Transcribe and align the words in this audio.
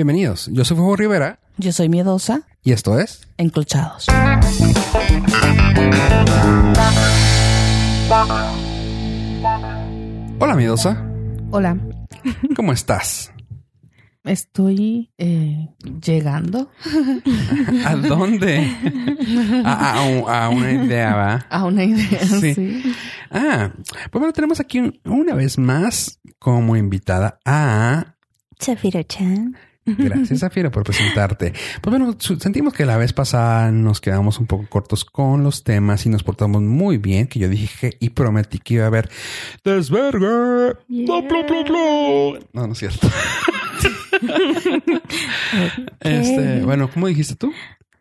Bienvenidos, 0.00 0.50
yo 0.52 0.62
soy 0.62 0.76
Fuego 0.76 0.94
Rivera 0.94 1.38
Yo 1.56 1.72
soy 1.72 1.88
miedosa, 1.88 2.42
y 2.62 2.72
esto 2.72 2.98
es... 3.00 3.26
enclochados. 3.38 4.04
Hola 10.38 10.54
miedosa, 10.54 11.02
Hola, 11.50 11.76
¿cómo 12.54 12.72
estás? 12.72 13.32
estoy 14.24 15.12
eh, 15.18 15.68
llegando 16.04 16.70
¿A 17.84 17.94
dónde? 17.96 18.70
a, 19.64 19.92
a 19.94 20.02
un- 20.02 20.28
a 20.28 20.48
una 20.50 20.72
idea, 20.72 21.14
¿va? 21.14 21.46
a 21.48 21.64
una 21.64 21.84
idea. 21.84 22.20
Sí. 22.26 22.54
Sí. 22.54 22.82
Ah, 23.30 23.72
pues 24.10 24.20
bueno, 24.20 24.32
tenemos 24.32 24.60
aquí 24.60 24.78
un- 24.80 25.00
una 25.04 25.34
vez 25.34 25.58
más 25.58 26.20
como 26.38 26.76
invitada 26.76 27.38
a... 27.44 28.14
Zafiro-chan. 28.60 29.56
Gracias, 29.86 30.40
Zafira, 30.40 30.70
por 30.70 30.82
presentarte. 30.82 31.52
Pues 31.80 31.96
bueno, 31.96 32.16
sentimos 32.18 32.74
que 32.74 32.84
la 32.84 32.96
vez 32.96 33.12
pasada 33.12 33.70
nos 33.70 34.00
quedamos 34.00 34.38
un 34.38 34.46
poco 34.46 34.66
cortos 34.68 35.04
con 35.04 35.42
los 35.44 35.62
temas 35.64 36.04
y 36.06 36.08
nos 36.08 36.22
portamos 36.22 36.62
muy 36.62 36.98
bien, 36.98 37.28
que 37.28 37.38
yo 37.38 37.48
dije 37.48 37.96
y 38.00 38.10
prometí 38.10 38.58
que 38.58 38.74
iba 38.74 38.84
a 38.84 38.88
haber 38.88 39.08
desvergue. 39.64 40.76
No, 40.88 41.26
plo, 41.28 41.46
plo, 41.46 41.64
plo. 41.64 42.38
No, 42.52 42.66
no 42.66 42.72
es 42.72 42.78
cierto. 42.78 43.08
Este, 46.00 46.62
bueno, 46.64 46.90
¿cómo 46.90 47.06
dijiste 47.06 47.36
tú? 47.36 47.52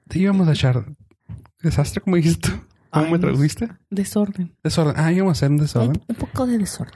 Te 0.07 0.19
íbamos 0.19 0.47
a 0.47 0.53
echar 0.53 0.85
desastre, 1.61 2.01
¿cómo 2.01 2.15
dijiste 2.15 2.49
tú? 2.49 2.55
¿Cómo 2.89 3.05
Ay, 3.05 3.11
me 3.11 3.17
no 3.17 3.21
tradujiste? 3.21 3.69
Desorden. 3.89 4.55
Desorden. 4.63 4.93
Ah, 4.97 5.11
íbamos 5.11 5.31
a 5.31 5.37
hacer 5.37 5.51
un 5.51 5.57
desorden. 5.57 6.01
Un 6.07 6.15
poco 6.15 6.47
de 6.47 6.57
desorden. 6.57 6.93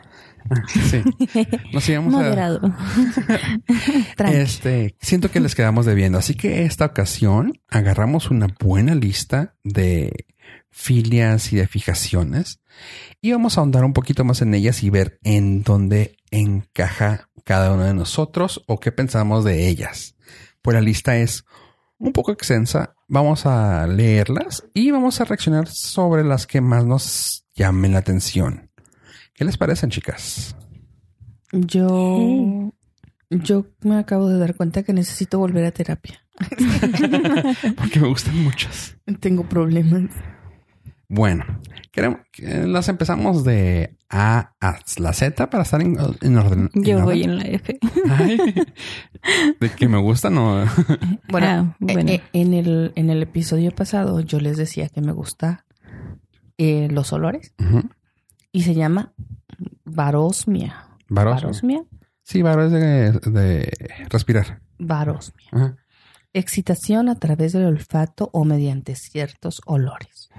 Sí. 0.89 1.03
Nos 1.73 1.87
íbamos. 1.89 2.13
Moderado. 2.13 2.61
Este, 4.31 4.95
siento 4.99 5.31
que 5.31 5.39
les 5.39 5.55
quedamos 5.55 5.85
debiendo. 5.85 6.17
Así 6.17 6.35
que 6.35 6.65
esta 6.65 6.85
ocasión 6.85 7.59
agarramos 7.69 8.29
una 8.29 8.47
buena 8.59 8.95
lista 8.95 9.55
de 9.63 10.25
filias 10.71 11.51
y 11.51 11.57
de 11.57 11.67
fijaciones 11.67 12.61
y 13.21 13.31
vamos 13.31 13.57
a 13.57 13.61
ahondar 13.61 13.83
un 13.83 13.93
poquito 13.93 14.23
más 14.23 14.41
en 14.41 14.53
ellas 14.53 14.83
y 14.83 14.89
ver 14.89 15.19
en 15.23 15.63
dónde 15.63 16.17
encaja 16.31 17.29
cada 17.43 17.73
uno 17.73 17.83
de 17.83 17.93
nosotros 17.93 18.63
o 18.67 18.79
qué 18.79 18.91
pensamos 18.91 19.43
de 19.43 19.67
ellas. 19.67 20.15
Pues 20.61 20.75
la 20.75 20.81
lista 20.81 21.17
es 21.17 21.45
un 21.97 22.13
poco 22.13 22.31
extensa. 22.31 22.95
Vamos 23.07 23.45
a 23.45 23.87
leerlas 23.87 24.63
y 24.73 24.91
vamos 24.91 25.19
a 25.19 25.25
reaccionar 25.25 25.67
sobre 25.67 26.23
las 26.23 26.47
que 26.47 26.61
más 26.61 26.85
nos 26.85 27.45
llamen 27.55 27.93
la 27.93 27.99
atención. 27.99 28.68
¿Qué 29.39 29.45
les 29.45 29.55
parecen, 29.55 29.89
chicas? 29.89 30.53
Yo, 31.53 32.73
yo 33.29 33.65
me 33.83 33.95
acabo 33.95 34.27
de 34.27 34.37
dar 34.37 34.53
cuenta 34.53 34.83
que 34.83 34.91
necesito 34.91 35.39
volver 35.39 35.63
a 35.63 35.71
terapia. 35.71 36.19
Porque 37.77 38.01
me 38.01 38.09
gustan 38.09 38.43
muchas. 38.43 38.97
Tengo 39.21 39.47
problemas. 39.47 40.03
Bueno, 41.07 41.45
queremos, 41.93 42.19
que 42.33 42.67
las 42.67 42.89
empezamos 42.89 43.45
de 43.45 43.95
A 44.09 44.51
a 44.59 44.79
la 44.97 45.13
Z 45.13 45.49
para 45.49 45.63
estar 45.63 45.81
en, 45.81 45.95
en 46.19 46.37
orden. 46.37 46.69
Yo 46.73 46.97
en 46.99 47.05
voy 47.05 47.23
orden. 47.23 47.29
en 47.31 47.37
la 47.37 47.43
F. 47.45 47.79
Ay, 48.09 48.37
de 49.57 49.69
que 49.71 49.87
me 49.87 49.99
gusta, 50.01 50.29
no. 50.29 50.65
Bueno, 51.29 51.47
Ah, 51.47 51.75
bueno. 51.79 52.11
eh, 52.11 52.15
eh, 52.15 52.21
en, 52.33 52.53
el, 52.53 52.91
en 52.95 53.09
el 53.09 53.23
episodio 53.23 53.71
pasado 53.71 54.19
yo 54.19 54.41
les 54.41 54.57
decía 54.57 54.89
que 54.89 54.99
me 54.99 55.13
gusta 55.13 55.65
eh, 56.57 56.89
los 56.91 57.13
olores 57.13 57.53
Ujú. 57.57 57.89
Y 58.51 58.63
se 58.63 58.73
llama 58.73 59.13
varosmia. 59.83 60.87
Varos. 61.07 61.35
Varosmia. 61.35 61.83
Sí, 62.23 62.41
varo 62.41 62.65
es 62.65 62.71
de, 62.71 63.11
de 63.31 63.71
respirar. 64.09 64.61
Varosmia. 64.77 65.47
Ajá. 65.51 65.77
Excitación 66.31 67.09
a 67.09 67.15
través 67.15 67.53
del 67.53 67.65
olfato 67.65 68.29
o 68.33 68.45
mediante 68.45 68.95
ciertos 68.95 69.61
olores. 69.65 70.29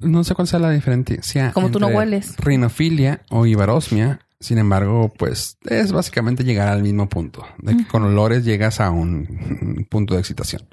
No 0.00 0.24
sé 0.24 0.34
cuál 0.34 0.48
sea 0.48 0.58
la 0.58 0.70
diferencia. 0.70 1.52
Como 1.52 1.70
tú 1.70 1.78
no 1.78 1.86
hueles. 1.86 2.36
Rinofilia 2.38 3.22
o 3.30 3.46
ibarosmia. 3.46 4.18
Sin 4.40 4.58
embargo, 4.58 5.12
pues 5.16 5.58
es 5.64 5.92
básicamente 5.92 6.42
llegar 6.42 6.66
al 6.66 6.82
mismo 6.82 7.08
punto. 7.08 7.44
De 7.58 7.76
que 7.76 7.86
con 7.86 8.02
olores 8.02 8.44
llegas 8.44 8.80
a 8.80 8.90
un 8.90 9.86
punto 9.88 10.14
de 10.14 10.20
excitación. 10.20 10.68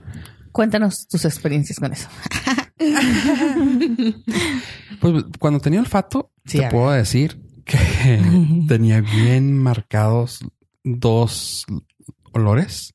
Cuéntanos 0.51 1.07
tus 1.07 1.25
experiencias 1.25 1.79
con 1.79 1.93
eso. 1.93 2.07
Pues 5.01 5.23
cuando 5.39 5.59
tenía 5.59 5.79
olfato, 5.79 6.31
Sí, 6.45 6.59
te 6.59 6.69
puedo 6.69 6.91
decir 6.91 7.41
que 7.65 7.77
tenía 8.67 9.01
bien 9.01 9.57
marcados 9.57 10.39
dos 10.83 11.65
olores. 12.33 12.93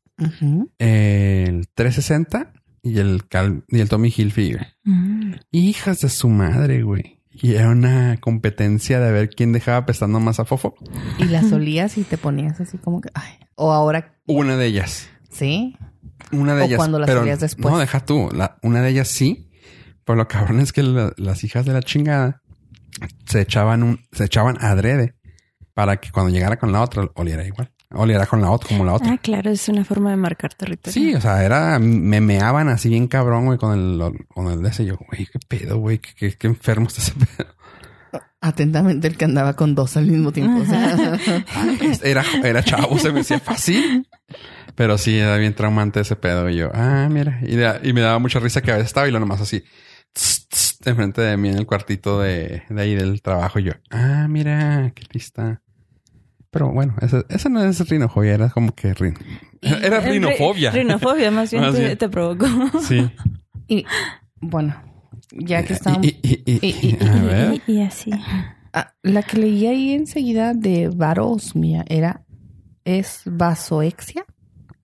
El 0.78 1.66
360 1.74 2.52
y 2.82 2.98
el, 2.98 3.26
Cal- 3.28 3.64
y 3.68 3.80
el 3.80 3.88
Tommy 3.88 4.12
Hilfiger. 4.16 4.68
Mm. 4.84 5.32
Hijas 5.50 6.00
de 6.00 6.08
su 6.10 6.28
madre, 6.28 6.82
güey. 6.82 7.20
Y 7.32 7.54
era 7.54 7.70
una 7.70 8.18
competencia 8.20 9.00
de 9.00 9.12
ver 9.12 9.30
quién 9.30 9.52
dejaba 9.52 9.86
pestando 9.86 10.20
más 10.20 10.40
a 10.40 10.44
Fofo. 10.44 10.74
Y 11.18 11.24
las 11.24 11.50
olías 11.52 11.96
y 11.96 12.02
te 12.02 12.18
ponías 12.18 12.60
así 12.60 12.76
como 12.78 13.00
que... 13.00 13.08
ay. 13.14 13.32
O 13.54 13.72
ahora, 13.72 14.18
Una 14.26 14.56
de 14.56 14.66
ellas. 14.66 15.08
¿sí? 15.30 15.76
Una 16.32 16.54
de 16.54 16.62
O 16.62 16.64
ellas. 16.66 16.76
cuando 16.78 16.98
las 16.98 17.06
pero 17.06 17.20
olías 17.22 17.40
después. 17.40 17.72
No, 17.72 17.78
deja 17.78 18.04
tú. 18.04 18.28
La- 18.34 18.58
una 18.62 18.80
de 18.82 18.90
ellas 18.90 19.08
sí. 19.08 19.49
Pero 20.10 20.16
lo 20.16 20.28
cabrón 20.28 20.60
es 20.60 20.72
que 20.72 20.82
la- 20.82 21.12
las 21.16 21.44
hijas 21.44 21.64
de 21.66 21.72
la 21.72 21.82
chingada 21.82 22.42
se 23.26 23.40
echaban 23.42 23.82
un, 23.82 24.00
se 24.12 24.24
echaban 24.24 24.56
adrede 24.60 25.14
para 25.74 25.98
que 25.98 26.10
cuando 26.10 26.32
llegara 26.32 26.58
con 26.58 26.72
la 26.72 26.82
otra 26.82 27.08
oliera 27.14 27.46
igual. 27.46 27.70
Oliera 27.92 28.26
con 28.26 28.40
la 28.40 28.50
otra 28.50 28.68
como 28.68 28.84
la 28.84 28.92
otra. 28.94 29.12
Ah, 29.12 29.18
claro, 29.18 29.50
es 29.50 29.68
una 29.68 29.84
forma 29.84 30.10
de 30.10 30.16
marcar 30.16 30.54
territorio. 30.54 30.92
Sí, 30.92 31.14
o 31.14 31.20
sea, 31.20 31.44
era, 31.44 31.78
me 31.80 32.20
meaban 32.20 32.68
así 32.68 32.88
bien 32.88 33.08
cabrón, 33.08 33.46
güey, 33.46 33.58
con 33.58 33.76
el, 33.76 34.26
con 34.28 34.46
el 34.46 34.62
de 34.62 34.68
ese. 34.68 34.84
Yo, 34.84 34.96
güey, 34.96 35.26
qué 35.26 35.38
pedo, 35.48 35.78
güey, 35.78 35.98
qué, 35.98 36.10
qué, 36.16 36.36
qué 36.36 36.46
enfermo 36.46 36.86
está 36.88 37.00
ese 37.02 37.12
pedo. 37.14 37.48
Atentamente 38.40 39.06
el 39.08 39.16
que 39.16 39.24
andaba 39.26 39.54
con 39.54 39.74
dos 39.74 39.96
al 39.96 40.06
mismo 40.06 40.32
tiempo. 40.32 40.60
o 40.62 40.64
sea. 40.64 41.18
Era, 42.02 42.24
era 42.42 42.62
chavo, 42.62 42.98
se 42.98 43.12
me 43.12 43.20
hacía 43.20 43.38
fácil. 43.40 44.08
Pero 44.76 44.96
sí, 44.96 45.18
era 45.18 45.36
bien 45.36 45.54
traumante 45.54 46.00
ese 46.00 46.16
pedo. 46.16 46.48
Y 46.48 46.56
yo, 46.56 46.70
ah, 46.72 47.08
mira. 47.10 47.40
Y, 47.42 47.56
de- 47.56 47.80
y 47.82 47.92
me 47.92 48.00
daba 48.00 48.18
mucha 48.18 48.38
risa 48.40 48.62
que 48.62 48.70
a 48.70 48.74
veces 48.74 48.86
estaba 48.88 49.08
y 49.08 49.10
lo 49.10 49.20
nomás 49.20 49.40
así, 49.40 49.62
tss, 50.12 50.48
tss, 50.48 50.78
enfrente 50.86 51.20
de 51.20 51.36
mí 51.36 51.48
en 51.48 51.58
el 51.58 51.66
cuartito 51.66 52.20
de, 52.20 52.62
de 52.68 52.82
ahí 52.82 52.94
del 52.94 53.22
trabajo. 53.22 53.58
Y 53.58 53.64
yo, 53.64 53.72
ah, 53.90 54.26
mira, 54.28 54.92
qué 54.94 55.04
lista. 55.12 55.62
Pero 56.50 56.72
bueno, 56.72 56.94
ese 57.28 57.48
no 57.48 57.62
es 57.62 57.88
rinofobia, 57.88 58.34
era 58.34 58.50
como 58.50 58.74
que 58.74 58.92
rin, 58.94 59.14
era 59.62 60.00
rinofobia. 60.00 60.72
ri- 60.72 60.78
Rinofobia, 60.78 61.30
más 61.30 61.50
bien, 61.52 61.62
Más 61.66 61.74
te, 61.74 61.80
bien. 61.84 61.98
te 61.98 62.08
provocó. 62.08 62.46
Sí. 62.80 63.08
y 63.68 63.84
bueno, 64.40 64.74
ya 65.30 65.64
que 65.64 65.74
estamos... 65.74 66.04
Y, 66.04 66.18
y- 66.22 66.42
y- 66.44 66.58
y- 66.66 66.98
y- 67.00 67.06
a 67.06 67.22
ver. 67.22 67.62
Y, 67.68 67.72
y 67.72 67.82
así. 67.82 68.10
Ah, 68.72 68.92
la 69.02 69.22
que 69.22 69.36
leí 69.36 69.66
ahí 69.68 69.92
enseguida 69.92 70.54
de 70.54 70.88
varosmia 70.88 71.84
era... 71.88 72.24
Es 72.84 73.22
vasoexia. 73.26 74.24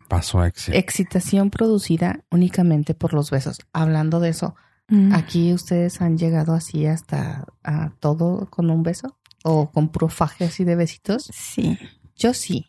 Pasó 0.09 0.39
a 0.41 0.47
Excel. 0.47 0.77
Excitación 0.77 1.51
producida 1.51 2.21
únicamente 2.31 2.95
por 2.95 3.13
los 3.15 3.31
besos. 3.33 3.59
Hablando 3.73 4.21
de 4.21 4.29
eso, 4.29 4.55
Mm. 4.89 5.13
¿aquí 5.15 5.53
ustedes 5.53 6.01
han 6.01 6.17
llegado 6.17 6.55
así 6.55 6.87
hasta 6.87 7.45
a 7.65 7.91
todo 7.99 8.49
con 8.51 8.71
un 8.71 8.83
beso? 8.83 9.19
¿O 9.43 9.71
con 9.71 9.89
puro 9.89 10.09
faje 10.09 10.45
así 10.45 10.65
de 10.65 10.77
besitos? 10.77 11.29
Sí. 11.33 11.79
Yo 12.17 12.33
sí. 12.35 12.67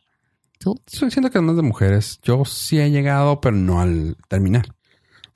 ¿Tú? 0.60 0.76
Estoy 0.88 1.10
diciendo 1.10 1.30
que 1.30 1.38
es 1.38 1.44
más 1.44 1.56
de 1.56 1.62
mujeres. 1.62 2.20
Yo 2.24 2.44
sí 2.46 2.80
he 2.80 2.90
llegado, 2.90 3.40
pero 3.40 3.56
no 3.56 3.80
al 3.80 4.18
terminar. 4.28 4.68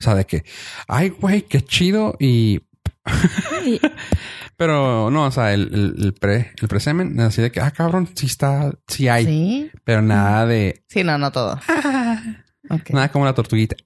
O 0.00 0.02
sea, 0.02 0.14
de 0.16 0.24
que, 0.26 0.44
ay, 0.88 1.10
güey, 1.10 1.42
qué 1.42 1.62
chido. 1.62 2.16
Y, 2.18 2.60
pero 4.56 5.10
no, 5.10 5.26
o 5.26 5.30
sea, 5.30 5.54
el, 5.54 5.72
el, 5.72 6.04
el 6.04 6.14
pre, 6.14 6.52
el 6.60 6.68
presemen, 6.68 7.18
así 7.20 7.40
de 7.42 7.52
que, 7.52 7.60
ah, 7.60 7.70
cabrón, 7.70 8.08
sí 8.14 8.26
está, 8.26 8.72
sí 8.88 9.08
hay, 9.08 9.24
Sí. 9.24 9.70
pero 9.84 10.02
nada 10.02 10.46
de, 10.46 10.84
Sí, 10.88 11.04
no, 11.04 11.18
no 11.18 11.30
todo. 11.32 11.58
Nada 12.90 13.10
como 13.10 13.24
la 13.24 13.34
tortuguita. 13.34 13.76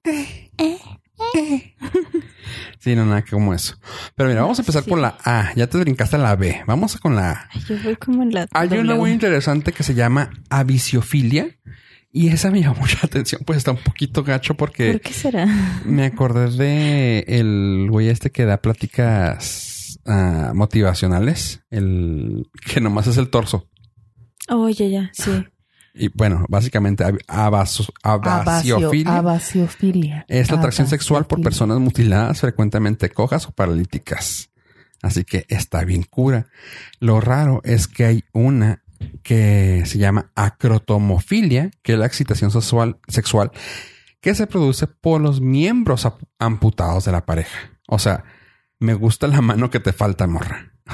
Sí, 2.87 2.95
no, 2.95 3.05
nada 3.05 3.25
como 3.29 3.53
eso. 3.53 3.75
Pero 4.15 4.29
mira, 4.29 4.43
vamos 4.43 4.61
a 4.61 4.63
empezar 4.63 4.85
Sí. 4.85 4.91
por 4.91 5.01
la 5.01 5.19
A. 5.25 5.53
Ya 5.57 5.67
te 5.67 5.77
brincaste 5.77 6.15
a 6.15 6.21
la 6.21 6.37
B. 6.37 6.63
Vamos 6.69 6.97
con 6.99 7.17
la 7.17 7.31
A. 7.33 7.49
Ay, 7.53 7.63
yo 7.69 7.77
voy 7.83 7.97
como 7.97 8.23
en 8.23 8.33
la. 8.33 8.47
Hay 8.53 8.69
una 8.79 8.95
muy 8.95 9.11
interesante 9.11 9.73
que 9.73 9.83
se 9.83 9.95
llama 9.95 10.31
avisiofilia. 10.51 11.49
Y 12.13 12.29
esa 12.29 12.53
me 12.53 12.61
llamó 12.63 12.77
mucha 12.77 12.99
atención, 13.03 13.43
pues 13.45 13.59
está 13.59 13.73
un 13.73 13.79
poquito 13.83 14.23
gacho 14.23 14.55
porque 14.55 14.93
¿Por 14.93 15.01
qué 15.01 15.13
será? 15.13 15.47
me 15.85 16.05
acordé 16.07 16.49
de 16.53 17.25
el 17.27 17.89
güey 17.91 18.09
este 18.09 18.31
que 18.31 18.45
da 18.45 18.59
pláticas 18.59 19.99
ah, 20.07 20.53
motivacionales, 20.55 21.63
el 21.71 22.49
que 22.73 22.81
nomás 22.81 23.09
es 23.09 23.17
el 23.17 23.31
torso. 23.31 23.69
Oh, 24.49 24.69
ya, 24.69 24.87
ya, 24.87 25.11
sí. 25.13 25.45
Y 25.97 26.09
bueno, 26.09 26.45
básicamente 26.49 27.05
abasiofilia 27.27 29.17
Abasiofilia. 29.17 30.27
es 30.29 30.51
la 30.51 30.59
atracción 30.59 30.87
sexual 30.87 31.27
por 31.27 31.41
personas 31.43 31.79
mutiladas, 31.79 32.41
frecuentemente 32.41 33.11
cojas 33.11 33.47
o 33.49 33.53
paralíticas. 33.53 34.51
Así 35.03 35.25
que 35.25 35.47
está 35.49 35.85
bien 35.85 36.03
cura. 36.03 36.49
Lo 37.01 37.21
raro 37.21 37.61
es 37.65 37.89
que 37.89 38.05
hay 38.05 38.25
una 38.33 38.83
que 39.23 39.83
se 39.87 39.99
llama 39.99 40.33
acrotomofilia, 40.35 41.71
que 41.83 41.95
es 41.95 41.99
la 41.99 42.07
excitación 42.07 42.51
sexual, 42.51 42.99
sexual 43.09 43.53
que 44.27 44.35
se 44.35 44.49
produce 44.49 44.89
por 44.89 45.21
los 45.21 45.41
miembros 45.41 46.09
amputados 46.41 47.05
de 47.05 47.13
la 47.13 47.25
pareja. 47.25 47.71
O 47.87 48.01
sea, 48.01 48.25
me 48.81 48.95
gusta 48.95 49.29
la 49.29 49.41
mano 49.41 49.71
que 49.71 49.79
te 49.79 49.93
falta, 49.93 50.27
morra. 50.27 50.73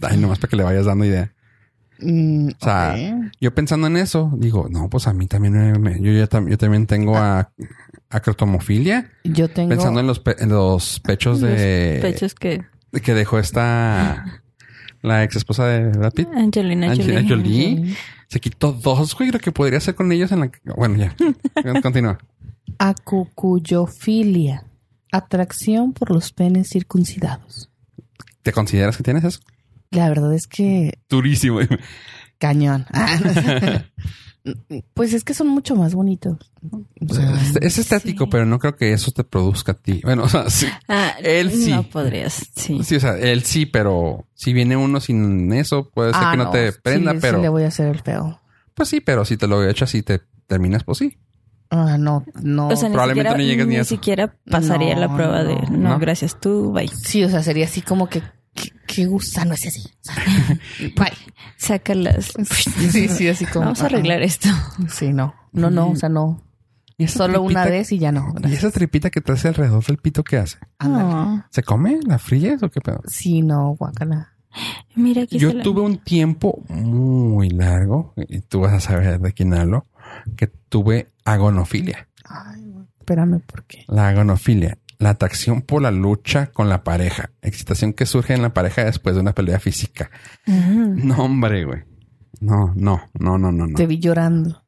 Ay, 0.00 0.18
nomás 0.18 0.38
para 0.38 0.48
que 0.48 0.56
le 0.56 0.62
vayas 0.62 0.86
dando 0.86 1.04
idea. 1.04 1.33
Mm, 2.00 2.48
O 2.60 2.64
sea. 2.64 2.96
Yo 3.40 3.54
pensando 3.54 3.86
en 3.86 3.96
eso, 3.96 4.32
digo, 4.36 4.68
no, 4.70 4.88
pues 4.90 5.06
a 5.06 5.12
mí 5.12 5.26
también 5.26 5.80
me- 5.80 6.00
yo, 6.00 6.28
también 6.28 6.86
tengo 6.86 7.16
a, 7.16 7.50
acrotomofilia. 8.10 9.10
yo 9.24 9.48
tengo. 9.48 9.68
Pensando 9.70 10.00
en 10.00 10.06
los, 10.06 10.20
pe- 10.20 10.36
en 10.42 10.48
los 10.50 11.00
pechos 11.00 11.40
de 11.40 11.98
Pechos 12.02 12.34
que 12.34 12.62
que 13.02 13.12
dejó 13.14 13.38
esta 13.40 14.42
la 15.02 15.24
ex 15.24 15.36
esposa 15.36 15.66
de 15.66 15.88
Brad 15.90 16.12
Pitt. 16.12 16.28
Angelina 16.34 16.90
Angelina 16.92 17.22
Jolie. 17.28 17.76
Jolie. 17.76 17.96
Se 18.28 18.40
quitó 18.40 18.72
dos, 18.72 19.14
güey, 19.16 19.30
lo 19.30 19.38
que 19.38 19.52
podría 19.52 19.78
hacer 19.78 19.94
con 19.94 20.10
ellos 20.12 20.30
en 20.32 20.40
la. 20.40 20.50
Bueno, 20.76 20.96
ya. 20.96 21.14
Continúa. 21.82 22.18
Acucuyofilia. 22.78 24.64
Atracción 25.12 25.92
por 25.92 26.10
los 26.10 26.32
penes 26.32 26.68
circuncidados. 26.70 27.70
¿Te 28.42 28.52
consideras 28.52 28.96
que 28.96 29.02
tienes 29.04 29.22
eso? 29.24 29.40
La 29.94 30.08
verdad 30.08 30.32
es 30.34 30.46
que 30.46 30.98
Durísimo. 31.08 31.60
cañón. 32.38 32.86
pues 34.94 35.14
es 35.14 35.24
que 35.24 35.32
son 35.34 35.48
mucho 35.48 35.74
más 35.74 35.94
bonitos. 35.94 36.36
O 37.08 37.14
sea, 37.14 37.32
es, 37.40 37.56
es 37.62 37.78
estético, 37.78 38.24
sí. 38.24 38.30
pero 38.30 38.44
no 38.44 38.58
creo 38.58 38.76
que 38.76 38.92
eso 38.92 39.10
te 39.10 39.24
produzca 39.24 39.72
a 39.72 39.74
ti. 39.74 40.00
Bueno, 40.04 40.24
o 40.24 40.28
sea, 40.28 40.50
sí. 40.50 40.66
Ah, 40.88 41.12
Él 41.22 41.50
sí. 41.50 41.70
No 41.70 41.82
podrías, 41.84 42.50
sí. 42.54 42.80
Sí, 42.84 42.96
o 42.96 43.00
sea, 43.00 43.16
él 43.18 43.42
sí, 43.44 43.64
pero 43.66 44.26
si 44.34 44.52
viene 44.52 44.76
uno 44.76 45.00
sin 45.00 45.52
eso, 45.52 45.88
puede 45.90 46.12
ser 46.12 46.22
ah, 46.24 46.30
que 46.32 46.36
no, 46.36 46.50
te 46.50 46.72
sí, 46.72 46.78
prenda, 46.82 47.12
sí 47.12 47.18
pero 47.22 47.40
le 47.40 47.48
voy 47.48 47.62
a 47.62 47.68
hacer 47.68 47.88
el 47.88 48.00
feo. 48.00 48.40
pues 48.74 48.88
sí, 48.90 49.00
pero 49.00 49.24
si 49.24 49.36
te 49.36 49.46
lo 49.46 49.66
echas 49.66 49.94
y 49.94 50.02
te 50.02 50.20
terminas, 50.46 50.84
pues 50.84 50.98
sí. 50.98 51.16
Ah, 51.70 51.96
no, 51.98 52.24
no. 52.42 52.68
O 52.68 52.76
sea, 52.76 52.88
ni 52.90 52.94
Probablemente 52.94 53.30
siquiera, 53.30 53.44
no 53.44 53.50
llegues 53.50 53.66
ni 53.66 53.76
a 53.76 53.80
eso. 53.80 53.88
siquiera 53.88 54.36
pasaría 54.48 54.94
No, 54.94 55.00
la 55.00 55.14
prueba 55.14 55.42
de 55.42 55.54
no. 55.54 55.70
no, 55.70 55.88
¿No? 55.90 55.98
gracias, 55.98 56.38
tú, 56.38 56.70
bye. 56.72 56.86
sí, 56.88 57.24
o 57.24 57.30
sea, 57.30 57.42
sería 57.42 57.64
así 57.64 57.80
como 57.80 58.08
que 58.08 58.22
qué, 58.94 59.06
gusano 59.06 59.54
es 59.54 59.60
sea, 60.00 60.14
bye. 60.96 61.12
Sácalas. 61.56 62.32
Sí, 62.90 63.08
sí, 63.08 63.28
así 63.28 63.46
como. 63.46 63.66
Vamos 63.66 63.82
a 63.82 63.86
arreglar 63.86 64.22
esto. 64.22 64.48
Sí, 64.88 65.12
no. 65.12 65.34
No, 65.52 65.70
no, 65.70 65.90
o 65.90 65.96
sea, 65.96 66.08
no. 66.08 66.42
¿Y 66.96 67.04
esa 67.04 67.18
Solo 67.18 67.42
una 67.42 67.64
vez 67.64 67.90
y 67.92 67.98
ya 67.98 68.12
no. 68.12 68.34
¿Y 68.48 68.52
esa 68.52 68.70
tripita 68.70 69.10
que 69.10 69.20
te 69.20 69.32
hace 69.32 69.48
alrededor 69.48 69.84
del 69.84 69.98
pito 69.98 70.22
qué 70.22 70.36
hace? 70.38 70.58
No. 70.80 71.44
¿Se 71.50 71.62
come? 71.62 71.98
¿La 72.06 72.18
fríes 72.18 72.62
o 72.62 72.70
qué 72.70 72.80
pedo? 72.80 73.00
Sí, 73.06 73.42
no, 73.42 73.70
guacala. 73.76 74.32
Mira, 74.94 75.22
aquí 75.22 75.38
Yo 75.38 75.52
la- 75.52 75.62
tuve 75.64 75.80
un 75.80 75.98
tiempo 75.98 76.62
muy 76.68 77.50
largo, 77.50 78.14
y 78.28 78.40
tú 78.42 78.60
vas 78.60 78.72
a 78.74 78.80
saber 78.80 79.18
de 79.18 79.32
quién 79.32 79.52
hablo, 79.54 79.86
que 80.36 80.46
tuve 80.46 81.08
agonofilia. 81.24 82.08
Ay, 82.24 82.72
espérame, 83.00 83.40
¿por 83.40 83.64
qué? 83.64 83.84
La 83.88 84.08
agonofilia, 84.08 84.78
la 84.98 85.10
atracción 85.10 85.62
por 85.62 85.82
la 85.82 85.90
lucha 85.90 86.46
con 86.46 86.68
la 86.68 86.84
pareja, 86.84 87.30
excitación 87.42 87.92
que 87.92 88.06
surge 88.06 88.34
en 88.34 88.42
la 88.42 88.54
pareja 88.54 88.84
después 88.84 89.14
de 89.14 89.20
una 89.20 89.34
pelea 89.34 89.58
física. 89.60 90.10
Mm. 90.46 91.06
No, 91.06 91.24
hombre, 91.24 91.64
güey. 91.64 91.82
No, 92.40 92.72
no, 92.76 93.08
no, 93.14 93.38
no, 93.38 93.52
no, 93.52 93.66
no. 93.66 93.74
Te 93.76 93.86
vi 93.86 93.98
llorando, 93.98 94.64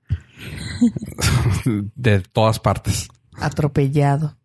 De 1.95 2.21
todas 2.21 2.61
partes. 2.61 3.09
atropellado. 3.39 4.37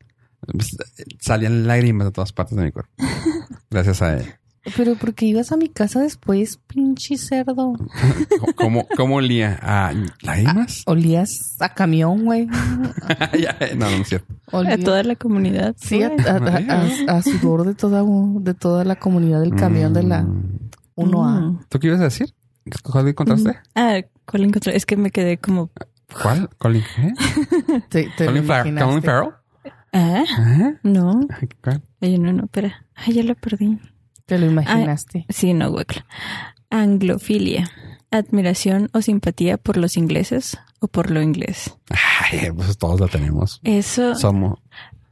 Salían 1.20 1.68
lágrimas 1.68 2.08
de 2.08 2.12
todas 2.12 2.34
partes 2.34 2.58
de 2.58 2.64
mi 2.66 2.72
cuerpo. 2.72 2.92
Gracias 3.70 4.02
a 4.02 4.18
él. 4.18 4.26
Pero 4.78 4.96
porque 4.96 5.26
ibas 5.26 5.52
a 5.52 5.58
mi 5.58 5.70
casa 5.70 6.02
después, 6.02 6.58
pinche 6.68 7.18
cerdo. 7.18 7.74
¿Cómo, 8.56 8.88
cómo 8.96 9.16
olía? 9.16 9.58
¿A 9.62 9.92
lágrimas? 10.22 10.84
Olías 10.86 11.58
a 11.60 11.74
camión, 11.74 12.26
güey. 12.26 12.48
Ya, 13.40 13.58
no, 13.76 13.90
no 13.90 13.98
es 13.98 14.08
cierto. 14.10 14.34
A 14.52 14.58
Olías- 14.58 14.84
toda 14.84 15.04
la 15.04 15.16
comunidad. 15.16 15.76
Sí, 15.80 16.04
a, 16.04 16.08
a- 16.10 16.38
a- 16.38 17.14
a- 17.14 17.18
a 17.18 17.22
sudor 17.24 17.66
de 17.66 17.74
toda, 17.74 18.04
de 18.04 18.54
toda 18.54 18.84
la 18.86 18.98
comunidad 18.98 19.42
del 19.42 19.56
camión 19.56 19.94
de 19.94 20.04
la 20.04 20.22
Mm. 20.24 20.70
1A. 20.96 21.42
Mm. 21.42 21.60
¿Tú 21.70 21.80
qué 21.80 21.88
ibas 21.88 22.02
a 22.02 22.06
decir? 22.06 22.34
¿Cuál 22.84 23.08
encontraste? 23.08 23.58
Ah, 23.74 24.02
¿cuál 24.30 24.44
encontré? 24.44 24.76
Es 24.76 24.86
que 24.86 24.96
me 24.96 25.10
quedé 25.10 25.38
como... 25.40 25.72
¿Cuál? 26.22 26.50
¿Colin 26.60 26.84
qué? 26.96 27.14
Te, 27.90 28.10
te 28.16 28.26
¿Colin, 28.26 28.46
Farrell? 28.46 29.30
Ah, 29.94 30.24
Ajá. 30.30 30.74
no. 30.84 31.28
¿Cuál? 31.64 31.82
Oye, 32.02 32.20
no, 32.20 32.32
no, 32.34 32.44
espera. 32.44 32.86
Ay, 32.96 33.14
ya 33.14 33.24
lo 33.24 33.34
perdí. 33.36 33.80
Te 34.32 34.40
lo 34.40 34.46
imaginaste. 34.46 35.26
Sí, 35.28 35.54
no, 35.54 35.72
hueca. 35.72 36.06
Anglofilia. 36.70 37.70
Admiración 38.12 38.90
o 38.94 39.02
simpatía 39.02 39.58
por 39.58 39.76
los 39.76 39.98
ingleses 39.98 40.58
o 40.80 40.88
por 40.88 41.12
lo 41.12 41.22
inglés. 41.22 41.76
Ay, 41.90 42.50
pues 42.56 42.78
todos 42.78 43.02
la 43.02 43.10
tenemos. 43.10 43.60
Eso, 43.66 44.16
Somos. 44.16 44.58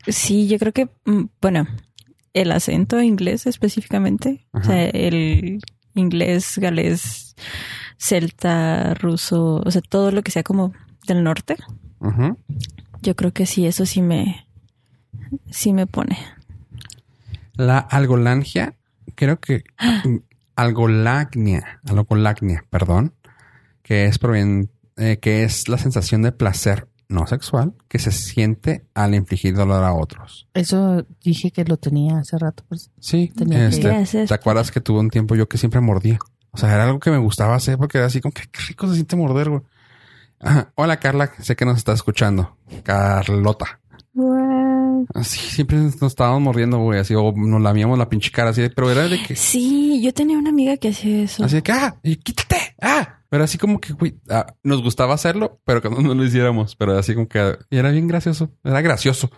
sí, 0.08 0.48
yo 0.48 0.58
creo 0.58 0.72
que, 0.72 0.86
mm, 1.04 1.24
bueno, 1.42 1.68
el 2.34 2.54
acento 2.54 3.02
inglés 3.02 3.46
específicamente, 3.46 4.48
o 4.54 4.64
sea, 4.64 4.86
el 4.86 5.60
inglés, 5.96 6.58
galés, 6.58 7.36
celta, 7.98 8.94
ruso, 8.94 9.62
o 9.66 9.70
sea, 9.70 9.82
todo 9.82 10.12
lo 10.12 10.24
que 10.24 10.32
sea 10.32 10.44
como 10.44 10.72
del 11.08 11.26
norte, 11.26 11.58
yo 13.02 13.18
creo 13.18 13.34
que 13.34 13.46
sí, 13.46 13.66
eso 13.66 13.86
sí 13.86 14.02
me, 14.02 14.48
sí 15.50 15.74
me 15.74 15.88
pone. 15.88 16.18
La 17.56 17.80
algolangia, 17.80 18.79
creo 19.20 19.40
que 19.40 19.64
algolagnia, 20.56 21.82
algolagnia, 21.86 22.66
perdón, 22.70 23.14
que 23.84 24.06
es 24.06 24.20
provien- 24.20 24.70
eh, 24.98 25.18
que 25.22 25.44
es 25.44 25.68
la 25.68 25.78
sensación 25.78 26.22
de 26.22 26.32
placer 26.32 26.88
no 27.08 27.26
sexual 27.26 27.74
que 27.88 27.98
se 27.98 28.12
siente 28.12 28.86
al 28.94 29.16
infligir 29.16 29.56
dolor 29.56 29.84
a 29.84 29.94
otros. 29.94 30.48
Eso 30.54 31.06
dije 31.24 31.52
que 31.52 31.66
lo 31.66 31.78
tenía 31.78 32.20
hace 32.20 32.38
rato. 32.38 32.64
pues. 32.70 32.92
Sí, 33.00 33.32
Tenía 33.36 33.68
este. 33.68 34.26
¿te 34.28 34.34
acuerdas 34.34 34.72
que 34.72 34.80
tuve 34.82 35.00
un 35.00 35.10
tiempo 35.10 35.36
yo 35.36 35.48
que 35.50 35.58
siempre 35.58 35.82
mordía? 35.82 36.20
O 36.52 36.58
sea, 36.58 36.74
era 36.74 36.84
algo 36.86 37.00
que 37.00 37.10
me 37.12 37.18
gustaba 37.18 37.56
hacer 37.56 37.78
porque 37.78 37.98
era 37.98 38.08
así 38.08 38.22
como 38.22 38.32
que 38.34 38.44
qué 38.52 38.60
rico 38.68 38.88
se 38.88 38.94
siente 38.96 39.16
morder, 39.16 39.50
güey. 39.50 39.62
Hola 40.76 40.98
Carla, 41.00 41.32
sé 41.40 41.56
que 41.56 41.66
nos 41.66 41.78
estás 41.78 41.96
escuchando. 41.96 42.58
Carlota. 42.84 43.80
Wow. 44.14 44.59
Así 45.14 45.40
siempre 45.40 45.78
nos 45.78 46.02
estábamos 46.02 46.42
mordiendo, 46.42 46.78
güey, 46.80 47.00
así, 47.00 47.14
o 47.16 47.32
nos 47.36 47.62
lamíamos 47.62 47.98
la 47.98 48.10
pinche 48.10 48.32
cara 48.32 48.50
así, 48.52 48.62
de- 48.62 48.70
pero 48.70 48.92
era 48.92 49.08
de 49.08 49.22
que, 49.24 49.36
Sí, 49.36 50.02
yo 50.04 50.14
tenía 50.14 50.38
una 50.38 50.50
amiga 50.50 50.78
que 50.78 50.90
hacía 50.90 51.24
eso. 51.24 51.44
así 51.44 51.56
de 51.56 51.64
que, 51.64 51.72
ah, 51.72 51.96
y 52.04 52.16
quítate, 52.18 52.58
ah. 52.82 53.16
Pero 53.30 53.44
así 53.44 53.58
como 53.60 53.80
que, 53.80 53.94
güey, 53.94 54.16
ah, 54.30 54.56
nos 54.64 54.82
gustaba 54.82 55.14
hacerlo, 55.14 55.60
pero 55.64 55.82
que 55.82 55.90
no, 55.90 56.02
no 56.02 56.16
lo 56.16 56.24
hiciéramos. 56.24 56.76
Pero 56.76 56.98
así 56.98 57.14
como 57.14 57.28
que, 57.28 57.58
y 57.70 57.78
era 57.78 57.92
bien 57.92 58.08
gracioso, 58.08 58.50
era 58.64 58.82
gracioso. 58.82 59.30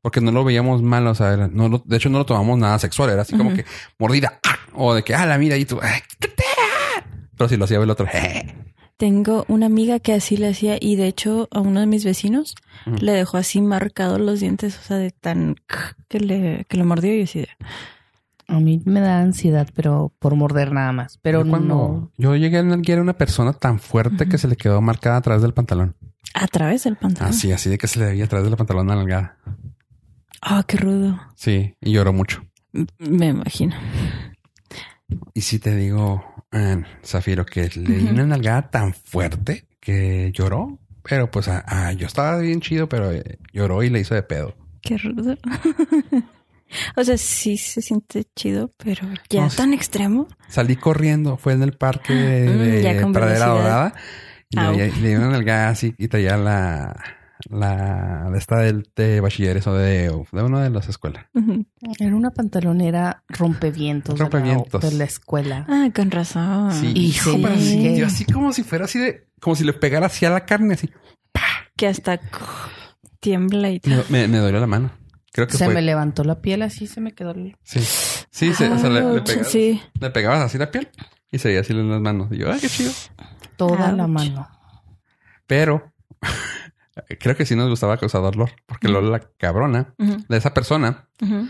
Porque 0.00 0.20
no 0.20 0.30
lo 0.32 0.42
veíamos 0.44 0.82
mal, 0.82 1.06
o 1.06 1.14
sea, 1.14 1.32
era- 1.32 1.48
no 1.48 1.68
lo- 1.68 1.82
de 1.84 1.96
hecho 1.96 2.08
no 2.08 2.18
lo 2.18 2.26
tomamos 2.26 2.58
nada 2.58 2.78
sexual, 2.78 3.10
era 3.10 3.22
así 3.22 3.36
como 3.36 3.52
que 3.54 3.64
mordida, 3.98 4.38
ah, 4.44 4.56
o 4.74 4.94
de 4.94 5.02
que, 5.04 5.14
ah, 5.14 5.26
la 5.26 5.38
mira 5.38 5.56
y 5.56 5.64
tú, 5.64 5.78
ah, 5.82 5.94
quítate, 6.18 6.44
ah. 6.58 7.04
Pero 7.36 7.48
si 7.48 7.56
lo 7.56 7.64
hacía 7.64 7.78
el 7.78 7.90
otro, 7.90 8.06
eh. 8.12 8.54
Tengo 9.02 9.44
una 9.48 9.66
amiga 9.66 9.98
que 9.98 10.12
así 10.12 10.36
le 10.36 10.46
hacía 10.46 10.76
y 10.80 10.94
de 10.94 11.08
hecho 11.08 11.48
a 11.50 11.58
uno 11.58 11.80
de 11.80 11.86
mis 11.86 12.04
vecinos 12.04 12.54
le 12.86 13.10
dejó 13.10 13.36
así 13.36 13.60
marcados 13.60 14.20
los 14.20 14.38
dientes, 14.38 14.78
o 14.78 14.82
sea, 14.82 14.96
de 14.96 15.10
tan 15.10 15.56
que 16.06 16.20
le, 16.20 16.66
que 16.68 16.76
le 16.76 16.84
mordió 16.84 17.12
y 17.12 17.22
así 17.22 17.40
de, 17.40 17.48
A 18.46 18.60
mí 18.60 18.80
me 18.84 19.00
da 19.00 19.18
ansiedad, 19.18 19.68
pero 19.74 20.12
por 20.20 20.36
morder 20.36 20.70
nada 20.70 20.92
más. 20.92 21.18
Pero 21.20 21.42
Yo 21.42 21.50
cuando 21.50 21.74
no. 21.74 22.12
yo 22.16 22.36
llegué 22.36 22.58
a 22.58 22.62
nalguear 22.62 23.00
a 23.00 23.02
una 23.02 23.18
persona 23.18 23.52
tan 23.52 23.80
fuerte 23.80 24.28
que 24.28 24.38
se 24.38 24.46
le 24.46 24.54
quedó 24.54 24.80
marcada 24.80 25.16
atrás 25.16 25.42
del 25.42 25.52
pantalón. 25.52 25.96
a 26.34 26.46
través 26.46 26.84
del 26.84 26.94
pantalón. 26.94 27.30
Así, 27.30 27.50
así 27.50 27.70
de 27.70 27.78
que 27.78 27.88
se 27.88 27.98
le 27.98 28.06
veía 28.06 28.26
atrás 28.26 28.44
del 28.44 28.56
pantalón 28.56 28.86
nalgada. 28.86 29.36
Ah, 30.40 30.62
qué 30.64 30.76
rudo. 30.76 31.20
Sí, 31.34 31.74
y 31.80 31.90
lloró 31.90 32.12
mucho. 32.12 32.44
Me 33.00 33.26
imagino. 33.26 33.74
Y 35.34 35.40
sí 35.40 35.58
te 35.58 35.74
digo, 35.74 36.24
eh, 36.52 36.82
Zafiro, 37.04 37.44
que 37.44 37.68
le 37.74 37.96
di 37.98 38.08
una 38.08 38.26
nalgada 38.26 38.70
tan 38.70 38.94
fuerte 38.94 39.66
que 39.80 40.30
lloró. 40.32 40.78
Pero 41.02 41.30
pues 41.30 41.48
ah, 41.48 41.64
ah, 41.66 41.92
yo 41.92 42.06
estaba 42.06 42.38
bien 42.38 42.60
chido, 42.60 42.88
pero 42.88 43.10
eh, 43.10 43.38
lloró 43.52 43.82
y 43.82 43.90
le 43.90 44.00
hizo 44.00 44.14
de 44.14 44.22
pedo. 44.22 44.54
Qué 44.82 44.96
rudo. 44.98 45.36
o 46.96 47.04
sea, 47.04 47.16
sí 47.16 47.56
se 47.56 47.82
siente 47.82 48.24
chido, 48.36 48.72
pero 48.76 49.08
ya 49.28 49.42
No 49.42 49.50
tan 49.50 49.74
extremo. 49.74 50.28
Salí 50.48 50.76
corriendo, 50.76 51.36
fue 51.36 51.54
en 51.54 51.62
el 51.62 51.72
parque 51.72 52.14
de, 52.14 52.46
Mm, 53.04 53.08
de 53.08 53.12
Pradera. 53.12 53.46
Dorada. 53.46 53.94
Y 54.50 54.60
le, 54.60 54.92
le 54.92 55.08
di 55.08 55.14
una 55.14 55.30
nalgada 55.30 55.70
así 55.70 55.94
y 55.98 56.08
traía 56.08 56.36
la, 56.36 56.94
la 57.50 58.28
de 58.30 58.38
esta 58.38 58.58
del 58.58 58.88
de 58.94 59.20
bachilleres 59.20 59.66
o 59.66 59.74
de, 59.74 60.08
de 60.32 60.42
una 60.42 60.62
de 60.62 60.70
las 60.70 60.88
escuelas. 60.88 61.26
Era 61.98 62.14
una 62.16 62.30
pantalonera 62.30 63.24
rompevientos, 63.28 64.14
de 64.14 64.18
la- 64.18 64.24
Rompevientos. 64.30 64.80
De, 64.82 64.92
la, 64.92 65.04
escuela. 65.04 65.66
Ah, 65.68 65.88
con 65.94 66.10
razón. 66.10 66.72
Sí, 66.72 66.92
Y 66.94 67.06
hijo, 67.06 67.32
sí. 67.32 67.40
pero 67.42 67.54
así, 67.54 67.96
yo 67.96 68.06
así 68.06 68.24
como 68.26 68.52
si 68.52 68.62
fuera 68.62 68.84
así 68.84 68.98
de, 68.98 69.26
como 69.40 69.56
si 69.56 69.64
le 69.64 69.72
pegara 69.72 70.06
así 70.06 70.24
a 70.24 70.30
la 70.30 70.44
carne, 70.46 70.74
así. 70.74 70.90
Que 71.76 71.86
hasta 71.88 72.20
tiembla 73.20 73.70
y 73.70 73.80
todo. 73.80 74.04
Me, 74.08 74.22
me, 74.22 74.28
me 74.28 74.38
dolió 74.38 74.60
la 74.60 74.66
mano. 74.66 74.90
Creo 75.32 75.46
que 75.46 75.56
se 75.56 75.64
fue. 75.64 75.74
me 75.74 75.82
levantó 75.82 76.24
la 76.24 76.40
piel 76.42 76.62
así, 76.62 76.86
se 76.86 77.00
me 77.00 77.12
quedó. 77.12 77.30
el- 77.30 77.56
Sí, 77.62 77.80
sí, 78.30 78.52
se- 78.52 78.68
o 78.68 78.78
sea, 78.78 78.90
le, 78.90 79.00
le 79.00 79.06
Ouch, 79.06 79.24
pegabas, 79.26 79.48
sí. 79.50 79.80
le 79.98 80.10
pegabas 80.10 80.40
así 80.42 80.58
la 80.58 80.70
piel 80.70 80.88
Y 81.30 81.38
se 81.38 81.48
veía 81.48 81.60
así 81.60 81.72
en 81.72 81.90
las 81.90 82.00
manos. 82.00 82.28
Y 82.30 82.38
yo, 82.38 82.52
¡ay, 82.52 82.60
qué 82.60 82.68
chido! 82.68 82.92
Toda 83.56 83.90
la 83.92 84.06
mano. 84.06 84.48
Pero 85.46 85.92
creo 87.18 87.36
que 87.36 87.46
sí 87.46 87.56
nos 87.56 87.68
gustaba 87.68 87.96
causar 87.96 88.22
dolor. 88.22 88.50
Porque 88.66 88.88
luego 88.88 89.08
la 89.10 89.20
cabrona 89.38 89.94
de 89.98 90.36
esa 90.36 90.52
persona 90.54 91.08
ujú, 91.20 91.48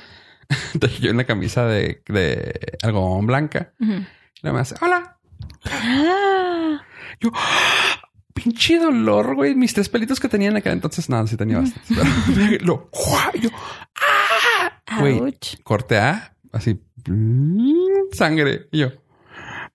yo 1.01 1.11
una 1.11 1.25
camisa 1.25 1.67
de, 1.67 2.03
de 2.07 2.77
algodón 2.83 3.27
blanca. 3.27 3.73
ujú. 3.81 3.93
Y 3.93 4.41
luego 4.43 4.57
me 4.57 4.61
hace, 4.63 4.75
hola. 4.81 5.19
Ah, 5.65 6.83
Yo, 7.21 7.31
¡ah! 7.35 8.01
pinche 8.35 8.79
dolor, 8.79 9.35
güey. 9.37 9.55
Mis 9.55 9.73
tres 9.75 9.89
pelitos 9.89 10.19
que 10.21 10.29
tenía 10.29 10.49
en 10.49 10.57
aquel 10.57 10.73
entonces, 10.73 11.09
nada, 11.09 11.27
sí 11.27 11.37
tenía 11.37 11.59
bastantes. 11.59 11.97
Pero 12.35 12.57
lo, 12.65 12.89
¡guau! 12.93 13.31
Y 13.35 13.41
yo, 13.41 13.51
¡ah! 13.97 14.99
Güey, 15.01 15.39
corte 15.63 15.99
A, 15.99 16.37
así, 16.53 16.83
sangre. 18.13 18.69
Y 18.73 18.81
yo, 18.81 18.89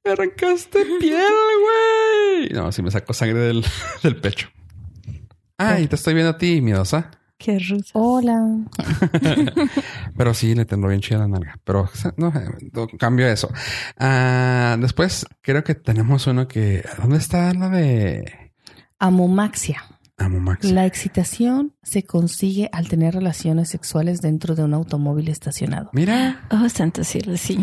me 0.04 0.12
arrancaste 0.12 0.86
piel, 1.00 1.22
güey. 1.62 2.50
No, 2.50 2.72
sí 2.72 2.82
me 2.82 2.92
sacó 2.92 3.14
sangre 3.14 3.40
del, 3.40 3.66
del 4.04 4.16
pecho. 4.18 4.50
Ay, 5.58 5.88
te 5.88 5.96
estoy 5.96 6.14
viendo 6.14 6.32
a 6.32 6.38
ti, 6.38 6.62
miedosa. 6.62 7.12
Qué 7.38 7.60
rusa. 7.60 7.92
Hola. 7.94 8.42
Pero 10.18 10.34
sí, 10.34 10.56
le 10.56 10.66
tendró 10.66 10.90
bien 10.90 11.02
chida 11.02 11.20
la 11.20 11.28
nalga. 11.28 11.60
Pero 11.64 11.90
no, 12.18 12.34
no, 12.74 12.88
cambio 12.98 13.28
eso. 13.28 13.50
Ah, 13.98 14.76
después 14.80 15.26
creo 15.42 15.64
que 15.64 15.76
tenemos 15.76 16.26
uno 16.28 16.48
que... 16.48 16.84
¿Dónde 17.00 17.18
está 17.18 17.54
la 17.54 17.70
de 17.70 18.52
Amomaxia. 19.00 19.84
Amo 20.20 20.40
Max? 20.40 20.66
La 20.72 20.88
excitación 20.88 21.76
se 21.84 22.02
consigue 22.02 22.70
al 22.74 22.88
tener 22.88 23.14
relaciones 23.14 23.70
sexuales 23.70 24.20
dentro 24.20 24.56
de 24.56 24.64
un 24.64 24.74
automóvil 24.74 25.28
estacionado. 25.28 25.92
Mira. 25.94 26.48
Oh, 26.50 26.68
santo 26.70 27.04
cielo, 27.04 27.38
sí. 27.38 27.60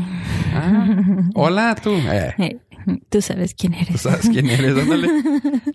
Ah, 0.55 0.87
hola, 1.35 1.75
tú. 1.75 1.91
Eh, 1.91 2.33
Eh, 2.39 2.61
Tú 3.09 3.21
sabes 3.23 3.55
quién 3.55 3.73
tú 3.73 3.79
eres. 3.81 4.01
sabes 4.01 4.29
quién 4.29 4.49
eres. 4.51 4.77
Ándale. 4.77 5.09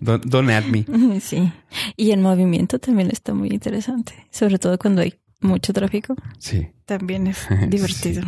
Don't, 0.00 0.44
me. 0.70 1.20
Sí. 1.20 1.52
Y 1.96 2.10
el 2.12 2.20
movimiento 2.20 2.78
también 2.78 3.10
está 3.10 3.34
muy 3.34 3.48
interesante. 3.48 4.12
Sobre 4.30 4.58
todo 4.58 4.78
cuando 4.78 5.02
hay 5.02 5.14
mucho 5.40 5.72
tráfico. 5.72 6.14
Sí. 6.38 6.68
También 6.86 7.26
es 7.26 7.38
Sí. 7.48 7.54
divertido. 7.68 8.22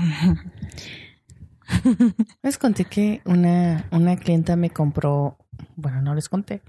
Les 2.42 2.58
conté 2.58 2.84
que 2.84 3.22
una, 3.24 3.86
una 3.92 4.16
clienta 4.16 4.56
me 4.56 4.70
compró, 4.70 5.38
bueno, 5.76 6.02
no 6.02 6.14
les 6.14 6.28
conté. 6.28 6.60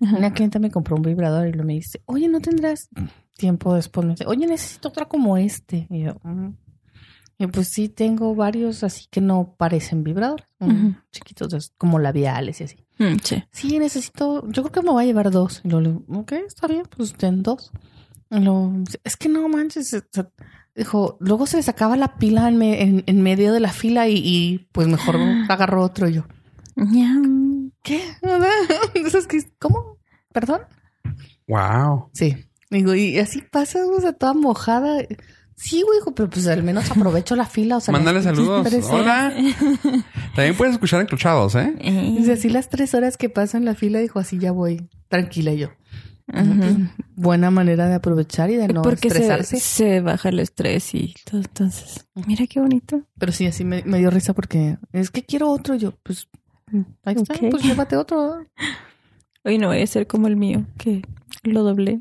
Una 0.00 0.32
clienta 0.32 0.58
me 0.58 0.70
compró 0.70 0.96
un 0.96 1.02
vibrador 1.02 1.46
y 1.48 1.52
lo 1.52 1.62
me 1.62 1.74
dice, 1.74 2.00
oye, 2.06 2.26
¿no 2.28 2.40
tendrás 2.40 2.88
tiempo 3.36 3.74
después? 3.74 4.06
Me 4.06 4.12
dice, 4.14 4.24
oye, 4.26 4.46
necesito 4.46 4.88
otra 4.88 5.04
como 5.04 5.36
este. 5.36 5.86
Y 5.90 6.04
yo, 6.04 6.14
"Mm". 6.22 6.54
Y 7.40 7.46
pues 7.46 7.68
sí, 7.68 7.88
tengo 7.88 8.34
varios 8.34 8.84
así 8.84 9.06
que 9.10 9.22
no 9.22 9.54
parecen 9.56 10.04
vibradores, 10.04 10.46
mm, 10.58 10.66
Ujú. 10.66 10.94
chiquitos, 11.10 11.52
es 11.54 11.72
como 11.78 11.98
labiales 11.98 12.60
y 12.60 12.64
así. 12.64 12.76
Mm, 12.98 13.16
sí. 13.24 13.42
Sí, 13.50 13.78
necesito, 13.78 14.46
yo 14.50 14.62
creo 14.62 14.72
que 14.72 14.82
me 14.82 14.90
voy 14.92 15.04
a 15.04 15.06
llevar 15.06 15.30
dos. 15.30 15.62
Y 15.64 15.68
luego 15.68 15.80
le 15.80 15.88
digo, 15.90 16.20
ok, 16.20 16.32
está 16.46 16.66
bien, 16.66 16.82
pues 16.94 17.14
ten 17.14 17.42
dos. 17.42 17.72
Y 18.30 18.40
luego, 18.40 18.74
es 19.04 19.16
que 19.16 19.30
no 19.30 19.48
manches, 19.48 19.94
o 19.94 20.02
sea, 20.12 20.30
dijo, 20.76 21.16
luego 21.18 21.46
se 21.46 21.56
le 21.56 21.62
sacaba 21.62 21.96
la 21.96 22.16
pila 22.18 22.46
en, 22.46 22.58
me- 22.58 22.82
en, 22.82 23.04
en 23.06 23.22
medio 23.22 23.54
de 23.54 23.60
la 23.60 23.72
fila 23.72 24.06
y, 24.06 24.16
y, 24.18 24.68
pues 24.72 24.86
mejor 24.86 25.16
agarró 25.48 25.82
otro 25.82 26.08
y 26.10 26.12
yo. 26.12 26.26
Ñam. 26.76 27.72
¿Qué? 27.82 28.02
Entonces, 28.94 29.26
¿qué? 29.26 29.38
¿Cómo? 29.58 29.96
¿Perdón? 30.32 30.60
Wow. 31.48 32.10
Sí. 32.12 32.36
Digo, 32.70 32.94
y 32.94 33.18
así 33.18 33.40
pasa, 33.42 33.84
o 33.86 34.00
sea, 34.00 34.12
toda 34.12 34.34
mojada. 34.34 34.98
Sí, 35.62 35.82
güey, 35.82 35.98
hijo, 35.98 36.14
pero 36.14 36.30
pues 36.30 36.46
al 36.46 36.62
menos 36.62 36.90
aprovecho 36.90 37.36
la 37.36 37.44
fila, 37.44 37.76
o 37.76 37.80
sea. 37.80 37.92
Mándale 37.92 38.22
saludos. 38.22 38.66
Hola. 38.90 39.30
También 40.34 40.56
puedes 40.56 40.72
escuchar 40.74 41.02
encruchados, 41.02 41.54
¿eh? 41.54 41.74
Dice, 42.16 42.32
así 42.32 42.48
las 42.48 42.70
tres 42.70 42.94
horas 42.94 43.18
que 43.18 43.28
paso 43.28 43.58
en 43.58 43.66
la 43.66 43.74
fila, 43.74 43.98
dijo, 43.98 44.18
así 44.18 44.38
ya 44.38 44.52
voy, 44.52 44.88
tranquila 45.08 45.52
yo. 45.52 45.68
ujú. 46.28 46.88
Buena 47.14 47.50
manera 47.50 47.88
de 47.88 47.94
aprovechar 47.96 48.50
y 48.50 48.56
de 48.56 48.68
no 48.68 48.80
Porque 48.80 49.10
se, 49.10 49.18
estresarse. 49.18 49.60
se 49.60 50.00
baja 50.00 50.30
el 50.30 50.40
estrés 50.40 50.94
y 50.94 51.14
todo. 51.30 51.42
Entonces, 51.42 52.06
mira 52.26 52.46
qué 52.46 52.58
bonito. 52.60 53.02
Pero 53.18 53.30
sí, 53.32 53.46
así 53.46 53.62
me, 53.64 53.82
me 53.84 53.98
dio 53.98 54.10
risa 54.10 54.32
porque 54.32 54.78
es 54.92 55.10
que 55.10 55.24
quiero 55.24 55.50
otro. 55.50 55.74
Yo, 55.74 55.92
pues, 56.02 56.28
ahí 57.04 57.16
está, 57.16 57.34
pues 57.50 57.62
llévate 57.62 57.96
otro. 57.96 58.46
Hoy 59.44 59.58
no 59.58 59.66
voy 59.68 59.82
a 59.82 59.86
ser 59.86 60.06
como 60.06 60.26
el 60.26 60.36
mío, 60.36 60.64
que 60.78 61.02
lo 61.42 61.62
doblé. 61.64 62.00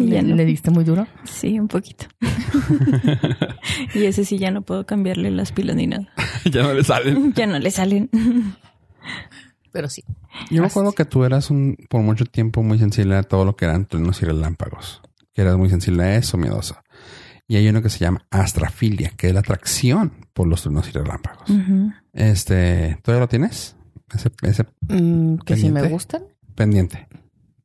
Y 0.00 0.10
ya 0.10 0.22
no. 0.22 0.34
le 0.36 0.44
diste 0.44 0.70
muy 0.70 0.84
duro. 0.84 1.06
Sí, 1.24 1.58
un 1.58 1.68
poquito. 1.68 2.06
y 3.94 4.04
ese 4.04 4.24
sí 4.24 4.38
ya 4.38 4.50
no 4.50 4.62
puedo 4.62 4.86
cambiarle 4.86 5.30
las 5.30 5.52
pilas 5.52 5.76
ni 5.76 5.86
nada. 5.86 6.08
ya 6.50 6.62
no 6.62 6.72
le 6.74 6.84
salen. 6.84 7.32
Ya 7.34 7.46
no 7.46 7.58
le 7.58 7.70
salen. 7.70 8.10
Pero 9.72 9.88
sí. 9.88 10.02
Yo 10.50 10.62
me 10.62 10.68
acuerdo 10.68 10.92
que 10.92 11.04
tú 11.04 11.24
eras 11.24 11.50
un, 11.50 11.76
por 11.88 12.02
mucho 12.02 12.24
tiempo 12.24 12.62
muy 12.62 12.78
sensible 12.78 13.16
a 13.16 13.22
todo 13.22 13.44
lo 13.44 13.56
que 13.56 13.64
eran 13.66 13.86
truenos 13.86 14.20
y 14.22 14.26
relámpagos. 14.26 15.00
Que 15.32 15.42
eras 15.42 15.56
muy 15.56 15.68
sensible 15.68 16.02
a 16.04 16.16
eso, 16.16 16.36
miedosa. 16.36 16.82
Y 17.46 17.56
hay 17.56 17.68
uno 17.68 17.82
que 17.82 17.88
se 17.88 17.98
llama 17.98 18.24
astrafilia, 18.30 19.10
que 19.16 19.28
es 19.28 19.34
la 19.34 19.40
atracción 19.40 20.12
por 20.32 20.46
los 20.46 20.62
truenos 20.62 20.88
y 20.88 20.92
relámpagos. 20.92 21.50
Este, 22.12 22.98
¿todavía 23.02 23.24
lo 23.24 23.28
tienes? 23.28 23.76
Ese, 24.14 24.30
ese 24.42 24.64
Mm, 24.88 25.36
que 25.38 25.56
si 25.56 25.70
me 25.70 25.88
gustan. 25.88 26.24
pendiente. 26.56 27.06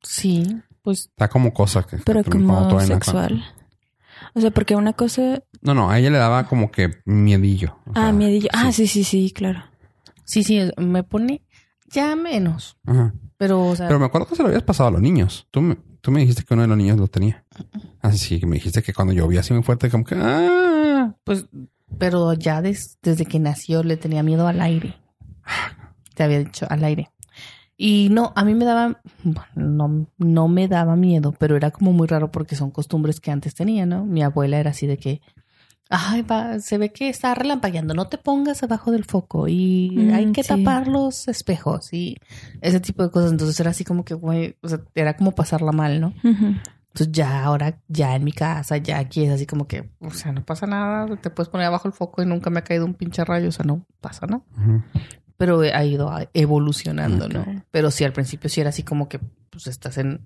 Sí, 0.04 0.46
pues 0.86 1.08
Está 1.10 1.28
como 1.28 1.54
cosa 1.54 1.84
que... 1.84 1.98
Pero 1.98 2.24
que 2.24 2.30
como 2.30 2.80
sexual. 2.80 3.44
O 4.34 4.40
sea, 4.40 4.52
porque 4.52 4.76
una 4.76 4.94
cosa... 4.94 5.44
No, 5.62 5.74
no, 5.74 5.90
a 5.90 6.00
ella 6.00 6.10
le 6.12 6.18
daba 6.18 6.48
como 6.48 6.72
que 6.72 6.92
miedillo. 7.06 7.78
O 7.88 7.92
Ah, 7.96 8.04
sea, 8.04 8.12
miedillo. 8.14 8.48
Ah, 8.54 8.72
sí, 8.72 8.88
sí, 8.88 9.04
sí, 9.04 9.32
claro. 9.36 9.64
sí, 10.24 10.44
sí, 10.44 10.70
me 10.78 11.04
pone 11.04 11.42
ya 11.92 12.16
menos. 12.16 12.78
Ajá. 12.86 13.14
Pero, 13.38 13.66
o 13.68 13.76
sea, 13.76 13.88
Pero 13.88 14.00
me 14.00 14.06
acuerdo 14.06 14.28
que 14.28 14.36
se 14.36 14.44
lo 14.44 14.48
habías 14.50 14.64
pasado 14.64 14.88
a 14.90 14.92
los 14.94 15.02
niños. 15.02 15.48
Tú 15.52 15.62
me, 15.62 15.76
tú 16.02 16.12
me 16.12 16.22
dijiste 16.22 16.44
que 16.44 16.54
uno 16.54 16.62
de 16.64 16.70
los 16.70 16.78
niños 16.78 16.98
lo 16.98 17.08
tenía. 17.08 17.44
Así 18.02 18.18
sí, 18.18 18.40
que 18.40 18.46
me 18.46 18.56
dijiste 18.56 18.82
que 18.84 18.94
cuando 18.94 19.14
llovía 19.14 19.42
así 19.42 19.54
muy 19.54 19.64
fuerte, 19.64 19.90
como 19.90 20.06
que... 20.06 20.16
¡Ah! 20.18 21.16
pues, 21.24 21.48
pero 21.98 22.34
ya 22.34 22.62
des- 22.62 22.98
desde 23.02 23.26
que 23.26 23.40
nació 23.40 23.84
le 23.84 23.98
tenía 23.98 24.24
miedo 24.24 24.48
al 24.48 24.62
aire. 24.62 24.96
Te 26.14 26.24
había 26.24 26.40
dicho 26.40 26.66
al 26.70 26.84
aire. 26.84 27.10
Y 27.78 28.08
no, 28.10 28.32
a 28.36 28.46
mí 28.46 28.54
me 28.54 28.64
daba, 28.66 29.02
bueno, 29.24 29.48
no, 29.56 30.08
no 30.18 30.48
me 30.48 30.68
daba 30.68 30.96
miedo, 30.96 31.34
pero 31.38 31.58
era 31.58 31.72
como 31.72 31.92
muy 31.92 32.08
raro 32.08 32.32
porque 32.32 32.56
son 32.56 32.72
costumbres 32.72 33.20
que 33.20 33.32
antes 33.32 33.54
tenía, 33.54 33.86
¿no? 33.86 34.06
Mi 34.06 34.24
abuela 34.24 34.58
era 34.58 34.70
así 34.72 34.88
de 34.88 34.98
que, 34.98 35.22
ay, 35.90 36.22
va, 36.22 36.60
se 36.62 36.78
ve 36.78 36.92
que 36.94 37.10
está 37.10 37.36
relampagueando, 37.36 37.94
no 37.94 38.08
te 38.08 38.18
pongas 38.18 38.64
abajo 38.64 38.92
del 38.92 39.04
foco 39.04 39.48
y 39.50 39.90
Mm, 40.10 40.14
hay 40.14 40.32
que 40.32 40.44
sí. 40.44 40.50
tapar 40.50 40.88
los 40.88 41.28
espejos 41.28 41.92
y 41.94 42.18
ese 42.62 42.80
tipo 42.80 43.04
de 43.04 43.12
cosas. 43.12 43.32
Entonces 43.32 43.60
era 43.60 43.72
así 43.72 43.84
como 43.84 44.06
que, 44.06 44.14
güey, 44.14 44.56
o 44.64 44.70
sea, 44.70 44.80
era 44.96 45.18
como 45.18 45.34
pasarla 45.34 45.72
mal, 45.74 46.00
¿no? 46.00 46.14
Entonces 46.24 47.12
ya 47.12 47.44
ahora, 47.44 47.82
ya 47.90 48.16
en 48.16 48.24
mi 48.24 48.32
casa, 48.32 48.78
ya 48.78 49.00
aquí 49.00 49.24
es 49.26 49.32
así 49.32 49.46
como 49.46 49.68
que, 49.68 49.90
o 50.00 50.12
sea, 50.12 50.32
no 50.32 50.46
pasa 50.46 50.66
nada, 50.66 51.14
te 51.18 51.30
puedes 51.30 51.50
poner 51.50 51.68
abajo 51.68 51.90
el 51.90 51.94
foco 51.94 52.24
y 52.24 52.26
nunca 52.26 52.50
me 52.50 52.60
ha 52.60 52.64
caído 52.64 52.86
un 52.86 52.94
pinche 52.94 53.26
rayo, 53.26 53.50
o 53.50 53.52
sea, 53.52 53.66
no 53.66 53.86
pasa 54.00 54.26
nada. 54.28 54.44
Ujú. 54.58 54.82
Pero 55.38 55.60
ha 55.62 55.84
ido 55.86 56.12
evolucionando. 56.34 57.28
¿no? 57.28 57.64
Pero 57.72 57.92
sí, 57.92 58.04
al 58.04 58.14
principio 58.14 58.50
sí 58.50 58.62
era 58.62 58.70
así 58.70 58.84
como 58.84 59.10
que, 59.10 59.20
pues 59.50 59.68
estás 59.68 59.98
en 59.98 60.26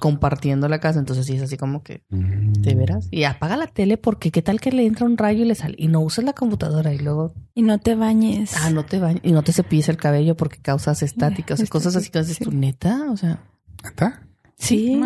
compartiendo 0.00 0.68
la 0.68 0.80
casa, 0.80 0.98
entonces 0.98 1.24
sí 1.26 1.34
es 1.36 1.42
así 1.42 1.56
como 1.56 1.84
que, 1.84 2.02
¿de 2.10 2.74
veras? 2.74 3.06
Y 3.12 3.22
apaga 3.22 3.56
la 3.56 3.68
tele 3.68 3.96
porque 3.96 4.32
qué 4.32 4.42
tal 4.42 4.60
que 4.60 4.72
le 4.72 4.84
entra 4.84 5.06
un 5.06 5.16
rayo 5.16 5.44
y 5.44 5.46
le 5.46 5.54
sale, 5.54 5.76
y 5.78 5.86
no 5.86 6.00
usas 6.00 6.24
la 6.24 6.32
computadora 6.32 6.92
y 6.92 6.98
luego, 6.98 7.32
Y 7.54 7.62
no 7.62 7.78
te 7.78 7.94
bañes. 7.94 8.56
ah, 8.60 8.70
no 8.70 8.84
te 8.84 8.98
bañas, 8.98 9.20
y 9.22 9.30
no 9.30 9.42
te 9.44 9.52
cepilles 9.52 9.88
el 9.88 9.96
cabello 9.98 10.36
porque 10.36 10.58
causas 10.60 11.04
estática, 11.04 11.54
o 11.54 11.56
sea, 11.56 11.66
cosas 11.68 11.94
así 11.94 12.10
que 12.10 12.18
haces 12.18 12.38
Sí. 12.38 12.44
tú, 12.44 12.50
neta, 12.50 13.08
o 13.12 13.16
sea, 13.16 13.44
¿Está? 13.84 14.26
Sí, 14.58 15.00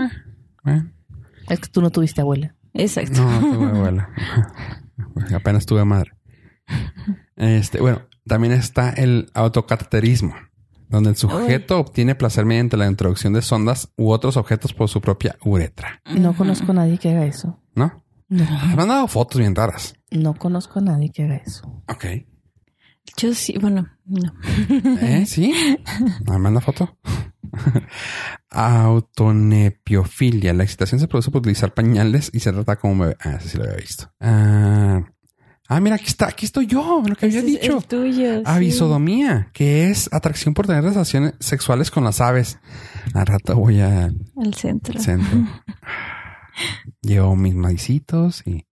Eh. 0.67 0.83
es 1.51 1.61
que 1.61 1.69
tú 1.69 1.83
no 1.83 1.91
tuviste 1.91 2.23
abuela. 2.23 2.55
exacto. 2.73 3.23
No, 3.23 3.41
tuve 3.41 3.67
abuela. 3.79 4.09
Apenas 5.35 5.67
tuve 5.67 5.85
madre. 5.85 6.13
Este, 7.37 7.81
bueno, 7.83 8.01
también 8.27 8.53
está 8.53 8.91
el 8.91 9.31
autocateterismo, 9.35 10.35
donde 10.89 11.11
el 11.11 11.17
sujeto 11.17 11.81
obtiene 11.81 12.15
placer 12.15 12.45
mediante 12.45 12.77
la 12.77 12.87
introducción 12.87 13.33
de 13.33 13.43
sondas 13.43 13.91
u 13.97 14.11
otros 14.11 14.37
objetos 14.37 14.73
por 14.73 14.89
su 14.89 15.01
propia 15.01 15.37
uretra. 15.45 16.01
No 16.17 16.35
conozco 16.35 16.73
a 16.73 16.75
nadie 16.75 16.99
que 16.99 17.11
haga 17.11 17.27
eso. 17.27 17.61
¿No? 17.75 18.05
No, 18.29 18.45
Me 18.75 18.83
han 18.83 18.89
dado 18.89 19.07
fotos 19.09 19.39
bien 19.39 19.55
raras. 19.55 19.95
no 20.11 20.35
conozco 20.35 20.81
a 20.81 20.83
nadie 20.83 21.11
que 21.13 21.25
haga 21.25 21.37
eso. 21.37 21.83
Ok. 21.89 22.05
Yo 23.17 23.33
sí, 23.35 23.55
bueno, 23.61 23.87
no. 24.05 24.33
¿Eh? 25.01 25.25
¿Sí? 25.27 25.53
Me 26.29 26.39
manda 26.39 26.61
foto. 26.61 26.99
Autonepiofilia. 28.51 30.53
La 30.53 30.65
excitación 30.65 31.01
se 31.01 31.09
produce 31.09 31.31
por 31.31 31.41
utilizar 31.41 31.75
pañales 31.75 32.31
y 32.33 32.41
se 32.41 32.53
trata 32.53 32.77
como 32.77 32.93
un 32.95 32.99
bebé. 33.01 33.17
Ah, 33.21 33.39
sí 33.41 33.57
lo 33.59 33.65
había 33.65 33.77
visto. 33.77 34.11
Ah, 34.21 35.03
ah, 35.69 35.81
mira, 35.81 35.97
aquí 35.97 36.07
está. 36.07 36.29
Aquí 36.29 36.47
estoy 36.47 36.67
yo. 36.67 37.03
Lo 37.07 37.15
que 37.17 37.27
había 37.27 37.39
Ese 37.41 37.47
es 37.55 37.61
dicho. 37.61 37.79
el 37.79 37.85
tuyo. 37.85 38.37
sí. 38.39 38.43
Avisodomía, 38.45 39.51
que 39.53 39.91
es 39.91 40.09
atracción 40.13 40.55
por 40.55 40.67
tener 40.67 40.85
relaciones 40.85 41.35
sexuales 41.41 41.91
con 41.91 42.05
las 42.05 42.21
aves. 42.21 42.59
Al 43.15 43.27
rato 43.27 43.57
voy 43.57 43.81
al 43.81 44.17
Al 44.37 44.55
centro. 44.55 45.01
centro. 45.01 45.39
Llevo 47.03 47.37
mis 47.37 47.55
maicitos 47.55 48.43
y 48.47 48.65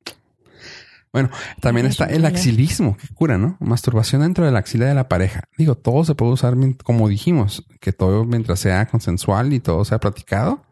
Bueno, 1.12 1.30
también 1.60 1.86
está 1.86 2.06
el 2.06 2.24
axilismo, 2.24 2.96
que 2.96 3.08
cura, 3.08 3.38
¿no? 3.38 3.56
Masturbación 3.60 4.22
dentro 4.22 4.44
de 4.46 4.50
la 4.52 4.58
axila 4.60 4.86
de 4.86 4.94
la 4.94 5.08
pareja. 5.08 5.44
Digo, 5.56 5.76
todo 5.76 6.04
se 6.04 6.14
puede 6.14 6.32
usar, 6.32 6.54
como 6.82 7.08
dijimos, 7.08 7.64
que 7.80 7.92
todo 7.92 8.24
mientras 8.24 8.58
sea 8.60 8.86
consensual 8.86 9.52
y 9.52 9.60
todo 9.60 9.84
sea 9.84 9.98
platicado. 10.00 10.62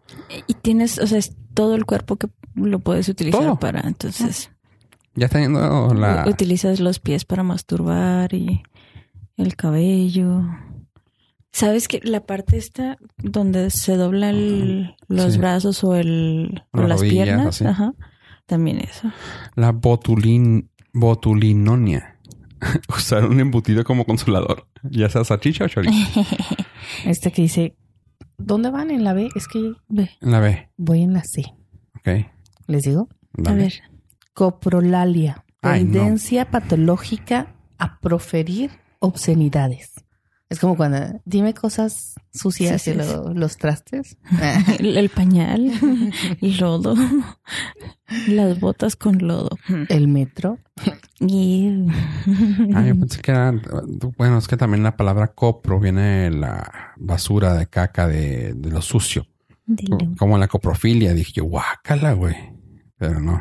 Y 0.46 0.54
tienes, 0.54 0.98
o 0.98 1.06
sea, 1.06 1.18
es 1.18 1.34
todo 1.54 1.74
el 1.74 1.84
cuerpo 1.84 2.16
que 2.16 2.28
lo 2.54 2.80
puedes 2.80 3.08
utilizar 3.08 3.40
Todo. 3.40 3.58
para, 3.58 3.80
entonces, 3.80 4.50
Ya 5.14 5.28
teniendo 5.28 5.92
la... 5.94 6.24
utilizas 6.28 6.80
los 6.80 6.98
pies 6.98 7.24
para 7.24 7.42
masturbar 7.42 8.32
y 8.34 8.62
el 9.36 9.56
cabello. 9.56 10.42
¿Sabes 11.52 11.86
que 11.88 12.00
la 12.02 12.24
parte 12.24 12.56
esta 12.56 12.96
donde 13.18 13.68
se 13.70 13.96
dobla 13.96 14.30
el- 14.30 14.96
los 15.08 15.34
Sí. 15.34 15.38
brazos 15.38 15.84
o 15.84 15.94
el 15.96 16.62
o 16.72 16.82
Las 16.82 17.02
piernas? 17.02 17.60
Ajá. 17.62 17.92
También 18.46 18.78
eso. 18.80 19.10
La 19.54 19.72
botulin, 19.72 20.70
botulinonia. 20.94 22.18
Usar 22.88 23.26
un 23.26 23.40
embutido 23.40 23.84
como 23.84 24.04
consolador. 24.06 24.66
Ya 24.82 25.08
sea 25.10 25.24
salchicha 25.24 25.64
o 25.64 25.68
chorizo. 25.68 25.94
Este 27.04 27.30
que 27.32 27.42
dice, 27.42 27.76
¿dónde 28.38 28.70
van 28.70 28.90
en 28.90 29.04
la 29.04 29.12
B? 29.12 29.28
Es 29.34 29.46
que 29.46 29.72
Ve, 29.88 30.10
En 30.20 30.30
la 30.32 30.40
B. 30.40 30.68
voy 30.76 31.02
en 31.02 31.12
la 31.12 31.22
C. 31.22 31.44
Ok. 31.96 32.26
¿Les 32.66 32.82
digo? 32.82 33.08
a 33.46 33.52
ver. 33.52 33.72
Coprolalia. 34.34 35.44
Ay, 35.62 35.84
no. 35.84 35.92
Tendencia 35.92 36.50
patológica 36.50 37.54
a 37.78 38.00
proferir 38.00 38.70
obscenidades. 39.00 39.92
Es 40.48 40.58
como 40.58 40.76
cuando 40.76 41.18
dime 41.24 41.54
cosas 41.54 42.14
sucias 42.30 42.82
Sí, 42.82 42.90
y 42.90 42.92
sí, 42.94 43.00
los 43.34 43.56
trastes. 43.56 44.18
El, 44.78 44.98
el 44.98 45.08
pañal, 45.08 45.72
el 46.42 46.56
lodo, 46.58 46.94
las 48.28 48.60
botas 48.60 48.94
con 48.96 49.16
lodo. 49.26 49.48
El 49.88 50.08
metro. 50.08 50.58
Y 51.20 51.86
Ah, 52.74 52.82
yo 52.84 52.98
pensé 52.98 53.22
que 53.22 53.30
era... 53.30 53.54
Bueno, 54.18 54.36
es 54.36 54.46
que 54.46 54.58
también 54.58 54.82
la 54.82 54.96
palabra 54.96 55.28
copro 55.28 55.80
viene 55.80 56.24
de 56.24 56.30
la 56.30 56.92
basura 56.98 57.54
de 57.54 57.66
caca 57.68 58.06
de, 58.06 58.52
de 58.52 58.70
lo 58.70 58.82
sucio. 58.82 59.26
Como 60.18 60.36
la 60.36 60.48
coprofilia. 60.48 61.14
Dije 61.14 61.32
yo, 61.36 61.44
guácala, 61.44 62.12
güey. 62.12 62.36
Pero 62.98 63.20
no. 63.20 63.40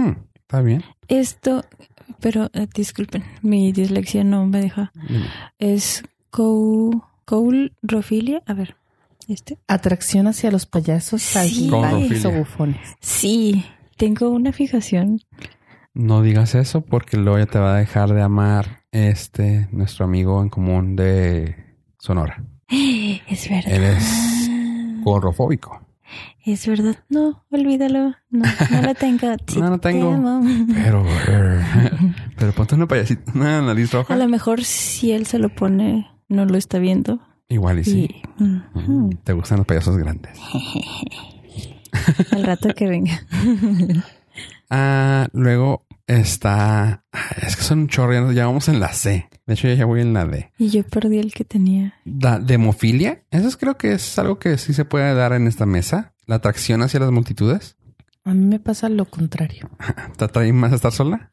Hmm, 0.00 0.16
Está 0.34 0.62
bien. 0.62 0.82
Esto, 1.08 1.64
pero 2.20 2.50
eh, 2.54 2.66
disculpen, 2.74 3.22
mi 3.42 3.72
dislexia 3.72 4.24
no 4.24 4.46
me 4.46 4.60
deja. 4.60 4.92
Es 5.58 6.02
cou, 6.30 7.04
coulrofilia. 7.24 8.42
A 8.46 8.54
ver, 8.54 8.76
este. 9.28 9.58
Atracción 9.68 10.26
hacia 10.26 10.50
los 10.50 10.66
payasos, 10.66 11.22
Sí. 11.22 11.70
o 11.72 12.30
bufones. 12.30 12.96
Sí, 13.00 13.64
tengo 13.96 14.30
una 14.30 14.52
fijación. 14.52 15.20
No 15.94 16.22
digas 16.22 16.54
eso 16.54 16.80
porque 16.82 17.16
luego 17.16 17.38
ya 17.38 17.46
te 17.46 17.58
va 17.58 17.74
a 17.76 17.78
dejar 17.78 18.12
de 18.14 18.22
amar 18.22 18.82
este, 18.92 19.68
nuestro 19.72 20.04
amigo 20.04 20.40
en 20.42 20.48
común 20.48 20.96
de 20.96 21.56
Sonora. 21.98 22.42
Es 23.28 23.48
verdad. 23.48 23.72
Él 23.72 23.84
es 23.84 24.50
Corrofóbico. 25.04 25.80
Es 26.44 26.66
verdad. 26.66 26.96
No, 27.08 27.44
olvídalo. 27.50 28.14
No, 28.30 28.44
no 28.70 28.82
lo 28.82 28.94
tengo. 28.94 29.36
No, 29.56 29.70
no 29.70 29.78
tengo. 29.80 30.16
te. 30.16 30.40
Pero, 30.74 31.04
eh, 31.28 31.62
pero 32.38 32.52
ponte 32.52 32.74
una 32.74 32.86
payasita, 32.86 33.32
una 33.34 33.60
nariz 33.62 33.92
roja. 33.92 34.14
A 34.14 34.16
lo 34.16 34.28
mejor 34.28 34.64
si 34.64 35.12
él 35.12 35.26
se 35.26 35.38
lo 35.38 35.48
pone, 35.50 36.10
no 36.28 36.44
lo 36.44 36.56
está 36.56 36.78
viendo. 36.78 37.20
Igual 37.48 37.80
y 37.80 37.84
sí. 37.84 38.22
Y, 38.38 38.42
mm. 38.42 39.18
Te 39.24 39.32
gustan 39.32 39.58
los 39.58 39.66
payasos 39.66 39.96
grandes. 39.96 40.38
al 42.30 42.44
rato 42.44 42.72
que 42.74 42.86
venga. 42.86 43.20
Ah, 44.70 45.28
luego 45.32 45.84
está. 46.18 47.04
Es 47.42 47.56
que 47.56 47.62
son 47.62 47.80
un 47.80 47.88
chorro, 47.88 48.32
ya, 48.32 48.46
vamos 48.46 48.68
en 48.68 48.80
la 48.80 48.92
C. 48.92 49.28
De 49.46 49.54
hecho, 49.54 49.68
ya, 49.68 49.84
voy 49.84 50.00
en 50.00 50.12
la 50.12 50.24
D. 50.26 50.52
Y 50.58 50.68
yo 50.70 50.82
perdí 50.84 51.18
el 51.18 51.32
que 51.32 51.44
tenía. 51.44 51.94
La 52.04 52.38
demofilia. 52.38 53.22
Eso 53.30 53.48
es, 53.48 53.56
creo 53.56 53.76
que 53.76 53.92
es 53.92 54.18
algo 54.18 54.38
que 54.38 54.58
sí 54.58 54.72
se 54.74 54.84
puede 54.84 55.12
dar 55.14 55.32
en 55.32 55.46
esta 55.46 55.66
mesa. 55.66 56.14
La 56.26 56.36
atracción 56.36 56.82
hacia 56.82 57.00
las 57.00 57.10
multitudes. 57.10 57.76
A 58.24 58.34
mí 58.34 58.44
me 58.44 58.60
pasa 58.60 58.88
lo 58.88 59.06
contrario. 59.06 59.68
¿Te 60.16 60.24
atrae 60.24 60.52
más 60.52 60.72
estar 60.72 60.92
sola? 60.92 61.32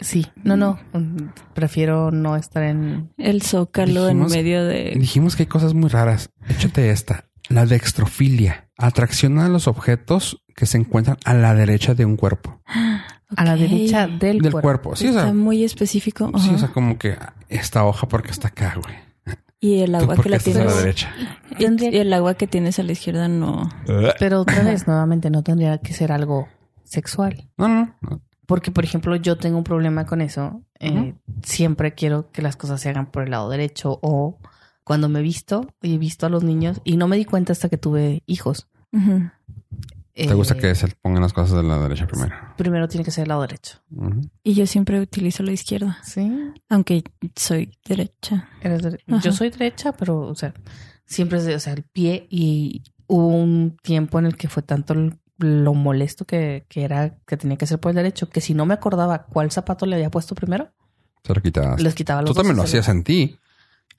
Sí, 0.00 0.26
no, 0.42 0.56
no. 0.56 0.78
mm, 0.92 1.28
Prefiero 1.54 2.10
no 2.10 2.36
estar 2.36 2.62
en. 2.62 3.10
El 3.16 3.42
zócalo 3.42 4.06
Dijimos- 4.08 4.32
en 4.32 4.38
medio 4.38 4.64
de... 4.64 4.92
Dijimos 4.96 5.36
que 5.36 5.44
hay 5.44 5.46
cosas 5.48 5.74
muy 5.74 5.88
raras. 5.88 6.30
Échate 6.48 6.90
esta. 6.90 7.24
La 7.48 7.64
dextrofilia. 7.66 8.68
Atracción 8.76 9.38
a 9.38 9.48
los 9.48 9.66
objetos 9.68 10.42
que 10.54 10.66
se 10.66 10.78
encuentran 10.78 11.16
a 11.24 11.34
la 11.34 11.54
derecha 11.54 11.94
de 11.94 12.04
un 12.04 12.16
cuerpo. 12.16 12.60
A 13.36 13.44
la 13.44 13.56
derecha 13.56 14.06
del, 14.06 14.38
Del 14.40 14.52
cuerpo. 14.52 14.60
cuerpo. 14.62 14.96
Sí, 14.96 15.08
o 15.08 15.12
sea, 15.12 15.22
Está 15.22 15.34
muy 15.34 15.62
específico. 15.64 16.30
sí, 16.38 16.50
o 16.54 16.58
sea, 16.58 16.68
como 16.68 16.96
que 16.98 17.16
esta 17.48 17.84
hoja 17.84 18.08
porque 18.08 18.30
está 18.30 18.48
acá, 18.48 18.74
güey. 18.82 18.96
y 19.60 19.80
el 19.80 19.94
agua 19.94 20.16
que 20.16 20.28
la 20.30 20.36
estás 20.38 20.56
a 20.56 20.58
la 20.60 20.64
tienes... 20.66 20.82
derecha. 20.82 21.12
y- 21.58 21.94
y 21.96 21.98
el 21.98 22.12
agua 22.12 22.34
que 22.34 22.46
tienes 22.46 22.78
a 22.78 22.82
la 22.84 22.92
izquierda 22.92 23.28
no... 23.28 23.68
Pero 24.18 24.40
otra 24.40 24.62
vez, 24.62 24.86
nuevamente, 24.86 25.30
no 25.30 25.42
tendría 25.42 25.78
que 25.78 25.92
ser 25.92 26.10
algo 26.12 26.48
sexual. 26.84 27.48
No, 27.58 27.68
no, 27.68 27.94
no. 28.00 28.22
Porque, 28.46 28.70
por 28.70 28.84
ejemplo, 28.84 29.14
yo 29.16 29.36
tengo 29.36 29.58
un 29.58 29.64
problema 29.64 30.06
con 30.06 30.22
eso. 30.22 30.62
Eh, 30.80 31.14
Siempre 31.42 31.92
quiero 31.94 32.30
que 32.30 32.40
las 32.40 32.56
cosas 32.56 32.80
se 32.80 32.88
hagan 32.88 33.10
por 33.10 33.24
el 33.24 33.30
lado 33.32 33.50
derecho 33.50 33.98
o 34.00 34.38
cuando 34.84 35.10
me 35.10 35.18
he 35.18 35.22
visto 35.22 35.66
y 35.82 35.96
he 35.96 35.98
visto 35.98 36.24
a 36.24 36.30
los 36.30 36.44
niños 36.44 36.80
y 36.82 36.96
no 36.96 37.08
me 37.08 37.18
di 37.18 37.26
cuenta 37.26 37.52
hasta 37.52 37.68
que 37.68 37.76
tuve 37.76 38.22
hijos. 38.24 38.68
¿Te 40.26 40.34
gusta 40.34 40.54
Eh, 40.54 40.58
que 40.58 40.74
se 40.74 40.88
pongan 41.00 41.22
las 41.22 41.32
cosas 41.32 41.56
de 41.56 41.62
la 41.62 41.78
derecha 41.78 42.06
primero? 42.06 42.34
Primero 42.56 42.88
tiene 42.88 43.04
que 43.04 43.10
ser 43.10 43.22
el 43.22 43.28
lado 43.28 43.42
derecho. 43.42 43.78
Y 44.42 44.54
yo 44.54 44.66
siempre 44.66 45.00
utilizo 45.00 45.42
la 45.42 45.52
izquierda. 45.52 45.98
Sí. 46.02 46.30
Aunque 46.68 47.04
soy 47.36 47.70
derecha. 47.86 48.48
Eres 48.60 48.82
dere- 48.82 48.98
Ajá. 49.06 49.20
Yo 49.22 49.32
soy 49.32 49.50
derecha, 49.50 49.92
pero, 49.92 50.20
o 50.20 50.34
sea, 50.34 50.54
siempre 51.06 51.38
es, 51.38 51.44
de- 51.44 51.54
o 51.54 51.60
sea, 51.60 51.72
el 51.74 51.82
pie 51.84 52.26
y 52.30 52.82
hubo 53.06 53.28
un 53.28 53.76
tiempo 53.82 54.18
en 54.18 54.26
el 54.26 54.36
que 54.36 54.48
fue 54.48 54.62
tanto 54.62 54.92
el- 54.94 55.18
lo 55.38 55.72
molesto 55.74 56.24
que, 56.24 56.66
que 56.68 56.82
era 56.82 57.16
que 57.26 57.36
tenía 57.36 57.56
que 57.56 57.66
ser 57.66 57.78
por 57.78 57.90
el 57.90 57.96
derecho, 57.96 58.28
que 58.28 58.40
si 58.40 58.54
no 58.54 58.66
me 58.66 58.74
acordaba 58.74 59.24
cuál 59.26 59.52
zapato 59.52 59.86
le 59.86 59.94
había 59.94 60.10
puesto 60.10 60.34
primero, 60.34 60.70
Se 61.22 61.32
lo 61.32 61.40
quitabas. 61.40 61.80
les 61.80 61.94
quitaba 61.94 62.22
los 62.22 62.30
Tú 62.30 62.34
dos 62.34 62.42
también 62.42 62.56
lo 62.56 62.62
hacías 62.64 62.88
en 62.88 63.04
ti. 63.04 63.38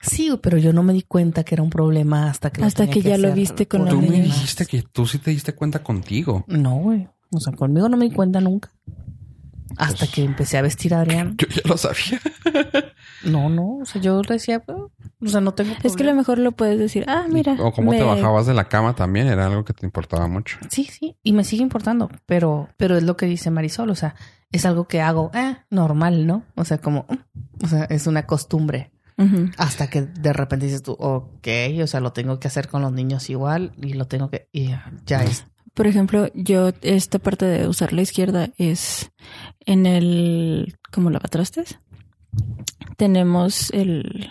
Sí, 0.00 0.30
pero 0.42 0.56
yo 0.58 0.72
no 0.72 0.82
me 0.82 0.92
di 0.92 1.02
cuenta 1.02 1.44
que 1.44 1.54
era 1.54 1.62
un 1.62 1.70
problema 1.70 2.30
hasta 2.30 2.50
que 2.50 2.64
Hasta 2.64 2.88
que 2.88 3.02
ya 3.02 3.18
lo 3.18 3.32
viste 3.34 3.68
con 3.68 3.86
Tú 3.88 4.00
me 4.00 4.22
dijiste 4.22 4.64
que 4.66 4.82
tú 4.82 5.06
sí 5.06 5.18
te 5.18 5.30
diste 5.30 5.54
cuenta 5.54 5.82
contigo. 5.82 6.44
No, 6.48 6.76
güey. 6.76 7.08
O 7.32 7.38
sea, 7.40 7.52
conmigo 7.52 7.88
no 7.88 7.96
me 7.96 8.06
di 8.08 8.14
cuenta 8.14 8.40
nunca. 8.40 8.70
Hasta 9.76 9.98
Pues- 9.98 10.10
que 10.10 10.24
empecé 10.24 10.58
a 10.58 10.62
vestir 10.62 10.94
a 10.94 11.00
Adrián. 11.00 11.36
Yo 11.38 11.46
ya 11.48 11.62
lo 11.64 11.76
sabía. 11.76 12.20
No, 13.24 13.48
no. 13.50 13.76
O 13.82 13.84
sea, 13.84 14.00
yo 14.00 14.20
decía, 14.22 14.62
"Oh, 14.66 14.90
o 15.20 15.26
sea, 15.28 15.40
no 15.42 15.52
tengo 15.52 15.72
Es 15.72 15.78
que 15.78 15.86
a 15.86 15.90
lo 15.90 15.94
problema". 15.96 16.16
mejor 16.16 16.38
lo 16.38 16.52
puedes 16.52 16.78
decir. 16.78 17.04
Ah, 17.06 17.26
mira. 17.30 17.56
O 17.60 17.70
cómo 17.72 17.92
te 17.92 18.02
bajabas 18.02 18.46
de 18.46 18.54
la 18.54 18.68
cama 18.68 18.94
también 18.94 19.26
era 19.28 19.46
algo 19.46 19.64
que 19.64 19.74
te 19.74 19.84
importaba 19.86 20.26
mucho. 20.26 20.56
Sí, 20.70 20.84
sí. 20.84 21.16
Y 21.22 21.32
me 21.34 21.44
sigue 21.44 21.62
importando. 21.62 22.10
Pero, 22.26 22.68
pero 22.78 22.96
es 22.96 23.02
lo 23.04 23.16
que 23.16 23.26
dice 23.26 23.50
Marisol. 23.50 23.90
O 23.90 23.94
sea, 23.94 24.14
es 24.50 24.64
algo 24.64 24.88
que 24.88 25.02
hago 25.02 25.30
eh, 25.34 25.56
normal, 25.70 26.26
¿no? 26.26 26.42
O 26.56 26.64
sea, 26.64 26.78
como, 26.78 27.04
mm, 27.08 27.64
o 27.64 27.68
sea, 27.68 27.84
es 27.84 28.06
una 28.06 28.26
costumbre. 28.26 28.90
Hasta 29.58 29.90
que 29.90 30.02
de 30.02 30.32
repente 30.32 30.66
dices 30.66 30.82
tú, 30.82 30.92
ok, 30.92 31.46
o 31.82 31.86
sea, 31.86 32.00
lo 32.00 32.12
tengo 32.12 32.40
que 32.40 32.48
hacer 32.48 32.68
con 32.68 32.82
los 32.82 32.92
niños 32.92 33.28
igual 33.28 33.72
y 33.76 33.92
lo 33.92 34.06
tengo 34.06 34.30
que, 34.30 34.48
y 34.52 34.70
ya 35.04 35.22
es. 35.24 35.44
Por 35.74 35.86
ejemplo, 35.86 36.28
yo, 36.34 36.70
esta 36.82 37.18
parte 37.18 37.44
de 37.44 37.68
usar 37.68 37.92
la 37.92 38.02
izquierda 38.02 38.50
es 38.56 39.12
en 39.66 39.86
el, 39.86 40.76
como 40.90 41.10
lavatrastes. 41.10 41.78
Tenemos 42.96 43.70
el, 43.70 44.30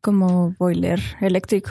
como 0.00 0.54
boiler 0.58 1.00
eléctrico. 1.20 1.70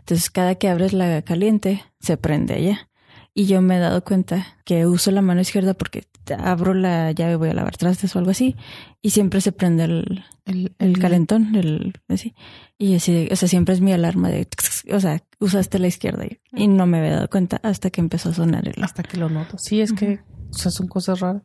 Entonces, 0.00 0.30
cada 0.30 0.56
que 0.56 0.68
abres 0.68 0.92
la 0.92 1.22
caliente, 1.22 1.84
se 2.00 2.16
prende 2.16 2.54
allá. 2.54 2.89
Y 3.32 3.46
yo 3.46 3.62
me 3.62 3.76
he 3.76 3.78
dado 3.78 4.02
cuenta 4.04 4.58
que 4.64 4.86
uso 4.86 5.10
la 5.12 5.22
mano 5.22 5.40
izquierda 5.40 5.74
porque 5.74 6.04
abro 6.38 6.74
la 6.74 7.10
llave, 7.12 7.36
voy 7.36 7.48
a 7.50 7.54
lavar 7.54 7.76
trastes 7.76 8.14
o 8.14 8.18
algo 8.18 8.30
así. 8.32 8.56
Y 9.02 9.10
siempre 9.10 9.40
se 9.40 9.52
prende 9.52 9.84
el, 9.84 10.24
El, 10.46 10.74
el 10.78 10.98
calentón, 10.98 11.54
el 11.54 11.92
así. 12.08 12.34
Y 12.76 12.94
así, 12.96 13.12
de- 13.12 13.28
o 13.32 13.36
sea, 13.36 13.48
siempre 13.48 13.74
es 13.74 13.80
mi 13.80 13.92
alarma 13.92 14.28
de, 14.30 14.48
o 14.92 15.00
sea, 15.00 15.22
usaste 15.38 15.78
la 15.78 15.86
izquierda 15.86 16.24
y, 16.26 16.38
y 16.52 16.66
no 16.68 16.86
me 16.86 16.98
había 16.98 17.12
dado 17.16 17.28
cuenta 17.30 17.60
hasta 17.62 17.90
que 17.90 18.00
empezó 18.00 18.30
a 18.30 18.34
sonar 18.34 18.66
el 18.68 18.82
Hasta 18.82 19.02
que 19.04 19.16
lo 19.16 19.28
noto. 19.28 19.58
Sí, 19.58 19.80
es 19.80 19.92
que, 19.92 20.20
o 20.50 20.58
sea, 20.58 20.70
son 20.72 20.88
cosas 20.88 21.20
raras. 21.20 21.42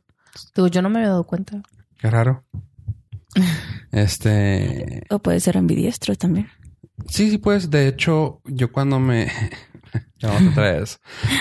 Digo, 0.56 0.68
yo 0.68 0.82
no 0.82 0.90
me 0.90 1.00
había 1.00 1.10
dado 1.10 1.26
cuenta. 1.26 1.62
Qué 2.00 2.10
raro. 2.10 2.44
Este. 3.92 5.04
O 5.10 5.20
puede 5.20 5.40
ser 5.40 5.58
ambidiestro 5.58 6.16
también. 6.16 6.48
Sí, 7.08 7.30
sí, 7.30 7.38
pues. 7.38 7.70
De 7.70 7.88
hecho, 7.88 8.42
yo 8.46 8.72
cuando 8.72 9.00
me. 9.00 9.28
ya 10.20 10.30
vamos 10.30 10.52
a 10.52 10.56
traer 10.56 10.84
eso. 10.84 10.98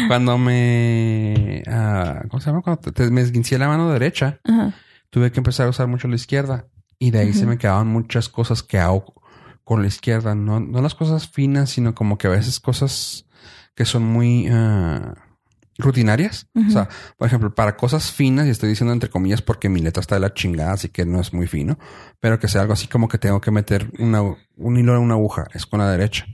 Cuando 0.09 0.39
me. 0.39 1.63
ah, 1.67 2.23
¿Cómo 2.29 2.41
se 2.41 2.51
llama? 2.51 2.63
Cuando 2.63 2.81
te- 2.83 2.93
te- 2.93 3.11
me 3.11 3.21
esguincé 3.21 3.59
la 3.59 3.69
mano 3.69 3.91
derecha, 3.91 4.41
Ajá. 4.45 4.75
tuve 5.11 5.31
que 5.33 5.41
empezar 5.41 5.67
a 5.67 5.71
usar 5.71 5.87
mucho 5.87 6.09
la 6.09 6.17
izquierda. 6.17 6.67
Y 6.99 7.11
de 7.11 7.21
ahí 7.21 7.33
se 7.33 7.47
me 7.47 7.59
quedaban 7.59 7.89
muchas 7.89 8.29
cosas 8.29 8.63
que 8.63 8.79
hago 8.79 9.15
con 9.65 9.83
la 9.83 9.89
izquierda. 9.89 10.35
No, 10.35 10.61
no 10.61 10.81
las 10.81 10.95
cosas 10.95 11.29
finas, 11.29 11.71
sino 11.71 11.95
como 11.95 12.19
que 12.19 12.29
a 12.29 12.31
veces 12.31 12.61
cosas 12.61 13.27
que 13.75 13.85
son 13.85 14.05
muy. 14.05 14.49
ah, 14.51 15.15
rutinarias. 15.77 16.47
O 16.55 16.71
sea, 16.71 16.89
por 17.19 17.27
ejemplo, 17.27 17.53
para 17.53 17.77
cosas 17.77 18.13
finas, 18.13 18.47
y 18.47 18.51
estoy 18.51 18.69
diciendo 18.69 18.93
entre 18.93 19.11
comillas 19.11 19.43
porque 19.43 19.69
mi 19.69 19.81
letra 19.81 20.01
está 20.03 20.15
de 20.15 20.21
la 20.21 20.33
chingada, 20.33 20.73
así 20.73 20.89
que 20.89 21.05
no 21.05 21.21
es 21.21 21.33
muy 21.33 21.49
fino, 21.49 21.81
pero 22.21 22.39
que 22.39 22.47
sea 22.47 22.61
algo 22.61 22.75
así 22.75 22.87
como 22.87 23.09
que 23.09 23.19
tengo 23.19 23.41
que 23.41 23.51
meter 23.51 23.91
una, 23.99 24.23
un 24.23 24.77
hilo 24.79 24.95
en 24.95 25.03
una 25.03 25.15
aguja, 25.15 25.49
es 25.53 25.67
con 25.67 25.81
la 25.81 25.91
derecha. 25.91 26.27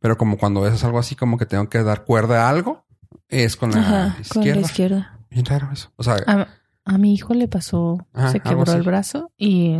Pero 0.00 0.16
como 0.16 0.38
cuando 0.38 0.60
ves 0.62 0.82
algo 0.84 0.98
así 0.98 1.14
como 1.16 1.38
que 1.38 1.46
tengo 1.46 1.68
que 1.68 1.82
dar 1.82 2.04
cuerda 2.04 2.46
a 2.46 2.50
algo, 2.50 2.84
es 3.28 3.56
con 3.56 3.72
la 3.72 3.80
Ajá, 3.80 4.16
con 4.28 4.42
la 4.42 4.46
izquierda. 4.46 4.60
izquierda. 4.60 5.18
Bien 5.30 5.44
raro 5.44 5.68
eso. 5.72 5.92
O 5.96 6.02
sea, 6.02 6.16
A, 6.26 6.46
a 6.84 6.98
mi 6.98 7.14
hijo 7.14 7.34
le 7.34 7.48
pasó, 7.48 8.06
Ajá, 8.12 8.32
se 8.32 8.40
quebró 8.40 8.72
el 8.72 8.82
brazo 8.82 9.32
y 9.36 9.76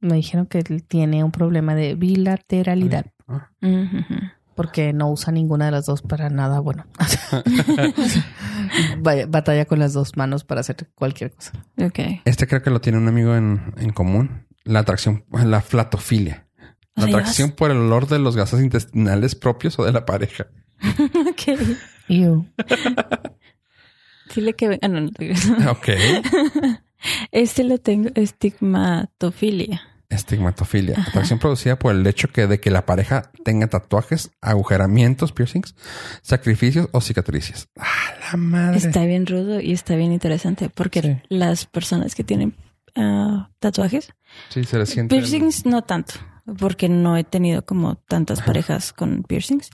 me 0.00 0.14
dijeron 0.14 0.46
que 0.46 0.58
él 0.58 0.84
tiene 0.86 1.24
un 1.24 1.30
problema 1.30 1.74
de 1.74 1.94
bilateralidad 1.94 3.06
ah, 3.28 3.50
porque 4.54 4.92
no 4.92 5.10
usa 5.10 5.32
ninguna 5.32 5.66
de 5.66 5.70
las 5.70 5.86
dos 5.86 6.02
para 6.02 6.28
nada 6.30 6.60
bueno. 6.60 6.84
Batalla 9.28 9.64
con 9.64 9.78
las 9.78 9.92
dos 9.92 10.16
manos 10.16 10.44
para 10.44 10.60
hacer 10.60 10.90
cualquier 10.94 11.32
cosa. 11.32 11.52
Este 12.24 12.46
creo 12.46 12.62
que 12.62 12.70
lo 12.70 12.80
tiene 12.80 12.98
un 12.98 13.08
amigo 13.08 13.34
en, 13.36 13.74
en 13.76 13.92
común. 13.92 14.46
La 14.64 14.80
atracción, 14.80 15.24
la 15.32 15.60
flatofilia. 15.62 16.46
La 17.00 17.18
atracción 17.18 17.50
por 17.52 17.70
el 17.70 17.78
olor 17.78 18.06
de 18.08 18.18
los 18.18 18.36
gases 18.36 18.60
intestinales 18.60 19.34
propios 19.34 19.78
o 19.78 19.84
de 19.84 19.92
la 19.92 20.04
pareja. 20.06 20.46
Ok. 21.30 21.58
Ew. 22.08 22.46
Dile 24.34 24.54
que 24.54 24.68
venga. 24.68 24.88
no, 24.88 25.00
no. 25.00 25.10
Ok. 25.70 25.88
Este 27.32 27.64
lo 27.64 27.78
tengo 27.78 28.10
estigmatofilia. 28.14 29.82
Estigmatofilia. 30.08 30.96
Atracción 31.06 31.38
producida 31.38 31.78
por 31.78 31.94
el 31.94 32.04
hecho 32.06 32.28
que 32.28 32.46
de 32.48 32.58
que 32.60 32.70
la 32.70 32.84
pareja 32.84 33.30
tenga 33.44 33.68
tatuajes, 33.68 34.30
agujeramientos, 34.40 35.30
piercings, 35.32 35.74
sacrificios 36.22 36.88
o 36.92 37.00
cicatrices. 37.00 37.68
¡Ah, 37.78 37.86
la 38.32 38.36
madre! 38.36 38.78
Está 38.78 39.04
bien 39.04 39.26
rudo 39.26 39.60
y 39.60 39.72
está 39.72 39.94
bien 39.94 40.12
interesante 40.12 40.68
porque 40.68 41.00
Sí. 41.02 41.16
las 41.28 41.66
personas 41.66 42.14
que 42.16 42.24
tienen 42.24 42.56
ah, 42.96 43.50
tatuajes, 43.60 44.12
Sí, 44.48 44.64
se 44.64 44.78
le 44.78 44.86
siente. 44.86 45.14
piercings 45.14 45.64
no 45.64 45.82
tanto, 45.82 46.14
porque 46.58 46.88
no 46.88 47.16
he 47.16 47.24
tenido 47.24 47.64
como 47.64 47.96
tantas 47.96 48.42
parejas 48.42 48.92
con 48.92 49.22
piercings. 49.22 49.70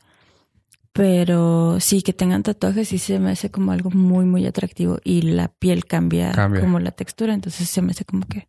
Pero 0.92 1.78
sí 1.78 2.00
que 2.00 2.14
tengan 2.14 2.42
tatuajes 2.42 2.88
sí 2.88 2.98
se 2.98 3.18
me 3.18 3.30
hace 3.30 3.50
como 3.50 3.72
algo 3.72 3.90
muy, 3.90 4.24
muy 4.24 4.46
atractivo 4.46 4.98
y 5.04 5.22
la 5.22 5.48
piel 5.48 5.84
cambia, 5.84 6.32
Cambia. 6.32 6.62
como 6.62 6.80
la 6.80 6.90
textura. 6.90 7.34
Entonces 7.34 7.68
se 7.68 7.82
me 7.82 7.90
hace 7.90 8.04
como 8.06 8.26
que 8.26 8.48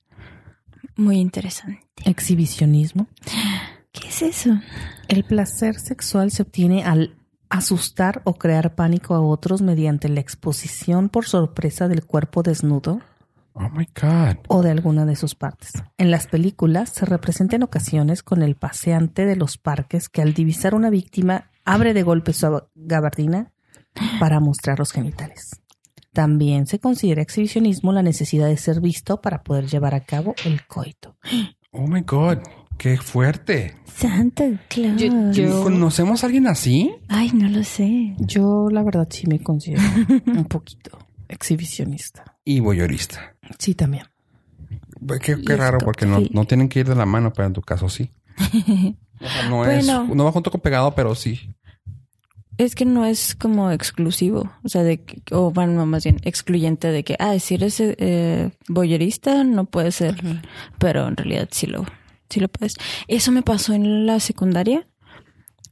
muy 0.95 1.17
interesante. 1.17 1.81
Exhibicionismo. 2.05 3.07
¿Qué 3.91 4.07
es 4.07 4.21
eso? 4.21 4.57
El 5.09 5.25
placer 5.25 5.77
sexual 5.79 6.31
se 6.31 6.43
obtiene 6.43 6.83
al 6.85 7.15
asustar 7.49 8.21
o 8.23 8.35
crear 8.35 8.75
pánico 8.75 9.13
a 9.15 9.21
otros 9.21 9.61
mediante 9.61 10.07
la 10.09 10.19
exposición 10.19 11.09
por 11.09 11.25
sorpresa 11.25 11.87
del 11.87 12.05
cuerpo 12.05 12.43
desnudo 12.43 13.01
Oh 13.59 13.69
my 13.75 13.87
God. 13.99 14.37
o 14.49 14.61
de 14.61 14.69
alguna 14.71 15.05
de 15.05 15.15
sus 15.15 15.33
partes. 15.35 15.71
En 15.97 16.11
las 16.11 16.27
películas 16.27 16.89
se 16.89 17.05
representa 17.05 17.55
en 17.55 17.63
ocasiones 17.63 18.21
con 18.23 18.43
el 18.43 18.55
paseante 18.55 19.25
de 19.25 19.35
los 19.35 19.57
parques 19.57 20.09
que 20.09 20.21
al 20.21 20.33
divisar 20.33 20.75
una 20.75 20.89
víctima 20.91 21.49
abre 21.65 21.93
de 21.93 22.03
golpe 22.03 22.33
su 22.33 22.61
gabardina 22.75 23.51
para 24.19 24.39
mostrar 24.39 24.77
los 24.79 24.91
genitales. 24.91 25.49
También 26.13 26.65
se 26.67 26.79
considera 26.79 27.21
exhibicionismo 27.21 27.91
la 27.93 28.01
necesidad 28.03 28.47
de 28.47 28.57
ser 28.57 28.79
visto 28.81 29.21
para 29.21 29.43
poder 29.43 29.67
llevar 29.67 29.93
a 29.95 30.01
cabo 30.05 30.33
el 30.45 30.65
coito. 30.67 31.15
Oh 31.71 31.87
my 31.87 32.01
God. 32.01 32.37
Qué 32.77 32.97
fuerte. 32.97 33.75
Santa 33.85 34.43
Claus. 34.69 35.01
Yo- 35.01 35.31
yo- 35.31 35.63
¿Conocemos 35.63 36.21
a 36.23 36.27
alguien 36.27 36.45
así? 36.47 36.93
Ay, 37.07 37.31
no 37.33 37.49
lo 37.49 37.63
sé. 37.63 38.15
Yo 38.19 38.69
la 38.71 38.83
verdad 38.83 39.07
sí 39.09 39.25
me 39.27 39.39
considero 39.41 39.81
un 40.27 40.45
poquito 40.45 40.97
exhibicionista. 41.29 42.37
Y 42.45 42.59
voyeurista. 42.59 43.35
Sí, 43.59 43.73
también. 43.75 44.05
Qué, 45.21 45.33
Y 45.33 45.45
qué 45.45 45.55
raro, 45.55 45.77
porque 45.79 46.05
no, 46.05 46.21
no 46.31 46.45
tienen 46.45 46.69
que 46.69 46.79
ir 46.81 46.87
de 46.87 46.95
la 46.95 47.05
mano, 47.05 47.31
pero 47.33 47.47
en 47.47 47.53
tu 47.53 47.61
caso 47.61 47.89
sí. 47.89 48.11
O 49.19 49.27
sea, 49.27 49.49
no 49.49 49.57
Bueno. 49.57 50.03
es, 50.09 50.15
no 50.15 50.25
va 50.25 50.31
junto 50.31 50.51
con 50.51 50.61
pegado, 50.61 50.93
pero 50.93 51.15
sí. 51.15 51.49
Es 52.59 52.75
que 52.75 52.85
no 52.85 53.03
es 53.05 53.35
como 53.35 53.71
exclusivo, 53.71 54.51
o 54.63 54.69
sea, 54.69 54.83
de 54.83 55.03
que, 55.03 55.21
o 55.31 55.49
bueno, 55.51 55.85
más 55.87 56.03
bien 56.03 56.17
excluyente 56.23 56.89
de 56.91 57.03
que, 57.03 57.15
ah, 57.19 57.37
si 57.39 57.55
eres 57.55 57.77
eh, 57.79 58.51
voyerista 58.67 59.43
no 59.43 59.65
puede 59.65 59.91
ser, 59.91 60.17
pero 60.77 61.07
en 61.07 61.17
realidad 61.17 61.47
sí 61.51 61.65
lo, 61.65 61.85
sí 62.29 62.39
lo 62.39 62.47
puedes. 62.47 62.75
Eso 63.07 63.31
me 63.31 63.41
pasó 63.41 63.73
en 63.73 64.05
la 64.05 64.19
secundaria. 64.19 64.85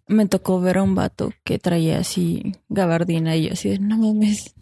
Me 0.08 0.26
tocó 0.28 0.60
ver 0.60 0.80
a 0.80 0.84
un 0.84 0.96
vato 0.96 1.32
que 1.44 1.60
traía 1.60 2.00
así 2.00 2.54
gabardina 2.70 3.36
y 3.36 3.48
yo 3.48 3.54
así 3.54 3.70
de, 3.70 3.80
no 3.80 3.98
mames. 3.98 4.56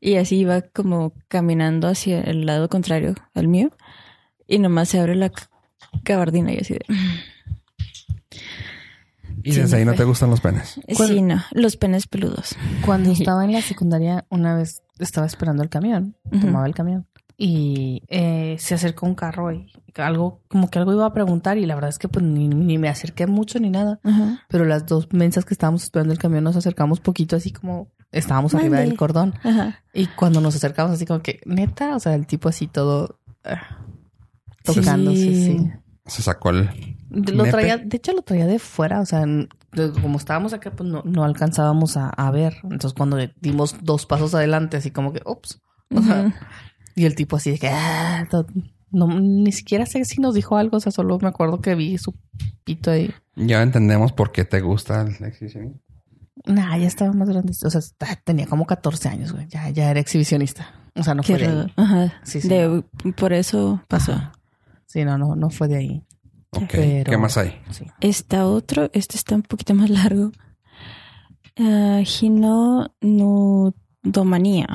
Y 0.00 0.16
así 0.16 0.36
iba 0.38 0.62
como 0.62 1.12
caminando 1.28 1.86
hacia 1.88 2.20
el 2.22 2.46
lado 2.46 2.68
contrario 2.68 3.14
al 3.34 3.48
mío 3.48 3.70
y 4.46 4.58
nomás 4.58 4.88
se 4.88 4.98
abre 4.98 5.14
la 5.14 5.30
gabardina 6.04 6.52
y 6.52 6.58
así 6.58 6.74
de, 6.74 6.84
Y 9.42 9.52
Sí, 9.52 9.60
desde 9.60 9.76
no 9.76 9.78
ahí 9.78 9.84
no 9.84 9.92
fue. 9.92 9.98
te 9.98 10.04
gustan 10.04 10.30
los 10.30 10.40
penes. 10.40 10.80
sí, 10.88 11.22
no, 11.22 11.42
los 11.52 11.76
penes 11.76 12.06
peludos. 12.06 12.56
Cuando 12.84 13.10
estaba 13.12 13.44
en 13.44 13.52
la 13.52 13.62
secundaria, 13.62 14.26
una 14.28 14.54
vez 14.54 14.82
estaba 14.98 15.26
esperando 15.26 15.62
el 15.62 15.68
camión, 15.70 16.16
tomaba 16.30 16.66
el 16.66 16.74
camión 16.74 17.06
y 17.38 18.02
eh, 18.08 18.56
se 18.58 18.74
acercó 18.74 19.06
un 19.06 19.14
carro 19.14 19.50
y 19.50 19.72
algo, 19.96 20.42
como 20.48 20.68
que 20.68 20.78
algo 20.78 20.92
iba 20.92 21.06
a 21.06 21.12
preguntar 21.14 21.56
y 21.56 21.64
la 21.64 21.74
verdad 21.74 21.88
es 21.88 21.98
que 21.98 22.06
pues 22.08 22.22
ni, 22.24 22.48
ni 22.48 22.76
me 22.76 22.90
acerqué 22.90 23.26
mucho 23.26 23.58
ni 23.60 23.70
nada. 23.70 23.98
Ajá. 24.04 24.44
Pero 24.48 24.66
las 24.66 24.84
dos 24.84 25.08
mensas 25.12 25.46
que 25.46 25.54
estábamos 25.54 25.82
esperando 25.84 26.12
el 26.12 26.18
camión 26.18 26.44
nos 26.44 26.56
acercamos 26.56 27.00
poquito 27.00 27.36
así 27.36 27.50
como 27.50 27.88
estábamos 28.12 28.54
arriba 28.54 28.78
del 28.78 28.96
cordón. 28.96 29.34
Ajá. 29.42 29.82
Y 29.92 30.06
cuando 30.06 30.40
nos 30.40 30.56
acercamos 30.56 30.92
así 30.92 31.06
como 31.06 31.20
que, 31.22 31.40
neta, 31.46 31.96
o 31.96 32.00
sea, 32.00 32.14
el 32.14 32.26
tipo 32.26 32.48
así 32.48 32.66
todo 32.66 33.18
ah, 33.44 33.78
tocándose, 34.64 35.16
Sí. 35.16 35.46
sí. 35.58 35.70
Se 36.06 36.22
sacó 36.22 36.50
el... 36.50 36.96
Lo 37.10 37.44
¿Nepe? 37.44 37.50
traía, 37.50 37.76
de 37.78 37.96
hecho 37.96 38.12
lo 38.12 38.22
traía 38.22 38.46
de 38.46 38.58
fuera, 38.58 39.00
o 39.00 39.06
sea, 39.06 39.24
como 40.02 40.16
estábamos 40.18 40.52
acá, 40.52 40.70
pues 40.72 40.88
no, 40.88 41.02
no 41.04 41.24
alcanzábamos 41.24 41.96
a, 41.96 42.08
a 42.08 42.30
ver. 42.30 42.56
Entonces 42.64 42.94
cuando 42.94 43.16
dimos 43.40 43.76
dos 43.82 44.06
pasos 44.06 44.34
adelante, 44.34 44.76
así 44.76 44.90
como 44.90 45.12
que, 45.12 45.20
ups. 45.24 45.60
O 45.94 46.02
sea, 46.02 46.34
y 46.94 47.04
el 47.04 47.14
tipo 47.14 47.36
así 47.36 47.50
de 47.50 47.58
que, 47.58 47.68
ah, 47.68 48.26
no, 48.90 49.06
ni 49.20 49.52
siquiera 49.52 49.86
sé 49.86 50.04
si 50.04 50.20
nos 50.20 50.34
dijo 50.34 50.56
algo, 50.56 50.76
o 50.76 50.80
sea, 50.80 50.92
solo 50.92 51.18
me 51.20 51.28
acuerdo 51.28 51.60
que 51.60 51.74
vi 51.74 51.96
su 51.98 52.14
pito 52.64 52.90
ahí. 52.90 53.12
Ya 53.36 53.62
entendemos 53.62 54.12
por 54.12 54.32
qué 54.32 54.44
te 54.44 54.60
gusta 54.60 55.02
el 55.02 55.24
exhibicionismo. 55.24 55.80
Nah, 56.46 56.76
ya 56.76 56.86
estaba 56.86 57.12
más 57.12 57.28
grande, 57.28 57.52
o 57.64 57.70
sea, 57.70 57.80
tenía 58.24 58.46
como 58.46 58.64
14 58.66 59.08
años, 59.08 59.32
güey, 59.32 59.46
ya, 59.48 59.68
ya 59.70 59.90
era 59.90 60.00
exhibicionista. 60.00 60.72
O 60.94 61.02
sea, 61.02 61.14
no 61.14 61.22
Qué 61.22 61.36
fue 61.38 61.46
de 61.46 61.60
ahí. 61.60 61.72
Ajá. 61.76 62.12
Sí, 62.24 62.40
sí. 62.40 62.48
De- 62.48 62.84
por 63.16 63.32
eso 63.32 63.82
pasó. 63.88 64.12
Ajá. 64.12 64.32
Sí, 64.86 65.04
no, 65.04 65.16
no, 65.18 65.36
no 65.36 65.50
fue 65.50 65.68
de 65.68 65.76
ahí. 65.76 66.04
Ok. 66.50 66.68
Pero- 66.72 67.10
¿Qué 67.10 67.16
más 67.18 67.36
hay? 67.36 67.60
Sí. 67.70 67.86
Está 68.00 68.46
otro, 68.46 68.90
este 68.92 69.16
está 69.16 69.34
un 69.36 69.42
poquito 69.42 69.74
más 69.74 69.88
largo. 69.90 70.32
Ah, 71.58 72.00
ginonudomanía. 72.04 74.66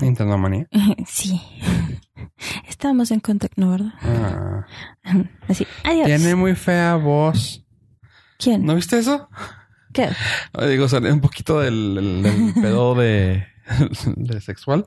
Nintendo 0.00 0.38
Manía. 0.38 0.66
sí. 1.06 1.40
Estábamos 2.68 3.10
en 3.10 3.20
contacto, 3.20 3.60
¿no, 3.60 3.70
verdad? 3.70 3.92
Ah. 4.02 4.66
Así. 5.48 5.66
Adiós. 5.84 6.06
Tiene 6.06 6.34
muy 6.34 6.54
fea 6.54 6.96
voz. 6.96 7.64
¿Quién? 8.38 8.64
¿No 8.64 8.74
viste 8.76 8.98
eso? 8.98 9.28
¿Qué? 10.06 10.66
Digo, 10.66 10.88
sale 10.88 11.12
un 11.12 11.20
poquito 11.20 11.60
del, 11.60 11.94
del- 11.94 12.22
del 12.22 12.54
pedo 12.62 12.94
de, 12.94 13.46
de 14.16 14.40
sexual. 14.40 14.86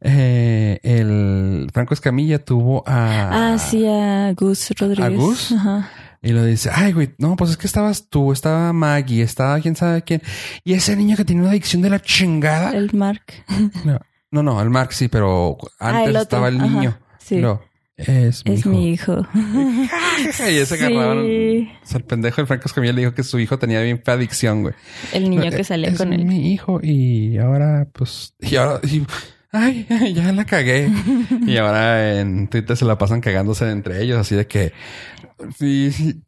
Eh, 0.00 0.78
el 0.82 1.68
Franco 1.72 1.94
Escamilla 1.94 2.44
tuvo 2.44 2.82
a... 2.86 3.54
Ah, 3.54 3.58
sí, 3.58 3.86
a 3.86 4.32
Gus 4.34 4.70
Rodríguez. 4.78 5.04
¿A 5.12 5.16
Gus? 5.16 5.52
Ajá. 5.52 5.90
Y 6.22 6.32
lo 6.32 6.44
dice, 6.44 6.70
ay, 6.74 6.92
güey, 6.92 7.14
no, 7.18 7.36
pues 7.36 7.50
es 7.50 7.56
que 7.56 7.66
estabas 7.66 8.08
tú, 8.08 8.32
estaba 8.32 8.72
Maggie, 8.72 9.22
estaba 9.22 9.60
quién 9.60 9.76
sabe 9.76 10.02
quién. 10.02 10.22
Y 10.64 10.72
ese 10.72 10.96
niño 10.96 11.16
que 11.16 11.24
tenía 11.24 11.42
una 11.42 11.50
adicción 11.52 11.82
de 11.82 11.90
la 11.90 12.00
chingada. 12.00 12.70
El 12.72 12.90
Mark. 12.94 13.22
No, 13.84 14.00
no, 14.32 14.42
no, 14.42 14.60
el 14.60 14.70
Mark 14.70 14.92
sí, 14.92 15.06
pero 15.08 15.56
Ah, 15.78 15.90
antes 15.90 16.08
el 16.08 16.16
estaba 16.16 16.48
el 16.48 16.56
ajá, 16.60 16.66
niño. 16.66 16.98
sí. 17.18 17.36
No, 17.36 17.60
es 17.96 18.44
mi 18.44 18.52
Es 18.54 18.60
hijo. 18.60 18.68
mi 18.70 18.90
hijo. 18.90 19.26
y 20.50 20.56
ese 20.56 20.76
Sí. 20.76 20.84
agarraron. 20.84 21.24
O 21.82 21.86
sea, 21.86 21.98
el 21.98 22.04
pendejo 22.04 22.36
del 22.36 22.46
Franco 22.46 22.66
Escamilla 22.66 22.92
le 22.92 23.00
dijo 23.02 23.14
que 23.14 23.22
su 23.22 23.38
hijo 23.38 23.58
tenía 23.58 23.80
bien 23.82 24.02
fea 24.04 24.14
adicción, 24.14 24.62
güey. 24.62 24.74
El 25.12 25.30
niño 25.30 25.50
que 25.50 25.64
salía 25.64 25.88
es 25.88 25.98
con 25.98 26.12
él. 26.12 26.24
mi 26.24 26.52
hijo 26.52 26.80
y 26.82 27.38
ahora, 27.38 27.86
pues, 27.92 28.34
y 28.40 28.56
ahora, 28.56 28.80
y- 28.86 29.04
ay, 29.52 29.86
ya 30.14 30.32
la 30.32 30.44
cagué. 30.44 30.90
y 31.46 31.56
ahora 31.56 32.20
en 32.20 32.48
Twitter 32.48 32.76
se 32.76 32.84
la 32.84 32.98
pasan 32.98 33.20
cagándose 33.20 33.70
entre 33.70 34.02
ellos, 34.02 34.18
así 34.18 34.34
de 34.34 34.46
que, 34.46 34.72
sí, 35.58 35.90
sí. 35.92 36.22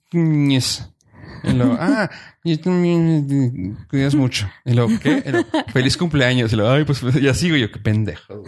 Y 1.45 1.53
luego, 1.53 1.77
ah, 1.81 2.11
y 2.43 2.57
tú 2.57 2.71
me 2.71 3.77
cuidas 3.91 4.15
mucho. 4.15 4.49
Y 4.65 4.73
luego, 4.73 4.91
¿qué? 5.01 5.23
Y 5.27 5.31
luego, 5.31 5.49
feliz 5.73 5.97
cumpleaños. 5.99 6.53
Y 6.53 6.57
luego, 6.57 6.71
ay, 6.73 6.85
pues 6.85 7.01
ya 7.21 7.35
sigo 7.35 7.57
yo, 7.57 7.71
qué 7.71 7.79
pendejo. 7.79 8.43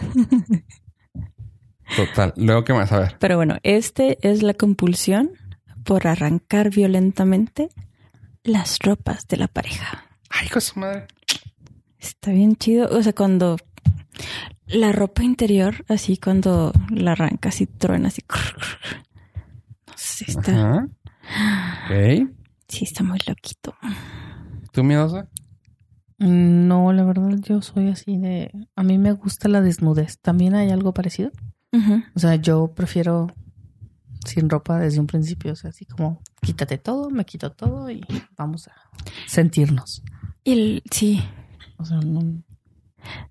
Total. 1.95 2.33
Luego, 2.37 2.63
¿qué 2.63 2.73
más? 2.73 2.91
A 2.91 2.99
ver. 2.99 3.17
Pero 3.19 3.35
bueno, 3.37 3.57
este 3.63 4.17
es 4.21 4.43
la 4.43 4.53
compulsión 4.53 5.31
por 5.83 6.07
arrancar 6.07 6.69
violentamente 6.69 7.69
las 8.43 8.79
ropas 8.79 9.27
de 9.27 9.37
la 9.37 9.47
pareja. 9.47 10.05
Ay, 10.29 10.47
con 10.49 10.61
su 10.61 10.79
madre. 10.79 11.07
está 11.99 12.31
bien 12.31 12.55
chido. 12.55 12.89
O 12.89 13.03
sea, 13.03 13.13
cuando 13.13 13.57
la 14.67 14.91
ropa 14.91 15.23
interior, 15.23 15.85
así 15.87 16.17
cuando 16.17 16.71
la 16.89 17.11
arrancas 17.11 17.61
y 17.61 17.67
truena 17.67 18.07
así. 18.07 18.21
No 19.87 19.93
sé, 19.95 20.25
está. 20.27 20.51
Ajá. 20.51 20.87
Ok. 21.85 22.29
Sí, 22.67 22.85
está 22.85 23.03
muy 23.03 23.19
loquito. 23.27 23.75
¿Tú 24.71 24.83
miedosa? 24.83 25.27
No, 26.17 26.93
la 26.93 27.03
verdad 27.03 27.37
yo 27.41 27.61
soy 27.61 27.89
así 27.89 28.17
de... 28.17 28.51
A 28.75 28.83
mí 28.83 28.97
me 28.97 29.11
gusta 29.11 29.49
la 29.49 29.61
desnudez. 29.61 30.19
¿También 30.19 30.55
hay 30.55 30.69
algo 30.69 30.93
parecido? 30.93 31.31
O 32.15 32.19
sea, 32.19 32.35
yo 32.35 32.73
prefiero 32.73 33.33
sin 34.25 34.49
ropa 34.49 34.79
desde 34.79 34.99
un 34.99 35.07
principio. 35.07 35.53
O 35.53 35.55
sea, 35.55 35.69
así 35.69 35.85
como 35.85 36.21
quítate 36.41 36.77
todo, 36.77 37.09
me 37.09 37.25
quito 37.25 37.51
todo 37.51 37.89
y 37.89 38.05
vamos 38.37 38.67
a 38.67 38.73
sentirnos. 39.27 40.03
Y 40.43 40.51
el, 40.51 40.83
sí, 40.91 41.23
O 41.77 41.85
sea, 41.85 41.97
no... 41.97 42.43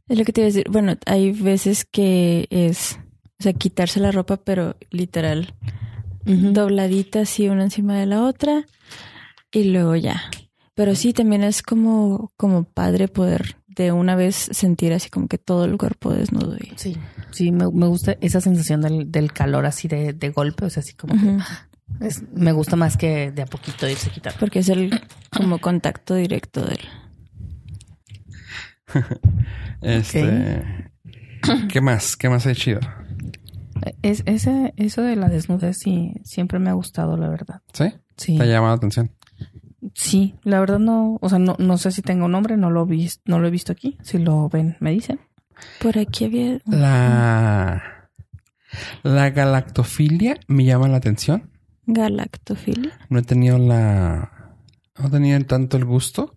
es 0.09 0.18
lo 0.18 0.24
que 0.24 0.33
te 0.33 0.40
iba 0.40 0.46
a 0.46 0.53
decir. 0.53 0.66
Bueno, 0.70 0.94
hay 1.07 1.33
veces 1.33 1.85
que 1.85 2.46
es, 2.50 2.98
o 3.38 3.42
sea, 3.42 3.53
quitarse 3.53 4.00
la 4.00 4.12
ropa, 4.12 4.38
pero 4.38 4.76
literal, 4.90 5.55
dobladita 6.24 7.20
así 7.20 7.48
una 7.48 7.64
encima 7.64 7.96
de 7.98 8.07
la 8.07 8.22
otra 8.24 8.64
y 9.53 9.64
luego 9.64 9.96
ya. 9.96 10.22
Pero 10.74 10.94
sí, 10.94 11.12
también 11.12 11.42
es 11.42 11.62
como, 11.62 12.33
como 12.37 12.64
padre 12.64 13.09
poder 13.09 13.57
de 13.66 13.92
una 13.92 14.14
vez 14.14 14.35
sentir 14.35 14.92
así 14.92 15.11
como 15.11 15.29
que 15.29 15.38
todo 15.38 15.64
el 15.64 15.76
cuerpo 15.76 16.12
desnudo. 16.12 16.57
Y, 16.57 16.72
Sí, 16.76 16.96
sí, 17.33 17.53
me, 17.53 17.71
me 17.71 17.87
gusta 17.87 18.16
esa 18.21 18.40
sensación 18.40 18.81
del, 18.81 19.11
del 19.11 19.33
calor 19.33 19.66
así 19.66 19.88
de, 19.88 20.12
de 20.12 20.29
golpe. 20.31 20.64
O 20.66 20.71
sea, 20.71 20.81
así 20.83 20.95
como 20.95 21.14
que 21.14 22.07
es- 22.07 22.23
me 22.35 22.53
gusta 22.53 22.77
más 22.77 22.97
que 22.97 23.31
de 23.33 23.43
a 23.43 23.47
poquito 23.47 23.88
irse 23.88 24.11
quitando. 24.11 24.38
porque 24.38 24.61
es 24.61 24.69
el 24.69 24.90
como 25.31 25.59
contacto 25.59 26.14
directo 26.14 26.64
del... 26.64 26.79
Este. 29.81 30.90
¿Qué 31.71 31.81
más? 31.81 32.16
¿Qué 32.16 32.29
más 32.29 32.47
hay 32.47 32.55
chido? 32.55 32.81
Es, 34.03 34.23
ese, 34.27 34.75
eso 34.77 35.03
de 35.03 35.16
la 35.16 35.29
desnudez 35.29 35.79
sí, 35.79 36.12
siempre 36.23 36.59
me 36.59 36.69
ha 36.71 36.75
gustado, 36.75 37.16
la 37.16 37.29
verdad. 37.29 37.62
¿Sí? 37.73 37.85
Sí. 38.16 38.37
¿Te 38.37 38.43
ha 38.43 38.47
llamado 38.47 38.73
la 38.73 38.77
atención? 38.77 39.11
Sí, 39.95 40.35
la 40.45 40.61
verdad 40.61 40.79
no, 40.79 41.16
o 41.23 41.29
sea, 41.31 41.38
no, 41.38 41.57
no 41.59 41.79
sé 41.79 41.90
si 41.90 42.03
tengo 42.03 42.29
nombre, 42.29 42.59
no 42.59 42.71
lo, 42.71 42.85
vi, 42.85 43.09
no 43.25 43.38
lo 43.38 43.49
he 43.49 43.51
visto 43.51 43.73
aquí. 43.73 43.97
Si 44.03 44.19
lo 44.19 44.49
ven, 44.51 44.77
me 44.81 44.90
dicen. 44.90 45.19
Por 45.81 45.99
aquí 45.99 46.25
había... 46.25 46.61
La. 46.66 48.11
La 49.03 49.31
galactofilia 49.31 50.38
me 50.46 50.64
llama 50.64 50.88
la 50.88 50.99
atención. 50.99 51.51
Galactofilia. 51.87 52.99
No 53.09 53.18
he 53.18 53.23
tenido 53.23 53.59
la. 53.59 54.57
No 54.99 55.09
he 55.09 55.11
tenido 55.11 55.44
tanto 55.44 55.77
el 55.77 55.85
gusto. 55.85 56.37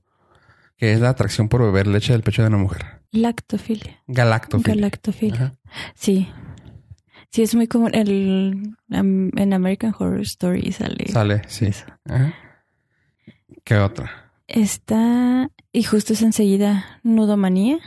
Que 0.78 0.94
es 0.94 1.00
la 1.00 1.10
atracción 1.10 1.50
por 1.50 1.62
beber 1.62 1.88
leche 1.88 2.14
del 2.14 2.24
pecho 2.24 2.42
de 2.42 2.48
una 2.48 2.58
mujer. 2.58 3.02
Lactofilia. 3.12 4.02
Galactofilia. 4.08 4.76
Galactofilia. 4.76 5.36
Ajá. 5.36 5.54
Sí. 5.94 6.28
Sí, 7.30 7.44
es 7.44 7.56
muy 7.56 7.68
común. 7.68 7.92
El, 7.94 8.76
en 8.90 9.54
American 9.54 9.94
Horror 9.98 10.22
Story 10.22 10.72
sale. 10.72 11.08
Sale, 11.12 11.42
sí. 11.48 11.70
Ajá. 12.06 12.34
¿Qué 13.64 13.78
otra? 13.78 14.32
Está, 14.48 15.50
y 15.72 15.84
justo 15.84 16.14
es 16.14 16.22
enseguida, 16.22 17.00
nudomanía. 17.04 17.80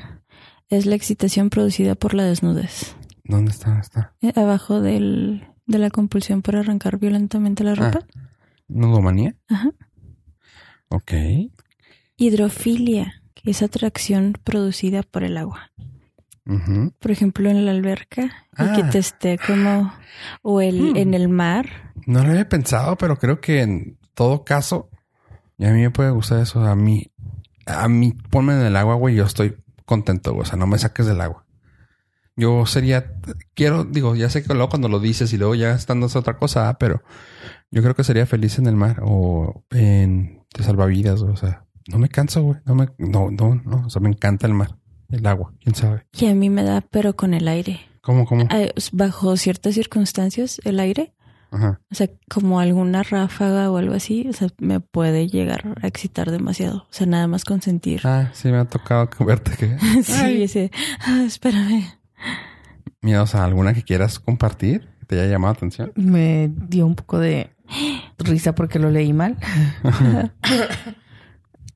Es 0.69 0.87
la 0.87 0.95
excitación 0.97 1.51
producida 1.51 1.95
por 1.95 2.15
la 2.15 2.25
desnudez. 2.25 2.97
¿Dónde 3.25 3.51
está? 3.53 3.69
¿Dónde 3.71 3.83
está? 3.83 4.13
Eh, 4.23 4.33
Abajo 4.37 4.81
del, 4.81 5.47
de 5.67 5.79
la 5.79 5.91
compulsión 5.91 6.43
por 6.43 6.57
arrancar 6.57 6.99
violentamente 6.99 7.65
la 7.65 7.75
ropa. 7.75 8.01
¿Nudomanía? 8.69 9.37
Ajá. 9.49 9.71
Ok. 10.89 11.13
Hidrofilia, 12.17 13.23
que 13.35 13.51
es 13.51 13.63
atracción 13.63 14.35
producida 14.43 15.03
por 15.03 15.23
el 15.25 15.37
agua. 15.37 15.71
Por 17.01 17.11
ejemplo, 17.11 17.51
en 17.51 17.65
la 17.67 17.73
alberca. 17.73 18.25
Y 18.53 18.75
que 18.77 18.83
Ah. 18.85 18.91
te 18.91 18.99
esté 18.99 19.37
como... 19.45 19.93
O 20.43 20.61
el, 20.61 20.93
Hmm. 20.93 20.97
en 20.97 21.15
el 21.15 21.29
mar. 21.29 21.93
No 22.07 22.23
lo 22.23 22.31
había 22.31 22.49
pensado, 22.49 22.97
pero 22.97 23.19
creo 23.19 23.41
que 23.41 23.63
en 23.63 23.99
todo 24.15 24.45
caso, 24.45 24.89
y 25.59 25.65
a 25.65 25.73
mí 25.73 25.81
me 25.81 25.91
puede 25.91 26.11
gustar 26.11 26.41
eso. 26.41 26.61
A 26.65 26.77
mí, 26.77 27.11
a 27.67 27.89
mí, 27.89 28.13
ponme 28.31 28.53
en 28.55 28.61
el 28.61 28.77
agua, 28.77 28.95
güey, 28.95 29.17
yo 29.17 29.25
estoy 29.25 29.57
contento, 29.87 30.33
güey. 30.33 30.43
O 30.43 30.45
sea, 30.45 30.59
no 30.59 30.67
me 30.67 30.79
saques 30.79 31.07
del 31.07 31.21
agua. 31.21 31.47
Yo 32.37 32.67
sería, 32.67 33.15
quiero, 33.55 33.85
digo, 33.85 34.15
ya 34.15 34.29
sé 34.29 34.43
que 34.43 34.53
luego 34.53 34.69
cuando 34.69 34.91
lo 34.91 35.01
dices 35.01 35.33
y 35.33 35.39
luego 35.39 35.55
ya 35.55 35.73
estando 35.73 36.05
es 36.05 36.17
otra 36.17 36.37
cosa, 36.37 36.69
ah, 36.69 36.77
pero 36.79 37.03
yo 37.71 37.83
creo 37.83 37.95
que 37.95 38.05
sería 38.05 38.27
feliz 38.27 38.59
en 38.59 38.67
el 38.67 38.77
mar 38.77 39.01
o 39.03 39.65
en 39.71 40.45
de 40.55 40.63
salvavidas, 40.63 41.23
o 41.23 41.35
sea, 41.37 41.65
no 41.89 41.99
me 41.99 42.09
canso, 42.09 42.43
güey. 42.43 42.59
No 42.67 42.75
me, 42.75 42.89
no, 42.99 43.31
no, 43.31 43.55
no. 43.65 43.87
O 43.87 43.91
sea, 43.91 44.03
me 44.03 44.11
encanta 44.11 44.47
el 44.47 44.53
mar, 44.53 44.77
el 45.09 45.27
agua, 45.27 45.55
quién 45.61 45.75
sabe. 45.75 46.07
Y 46.13 46.27
a 46.27 46.35
mí 46.35 46.51
me 46.51 46.63
da, 46.63 46.83
pero 46.83 47.17
con 47.17 47.33
el 47.33 47.49
aire. 47.49 47.81
¿Cómo, 48.03 48.27
cómo? 48.27 48.47
Bajo 48.93 49.37
ciertas 49.37 49.75
circunstancias, 49.75 50.61
el 50.65 50.79
aire 50.79 51.16
Ajá. 51.57 51.81
O 51.91 51.95
sea, 51.95 52.11
como 52.29 52.61
alguna 52.61 53.03
ráfaga 53.03 53.71
o 53.71 53.79
algo 53.79 53.95
así, 53.95 54.27
o 54.29 54.33
sea, 54.35 54.49
me 54.59 54.81
puede 54.81 55.27
llegar 55.27 55.75
a 55.81 55.87
excitar 55.87 56.31
demasiado. 56.31 56.79
O 56.79 56.89
sea, 56.91 57.07
nada 57.07 57.27
más 57.27 57.45
consentir. 57.47 58.03
Ah, 58.05 58.31
sí 58.35 58.49
me 58.49 58.59
ha 58.59 58.67
tocado 58.67 59.09
verte 59.25 59.53
que 59.57 59.79
sí, 60.03 60.43
ese, 60.43 60.71
ah, 61.01 61.23
espérame. 61.27 61.85
miedos 63.01 63.35
a 63.35 63.45
alguna 63.45 63.73
que 63.73 63.83
quieras 63.83 64.19
compartir, 64.19 64.89
que 65.01 65.07
te 65.07 65.21
haya 65.21 65.31
llamado 65.31 65.55
la 65.55 65.57
atención. 65.57 65.93
Me 65.95 66.51
dio 66.55 66.87
un 66.87 66.95
poco 66.95 67.19
de 67.19 67.51
risa 68.19 68.55
porque 68.55 68.79
lo 68.79 68.91
leí 68.91 69.13
mal. 69.15 69.37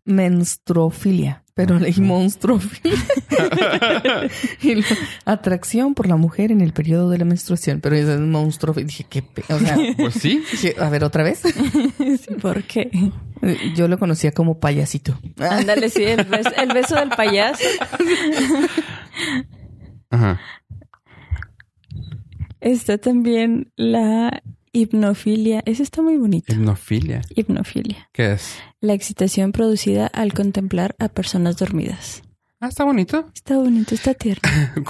Menstruofilia, 0.04 1.39
pero 1.66 1.78
leí 1.78 1.94
monstruofilia. 2.00 2.96
Y 4.62 4.76
lo- 4.76 4.84
atracción 5.26 5.94
por 5.94 6.08
la 6.08 6.16
mujer 6.16 6.52
en 6.52 6.62
el 6.62 6.72
periodo 6.72 7.10
de 7.10 7.18
la 7.18 7.24
menstruación, 7.26 7.80
pero 7.80 7.96
es 7.96 8.06
monstruofilia. 8.18 8.86
Dije, 8.86 9.04
qué 9.10 9.20
pe... 9.22 9.42
O 9.52 9.58
sea, 9.58 9.76
Pues 9.98 10.14
sí. 10.14 10.42
dije, 10.50 10.74
a 10.78 10.88
ver, 10.88 11.04
otra 11.04 11.22
vez. 11.22 11.42
Sí, 11.98 12.34
¿Por 12.40 12.62
qué? 12.64 12.90
Yo 13.76 13.88
lo 13.88 13.98
conocía 13.98 14.32
como 14.32 14.58
payasito. 14.58 15.18
Ándale, 15.38 15.90
sí, 15.90 16.02
el 16.02 16.24
beso, 16.24 16.50
el 16.56 16.72
beso 16.72 16.94
del 16.96 17.10
payaso. 17.10 17.62
Ajá. 20.10 20.40
Está 22.60 22.98
también 22.98 23.70
la 23.76 24.42
hipnofilia. 24.72 25.62
Esa 25.66 25.82
está 25.82 26.02
muy 26.02 26.16
bonita. 26.16 26.52
Hipnofilia. 26.52 27.22
Hipnofilia. 27.34 28.08
¿Qué 28.12 28.32
es? 28.32 28.54
La 28.80 28.94
excitación 28.94 29.52
producida 29.52 30.06
al 30.06 30.32
contemplar 30.32 30.94
a 30.98 31.08
personas 31.08 31.56
dormidas. 31.56 32.22
Ah, 32.62 32.68
está 32.68 32.84
bonito. 32.84 33.26
Está 33.34 33.56
bonito, 33.56 33.94
está 33.94 34.12
tierno. 34.12 34.42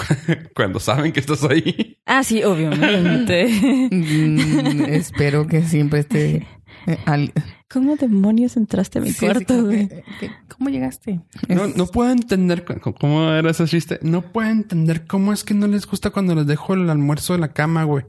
Cuando 0.56 0.80
saben 0.80 1.12
que 1.12 1.20
estás 1.20 1.44
ahí. 1.44 1.98
Ah, 2.04 2.24
sí, 2.24 2.42
obviamente. 2.42 3.46
Mm, 3.92 4.80
espero 4.88 5.46
que 5.46 5.62
siempre 5.62 6.00
esté... 6.00 6.46
eh, 6.86 6.98
al- 7.06 7.32
¿Cómo 7.70 7.94
demonios 7.94 8.56
entraste 8.56 8.98
a 8.98 9.02
mi 9.02 9.12
Sí, 9.12 9.24
cuarto, 9.24 9.64
güey? 9.66 9.86
que- 9.86 10.02
que- 10.18 10.30
¿Cómo 10.48 10.68
llegaste? 10.70 11.20
No, 11.48 11.68
no 11.68 11.86
puedo 11.86 12.10
entender 12.10 12.64
cómo 12.98 13.30
era 13.30 13.52
ese 13.52 13.66
chiste. 13.66 14.00
No 14.02 14.22
puedo 14.32 14.50
entender 14.50 15.06
cómo 15.06 15.32
es 15.32 15.44
que 15.44 15.54
no 15.54 15.68
les 15.68 15.86
gusta 15.86 16.10
cuando 16.10 16.34
les 16.34 16.48
dejo 16.48 16.74
el 16.74 16.90
almuerzo 16.90 17.34
de 17.34 17.38
la 17.38 17.52
cama, 17.52 17.84
güey. 17.84 18.04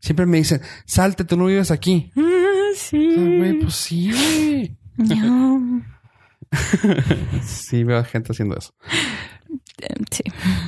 Siempre 0.00 0.26
me 0.26 0.38
dicen, 0.38 0.60
salte, 0.84 1.24
tú 1.24 1.36
no 1.36 1.46
vives 1.46 1.70
aquí. 1.70 2.12
Ah, 2.16 2.20
O 2.72 2.74
sea, 2.76 2.98
güey, 3.00 3.52
sí. 3.52 3.58
pues 3.62 3.74
sí. 3.74 4.76
No. 4.96 5.82
Sí, 7.42 7.84
veo 7.84 8.02
gente 8.04 8.32
haciendo 8.32 8.56
eso. 8.56 8.74
Sí. 10.10 10.24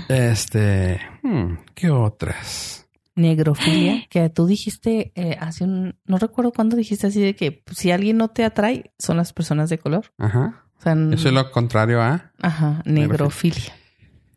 Este, 0.08 1.00
hmm, 1.22 1.54
¿qué 1.74 1.90
otras? 1.90 2.86
Negrofilia, 3.14 4.06
que 4.10 4.28
tú 4.28 4.46
dijiste 4.46 5.12
eh, 5.14 5.36
hace 5.40 5.64
un... 5.64 5.96
No 6.04 6.18
recuerdo 6.18 6.52
cuándo 6.52 6.76
dijiste 6.76 7.06
así 7.06 7.20
de 7.20 7.34
que 7.34 7.52
pues, 7.52 7.78
si 7.78 7.90
alguien 7.90 8.18
no 8.18 8.28
te 8.28 8.44
atrae, 8.44 8.92
son 8.98 9.16
las 9.16 9.32
personas 9.32 9.70
de 9.70 9.78
color. 9.78 10.12
Ajá. 10.18 10.64
O 10.78 10.82
sea, 10.82 10.94
Yo 10.94 11.16
soy 11.16 11.32
lo 11.32 11.50
contrario 11.50 12.00
a. 12.02 12.32
Ajá, 12.40 12.82
negrofilia. 12.84 13.74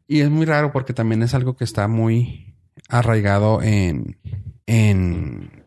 Y 0.08 0.22
es 0.22 0.30
muy 0.30 0.46
raro 0.46 0.72
porque 0.72 0.94
también 0.94 1.22
es 1.22 1.34
algo 1.34 1.56
que 1.56 1.64
está 1.64 1.88
muy 1.88 2.56
arraigado 2.90 3.62
en. 3.62 4.18
En 4.68 5.62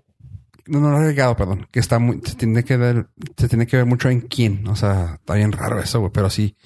no, 0.66 0.80
no 0.80 0.88
arraigado, 0.96 1.36
perdón. 1.36 1.66
Que 1.70 1.78
está 1.80 1.98
muy. 1.98 2.20
Se 2.24 2.36
tiene 2.36 2.64
que 2.64 2.76
ver, 2.76 3.08
se 3.36 3.48
tiene 3.48 3.66
que 3.66 3.76
ver 3.76 3.86
mucho 3.86 4.08
en 4.08 4.22
quién. 4.22 4.66
O 4.68 4.76
sea, 4.76 5.16
está 5.20 5.34
bien 5.34 5.52
raro 5.52 5.78
eso, 5.78 6.00
güey. 6.00 6.10
Pero 6.12 6.30
sí, 6.30 6.56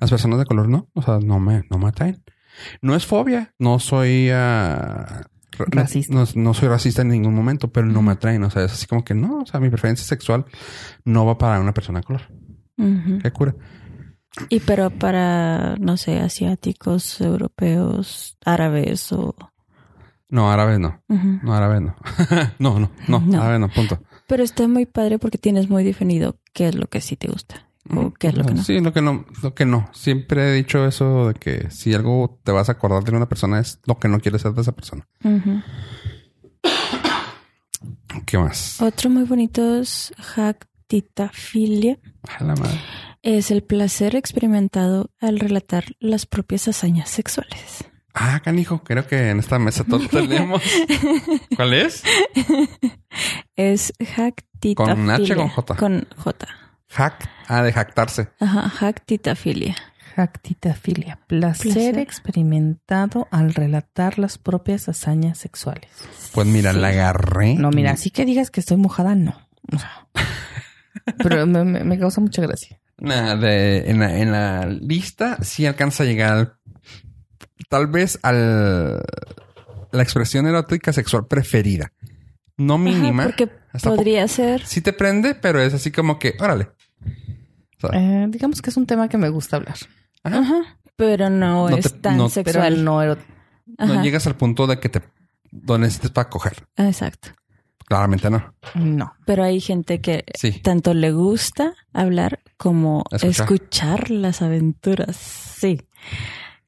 las 0.00 0.10
personas 0.10 0.38
de 0.40 0.46
color 0.46 0.68
no. 0.68 0.88
O 0.94 1.02
sea, 1.02 1.18
no 1.20 1.38
me, 1.38 1.62
no 1.70 1.78
me 1.78 1.88
atraen. 1.88 2.22
No 2.82 2.96
es 2.96 3.06
fobia. 3.06 3.54
No 3.58 3.78
soy. 3.78 4.28
no- 4.30 5.36
Racista. 5.58 6.12
No, 6.12 6.24
no 6.34 6.52
soy 6.54 6.68
racista 6.68 7.00
en 7.02 7.08
ningún 7.08 7.34
momento, 7.34 7.70
pero 7.72 7.86
no 7.86 8.02
me 8.02 8.12
atraen. 8.12 8.42
O 8.44 8.50
sea, 8.50 8.64
es 8.64 8.72
así 8.72 8.86
como 8.86 9.04
que 9.04 9.14
no. 9.14 9.40
O 9.42 9.46
sea, 9.46 9.60
mi 9.60 9.70
preferencia 9.70 10.04
sexual 10.06 10.44
no 11.04 11.24
va 11.24 11.38
para 11.38 11.60
una 11.60 11.72
persona 11.72 12.00
de 12.00 12.04
color. 12.04 12.22
Qué 13.22 13.30
cura. 13.30 13.54
Y 14.50 14.60
pero 14.60 14.90
para, 14.90 15.76
no 15.76 15.96
sé, 15.96 16.18
asiáticos, 16.20 17.20
europeos, 17.22 18.36
árabes 18.44 19.10
o... 19.12 19.34
No, 20.28 20.50
árabe 20.50 20.78
no. 20.78 21.02
No, 21.08 21.54
árabe 21.54 21.80
no. 21.80 21.94
no, 22.58 22.80
no, 22.80 22.90
no, 23.08 23.20
No. 23.20 23.42
árabe 23.42 23.58
no, 23.60 23.68
punto. 23.68 24.00
Pero 24.26 24.42
está 24.42 24.66
muy 24.66 24.86
padre 24.86 25.18
porque 25.18 25.38
tienes 25.38 25.68
muy 25.70 25.84
definido 25.84 26.38
qué 26.52 26.68
es 26.68 26.74
lo 26.74 26.86
que 26.88 27.00
sí 27.00 27.16
te 27.16 27.28
gusta. 27.28 27.68
o 27.88 28.12
qué 28.12 28.28
es 28.28 28.36
lo 28.36 28.44
que 28.44 28.54
no. 28.54 28.62
Sí, 28.64 28.80
lo 28.80 28.92
que 28.92 29.02
no, 29.02 29.24
lo 29.42 29.54
que 29.54 29.64
no. 29.66 29.88
Siempre 29.92 30.50
he 30.50 30.54
dicho 30.54 30.84
eso 30.84 31.28
de 31.28 31.34
que 31.34 31.70
si 31.70 31.94
algo 31.94 32.40
te 32.42 32.50
vas 32.50 32.68
a 32.68 32.72
acordar 32.72 33.04
de 33.04 33.16
una 33.16 33.28
persona 33.28 33.60
es 33.60 33.78
lo 33.86 33.98
que 34.00 34.08
no 34.08 34.18
quieres 34.18 34.42
ser 34.42 34.52
de 34.52 34.62
esa 34.62 34.72
persona. 34.72 35.06
¿Qué 38.26 38.38
más? 38.38 38.80
Otro 38.80 39.10
muy 39.10 39.24
bonito 39.24 39.76
es 39.78 40.12
jactitafilia. 40.18 41.98
A 42.38 42.42
la 42.44 42.54
madre. 42.56 42.80
Es 43.22 43.50
el 43.50 43.62
placer 43.62 44.16
experimentado 44.16 45.10
al 45.20 45.38
relatar 45.38 45.84
las 46.00 46.26
propias 46.26 46.66
hazañas 46.68 47.10
sexuales. 47.10 47.84
Ah, 48.18 48.40
canijo, 48.42 48.82
creo 48.82 49.06
que 49.06 49.28
en 49.30 49.38
esta 49.40 49.58
mesa 49.58 49.84
todos 49.84 50.08
tenemos. 50.10 50.62
¿Cuál 51.54 51.74
es? 51.74 52.02
Es 53.56 53.92
jactitafilia. 53.98 54.94
¿Con 54.94 55.10
H 55.10 55.32
o 55.34 55.36
con 55.36 55.48
J? 55.48 55.76
Con 55.76 56.08
J. 56.16 56.48
Hack. 56.88 57.28
Ah, 57.48 57.62
de 57.62 57.72
jactarse. 57.72 58.28
Ajá, 58.40 58.68
jactitafilia. 58.70 59.76
Jactitafilia. 60.16 61.18
Placer, 61.26 61.72
Placer. 61.72 61.98
experimentado 61.98 63.28
al 63.30 63.52
relatar 63.52 64.18
las 64.18 64.38
propias 64.38 64.88
hazañas 64.88 65.36
sexuales. 65.36 65.90
Pues 66.32 66.46
mira, 66.46 66.72
la 66.72 66.88
agarré. 66.88 67.54
No, 67.56 67.70
mira, 67.70 67.90
así 67.90 68.10
que 68.10 68.24
digas 68.24 68.50
que 68.50 68.60
estoy 68.60 68.78
mojada, 68.78 69.14
no. 69.14 69.36
O 69.72 69.78
sea, 69.78 70.06
Pero 71.18 71.46
me, 71.46 71.64
me- 71.64 71.98
causa 71.98 72.20
mucha 72.22 72.40
gracia. 72.40 72.80
Nah, 72.98 73.36
de- 73.36 73.90
en, 73.90 74.00
la, 74.00 74.18
en 74.18 74.32
la 74.32 74.64
lista 74.66 75.36
sí 75.42 75.66
alcanza 75.66 76.04
a 76.04 76.06
llegar 76.06 76.32
al- 76.32 76.55
tal 77.68 77.86
vez 77.86 78.18
al 78.22 79.02
la 79.92 80.02
expresión 80.02 80.46
erótica 80.46 80.92
sexual 80.92 81.26
preferida. 81.26 81.92
No 82.56 82.78
mínima. 82.78 83.24
Ajá, 83.24 83.30
porque 83.36 83.50
hasta 83.72 83.90
po- 83.90 83.96
podría 83.96 84.26
ser. 84.28 84.64
Sí 84.66 84.80
te 84.80 84.92
prende, 84.92 85.34
pero 85.34 85.60
es 85.60 85.74
así 85.74 85.90
como 85.90 86.18
que, 86.18 86.34
órale. 86.40 86.68
O 87.76 87.80
sea, 87.88 87.90
Eh, 87.92 88.26
digamos 88.30 88.62
que 88.62 88.70
es 88.70 88.76
un 88.76 88.86
tema 88.86 89.08
que 89.08 89.18
me 89.18 89.28
gusta 89.28 89.56
hablar. 89.56 89.76
ajá. 90.22 90.38
Ajá. 90.38 90.78
Pero 90.96 91.28
no, 91.28 91.68
No 91.68 91.76
es 91.76 91.92
te- 91.92 91.98
tan 91.98 92.16
no- 92.16 92.30
Pero 92.30 92.44
sexual. 92.44 92.82
no 92.84 93.16
No 93.78 94.02
llegas 94.02 94.26
al 94.26 94.36
punto 94.36 94.66
de 94.66 94.80
que 94.80 94.88
te 94.88 95.02
lo 95.52 95.76
necesites 95.76 96.10
para 96.10 96.30
coger. 96.30 96.66
Exacto. 96.76 97.30
Claramente 97.86 98.30
no. 98.30 98.54
no. 98.74 99.12
Pero 99.26 99.44
hay 99.44 99.60
gente 99.60 100.00
que 100.00 100.24
Sí. 100.34 100.60
tanto 100.60 100.94
le 100.94 101.12
gusta 101.12 101.74
hablar 101.92 102.40
como 102.56 103.04
Escuchar. 103.12 103.30
escuchar, 103.44 104.10
las 104.10 104.40
aventuras. 104.42 105.16
Sí. 105.16 105.82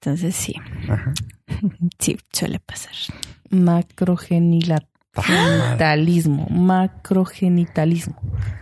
Entonces 0.08 0.34
sí, 0.36 0.54
Ajá. 0.88 1.12
sí, 1.98 2.16
suele 2.32 2.60
pasar. 2.60 2.92
Macrogenitalismo. 3.50 6.46
Macrogenitalismo. 6.50 8.16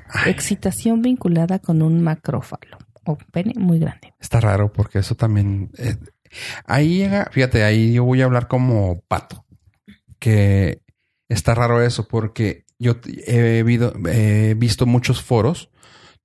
Ay, 0.08 0.30
Excitación 0.32 1.02
vinculada 1.02 1.60
con 1.60 1.82
un 1.82 2.02
macrófalo 2.02 2.78
o 3.04 3.16
pene 3.30 3.52
muy 3.56 3.78
grande. 3.78 4.12
está 4.18 4.40
raro 4.40 4.72
porque 4.72 4.98
eso 4.98 5.14
también. 5.14 5.70
eh, 5.78 5.96
ahí 6.64 6.96
llega, 6.98 7.28
fíjate, 7.30 7.62
ahí 7.62 7.92
yo 7.92 8.02
voy 8.04 8.22
a 8.22 8.24
hablar 8.24 8.48
como 8.48 9.00
pato. 9.06 9.44
Que 10.18 10.82
está 11.28 11.54
raro 11.54 11.80
eso 11.80 12.08
porque 12.08 12.64
yo 12.78 12.96
he 13.26 13.62
visto 14.56 14.86
muchos 14.86 15.22
foros 15.22 15.70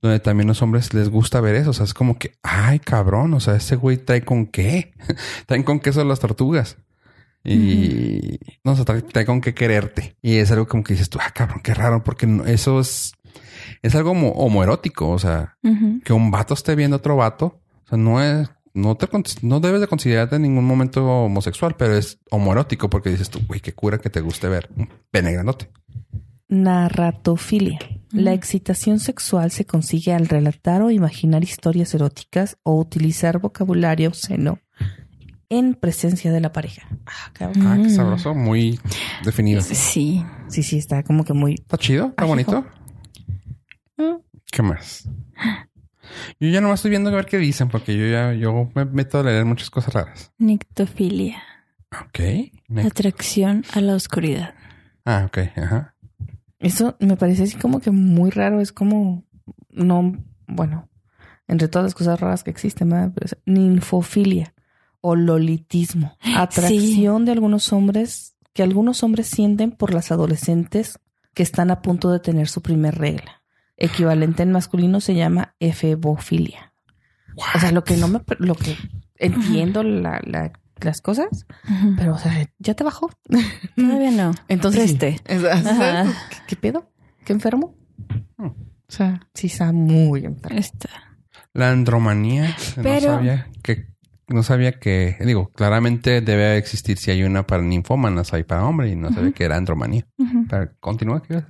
donde 0.01 0.19
también 0.19 0.47
los 0.47 0.61
hombres 0.61 0.93
les 0.93 1.09
gusta 1.09 1.41
ver 1.41 1.55
eso. 1.55 1.69
O 1.71 1.73
sea, 1.73 1.85
es 1.85 1.93
como 1.93 2.17
que, 2.17 2.33
ay, 2.43 2.79
cabrón, 2.79 3.33
o 3.33 3.39
sea, 3.39 3.55
ese 3.55 3.75
güey 3.75 3.97
trae 3.97 4.23
con 4.23 4.47
qué? 4.47 4.93
traen 5.45 5.63
con 5.63 5.79
queso 5.79 6.03
las 6.03 6.19
tortugas. 6.19 6.77
Y 7.43 8.39
no 8.63 8.75
sé, 8.75 8.85
trae, 8.85 9.01
trae 9.01 9.25
con 9.25 9.41
qué 9.41 9.53
quererte. 9.53 10.15
Y 10.21 10.35
es 10.37 10.51
algo 10.51 10.67
como 10.67 10.83
que 10.83 10.93
dices 10.93 11.09
tú, 11.09 11.19
ah, 11.21 11.31
cabrón, 11.33 11.61
qué 11.63 11.73
raro, 11.73 12.03
porque 12.03 12.27
eso 12.47 12.79
es, 12.79 13.13
es 13.81 13.95
algo 13.95 14.11
homo- 14.11 14.33
homoerótico. 14.35 15.09
O 15.09 15.19
sea, 15.19 15.57
que 16.03 16.13
un 16.13 16.31
vato 16.31 16.53
esté 16.53 16.75
viendo 16.75 16.95
a 16.95 16.99
otro 16.99 17.15
vato. 17.15 17.59
O 17.85 17.87
sea, 17.89 17.97
no 17.97 18.21
es, 18.23 18.49
no 18.73 18.95
te, 18.95 19.07
no 19.41 19.59
debes 19.59 19.81
de 19.81 19.87
considerarte 19.87 20.35
en 20.35 20.43
ningún 20.43 20.65
momento 20.65 21.05
homosexual, 21.05 21.75
pero 21.77 21.95
es 21.97 22.19
homoerótico 22.29 22.89
porque 22.89 23.09
dices 23.09 23.29
tú, 23.29 23.39
güey, 23.47 23.59
qué 23.59 23.73
cura 23.73 23.97
que 23.97 24.09
te 24.09 24.21
guste 24.21 24.47
ver 24.47 24.69
un 24.77 24.87
pene 25.09 25.33
grandote. 25.33 25.69
Narratofilia. 26.51 27.79
La 28.11 28.33
excitación 28.33 28.99
sexual 28.99 29.51
se 29.51 29.65
consigue 29.65 30.13
al 30.13 30.27
relatar 30.27 30.81
o 30.81 30.91
imaginar 30.91 31.43
historias 31.43 31.93
eróticas 31.95 32.57
o 32.63 32.77
utilizar 32.77 33.39
vocabulario 33.39 34.09
obsceno 34.09 34.59
en 35.49 35.75
presencia 35.75 36.31
de 36.31 36.41
la 36.41 36.51
pareja. 36.51 36.87
Ah, 37.05 37.31
cabrón. 37.33 37.65
Ah, 37.67 37.75
qué 37.77 37.87
Mm. 37.87 37.95
sabroso, 37.95 38.35
muy 38.35 38.79
definido. 39.23 39.61
Sí. 39.61 40.23
Sí, 40.49 40.61
sí, 40.63 40.77
está 40.77 41.03
como 41.03 41.23
que 41.23 41.31
muy... 41.33 41.53
Está 41.53 41.77
chido, 41.77 42.07
está 42.07 42.25
bonito. 42.25 42.65
Mm. 43.97 44.15
¿Qué 44.51 44.61
más? 44.61 45.09
Yo 46.39 46.49
ya 46.49 46.59
no 46.59 46.73
estoy 46.73 46.89
viendo 46.91 47.09
a 47.09 47.13
ver 47.13 47.25
qué 47.25 47.37
dicen, 47.37 47.69
porque 47.69 47.97
yo 47.97 48.05
ya 48.07 48.33
yo 48.33 48.69
me 48.75 48.83
meto 48.83 49.19
a 49.19 49.23
leer 49.23 49.45
muchas 49.45 49.69
cosas 49.69 49.93
raras. 49.93 50.33
Nictofilia. 50.37 51.41
Ok. 52.07 52.19
Atracción 52.85 53.63
a 53.73 53.79
la 53.79 53.95
oscuridad. 53.95 54.53
Ah, 55.05 55.23
ok. 55.27 55.37
Ajá. 55.57 55.95
Eso 56.61 56.95
me 56.99 57.17
parece 57.17 57.43
así 57.43 57.57
como 57.57 57.79
que 57.81 57.91
muy 57.91 58.29
raro. 58.31 58.61
Es 58.61 58.71
como... 58.71 59.23
No... 59.69 60.13
Bueno, 60.47 60.89
entre 61.47 61.67
todas 61.67 61.85
las 61.85 61.93
cosas 61.95 62.19
raras 62.19 62.43
que 62.43 62.51
existen, 62.51 62.89
¿verdad? 62.89 63.11
Pero 63.13 63.25
es 63.25 63.37
ninfofilia 63.45 64.53
o 65.01 65.15
lolitismo. 65.15 66.17
Atracción 66.37 67.25
de 67.25 67.31
algunos 67.31 67.71
hombres 67.73 68.35
que 68.53 68.63
algunos 68.63 69.01
hombres 69.03 69.27
sienten 69.27 69.71
por 69.71 69.93
las 69.93 70.11
adolescentes 70.11 70.99
que 71.33 71.43
están 71.43 71.71
a 71.71 71.81
punto 71.81 72.11
de 72.11 72.19
tener 72.19 72.47
su 72.49 72.61
primer 72.61 72.95
regla. 72.95 73.41
Equivalente 73.77 74.43
en 74.43 74.51
masculino 74.51 74.99
se 74.99 75.15
llama 75.15 75.55
efebofilia. 75.59 76.73
O 77.55 77.59
sea, 77.59 77.71
lo 77.71 77.83
que 77.85 77.95
no 77.95 78.09
me... 78.09 78.19
Lo 78.39 78.55
que 78.55 78.75
entiendo 79.15 79.83
la- 79.83 80.21
la- 80.25 80.51
las 80.83 81.01
cosas, 81.01 81.45
pero 81.97 82.13
o 82.15 82.17
sea, 82.19 82.49
ya 82.59 82.73
te 82.73 82.83
bajó. 82.83 83.09
Todavía 83.75 84.11
no. 84.11 84.33
Entonces. 84.47 84.95
Ajá. 85.49 86.05
¿Qué, 86.29 86.37
qué 86.47 86.55
pedo? 86.55 86.91
¿Qué 87.25 87.33
enfermo? 87.33 87.75
Hmm. 88.37 88.47
O 88.47 88.93
sea, 88.93 89.27
sí 89.33 89.47
está 89.47 89.71
muy 89.71 90.25
enfermo. 90.25 90.57
Está. 90.59 90.89
La 91.53 91.71
andromanía. 91.71 92.55
Pero- 92.81 93.11
No 93.11 93.17
sabía 93.17 93.47
que... 93.63 93.91
No 94.27 94.43
sabía 94.43 94.79
que... 94.79 95.17
Digo, 95.25 95.49
claramente 95.51 96.21
debe 96.21 96.57
existir 96.57 96.97
si 96.97 97.11
hay 97.11 97.23
una 97.23 97.45
para 97.45 97.61
ninfómanas, 97.63 98.31
hay 98.33 98.43
para 98.43 98.65
hombre 98.65 98.89
y 98.89 98.95
no 98.95 99.11
sabía 99.11 99.31
que 99.33 99.43
era 99.43 99.57
andromanía. 99.57 100.07
Ujú. 100.17 100.45
Pero 100.49 100.71
continúa. 100.79 101.21
¿qué? 101.21 101.43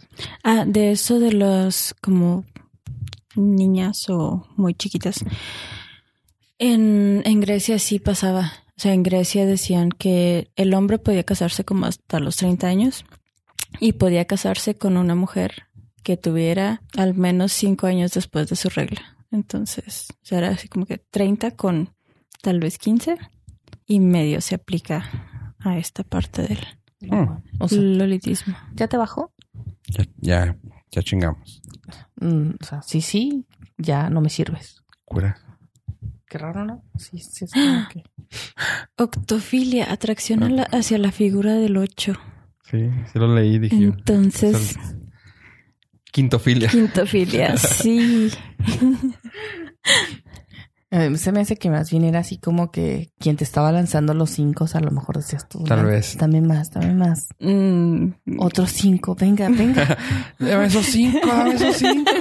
Ah, 0.44 0.65
de 0.67 0.91
eso 0.91 1.20
de 1.20 1.32
los 1.34 1.94
como 2.02 2.44
niñas 3.36 4.10
o 4.10 4.48
muy 4.58 4.74
chiquitas. 4.74 5.24
En, 6.58 7.22
en 7.26 7.39
Grecia 7.39 7.80
sí 7.80 8.00
pasaba. 8.00 8.52
O 8.82 8.84
sea, 8.84 8.96
en 8.96 9.04
Grecia 9.04 9.46
decían 9.46 9.89
que 9.89 10.50
el 10.56 10.74
hombre 10.74 10.98
podía 10.98 11.24
casarse 11.24 11.63
como 11.63 11.86
hasta 11.86 12.20
los 12.20 12.38
30 12.38 12.65
años 12.65 13.06
y 13.80 13.94
podía 13.94 14.26
casarse 14.26 14.76
con 14.76 14.98
una 14.98 15.13
mujer 15.13 15.67
que 16.02 16.17
tuviera 16.17 16.82
al 16.98 17.13
menos 17.13 17.54
5 17.54 17.86
años 17.86 18.13
después 18.13 18.50
de 18.50 18.56
su 18.56 18.70
regla. 18.70 19.15
Entonces, 19.30 20.08
o 20.10 20.26
sea, 20.26 20.39
era 20.39 20.50
así 20.50 20.67
como 20.67 20.88
que 20.88 20.98
30 20.98 21.52
con 21.52 21.94
tal 22.41 22.60
vez 22.60 22.80
15 22.80 23.20
y 23.86 24.00
medio 24.00 24.41
se 24.41 24.56
aplica 24.56 25.56
a 25.60 25.78
esta 25.78 26.04
parte 26.04 26.41
del. 26.41 26.65
O 27.60 27.67
sea, 27.67 27.78
lolitismo. 27.78 28.58
¿ya 28.74 28.88
te 28.88 28.98
bajó? 28.98 29.32
Ya, 29.89 30.06
ya, 30.17 30.58
ya 30.89 31.04
chingamos. 31.04 31.62
Mm, 32.15 32.54
o 32.60 32.65
sea, 32.65 32.82
sí, 32.82 33.02
sí, 33.02 33.46
ya 33.78 34.10
no 34.10 34.22
me 34.22 34.32
sirves. 34.32 34.82
Cura. 35.06 35.38
Qué 36.32 36.38
raro, 36.38 36.63
¿no? 36.63 36.82
Sí, 36.98 37.17
sí, 37.20 37.44
es 37.44 37.52
como 37.52 37.88
que... 37.89 38.04
Octofilia, 38.98 39.91
atracción 39.91 40.56
la- 40.56 40.63
hacia 40.63 40.98
la 40.98 41.12
figura 41.12 41.56
del 41.56 41.76
8. 41.76 42.13
Sí, 42.72 42.89
sí 43.12 43.20
lo 43.20 43.36
leí, 43.36 43.60
dije 43.60 43.78
yo. 43.78 43.89
Entonces, 43.89 44.78
Es 44.78 44.78
Quintofilia. 46.13 46.70
quintofilia, 46.70 47.58
sí. 47.58 48.30
Se 51.15 51.32
me 51.32 51.39
hace 51.39 51.56
que 51.56 51.70
más 51.70 51.89
bien 51.89 52.04
era 52.04 52.20
así 52.20 52.38
como 52.38 52.70
que 52.70 53.12
quien 53.17 53.38
te 53.38 53.46
estaba 53.46 53.72
lanzando 53.72 54.13
los 54.13 54.30
cinco, 54.30 54.65
a 54.74 54.80
lo 54.82 54.91
mejor 54.91 55.15
decías 55.17 55.48
tú. 55.48 55.63
Tal 55.63 55.80
"Dame- 55.80 55.89
vez. 55.91 56.17
Dame 56.17 56.41
más, 56.41 56.70
dame 56.72 56.94
más. 56.94 57.30
Mm, 57.39 58.10
Otros 58.39 58.72
cinco, 58.72 59.15
venga, 59.15 59.48
venga. 59.50 59.98
Dame 60.39 60.65
esos 60.65 60.86
cinco, 60.86 61.28
dame 61.28 61.56
esos 61.56 61.77
cinco. 61.77 62.12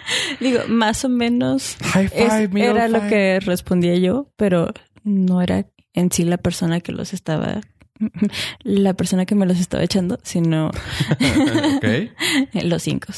digo, 0.40 0.60
más 0.68 1.04
o 1.04 1.08
menos 1.08 1.76
High 1.82 2.08
five, 2.08 2.68
era 2.68 2.88
lo 2.88 3.00
que 3.08 3.40
respondía 3.40 3.96
yo, 3.96 4.30
pero 4.36 4.72
no 5.04 5.42
era 5.42 5.66
en 5.94 6.12
sí 6.12 6.24
la 6.24 6.36
persona 6.36 6.80
que 6.80 6.92
los 6.92 7.12
estaba, 7.12 7.60
la 8.62 8.94
persona 8.94 9.26
que 9.26 9.34
me 9.34 9.46
los 9.46 9.58
estaba 9.58 9.82
echando, 9.82 10.18
sino 10.22 10.70
los 12.52 12.82
cinco. 12.82 13.12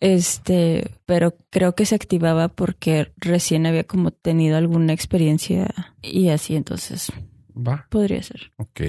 Este, 0.00 0.90
pero 1.04 1.36
creo 1.50 1.74
que 1.74 1.84
se 1.84 1.94
activaba 1.94 2.48
porque 2.48 3.12
recién 3.16 3.66
había 3.66 3.84
como 3.84 4.10
tenido 4.10 4.56
alguna 4.56 4.94
experiencia 4.94 5.68
y 6.02 6.30
así, 6.30 6.56
entonces 6.56 7.12
Va. 7.54 7.86
podría 7.90 8.22
ser. 8.22 8.52
Ok. 8.56 8.80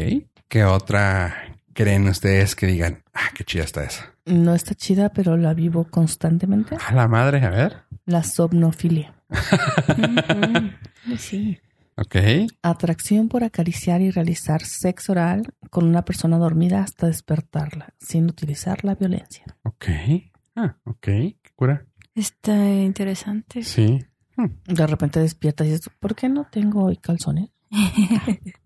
¿Qué 0.47 0.63
otra 0.63 1.50
creen 1.73 2.07
ustedes 2.07 2.55
que 2.55 2.67
digan, 2.67 3.03
ah, 3.13 3.29
qué 3.35 3.43
chida 3.43 3.63
está 3.63 3.83
esa? 3.83 4.13
No 4.25 4.53
está 4.53 4.75
chida, 4.75 5.09
pero 5.09 5.37
la 5.37 5.53
vivo 5.53 5.85
constantemente. 5.89 6.77
A 6.85 6.93
la 6.93 7.07
madre, 7.07 7.43
a 7.45 7.49
ver. 7.49 7.83
La 8.05 8.23
somnofilia. 8.23 9.13
Sí. 11.17 11.57
Ok. 11.97 12.15
Atracción 12.61 13.27
por 13.27 13.43
acariciar 13.43 14.01
y 14.01 14.11
realizar 14.11 14.63
sexo 14.63 15.11
oral 15.13 15.53
con 15.69 15.85
una 15.85 16.03
persona 16.03 16.37
dormida 16.37 16.81
hasta 16.83 17.07
despertarla, 17.07 17.93
sin 17.99 18.25
utilizar 18.25 18.83
la 18.85 18.95
violencia. 18.95 19.43
Ok. 19.63 19.85
Ah, 20.55 20.77
ok. 20.83 21.01
Qué 21.01 21.51
cura. 21.55 21.85
Está 22.15 22.55
interesante. 22.55 23.63
Sí. 23.63 23.99
De 24.65 24.87
repente 24.87 25.19
despiertas 25.19 25.67
y 25.67 25.71
dices, 25.71 25.89
¿por 25.99 26.15
qué 26.15 26.29
no 26.29 26.47
tengo 26.51 26.83
hoy 26.83 26.97
calzones? 26.97 27.49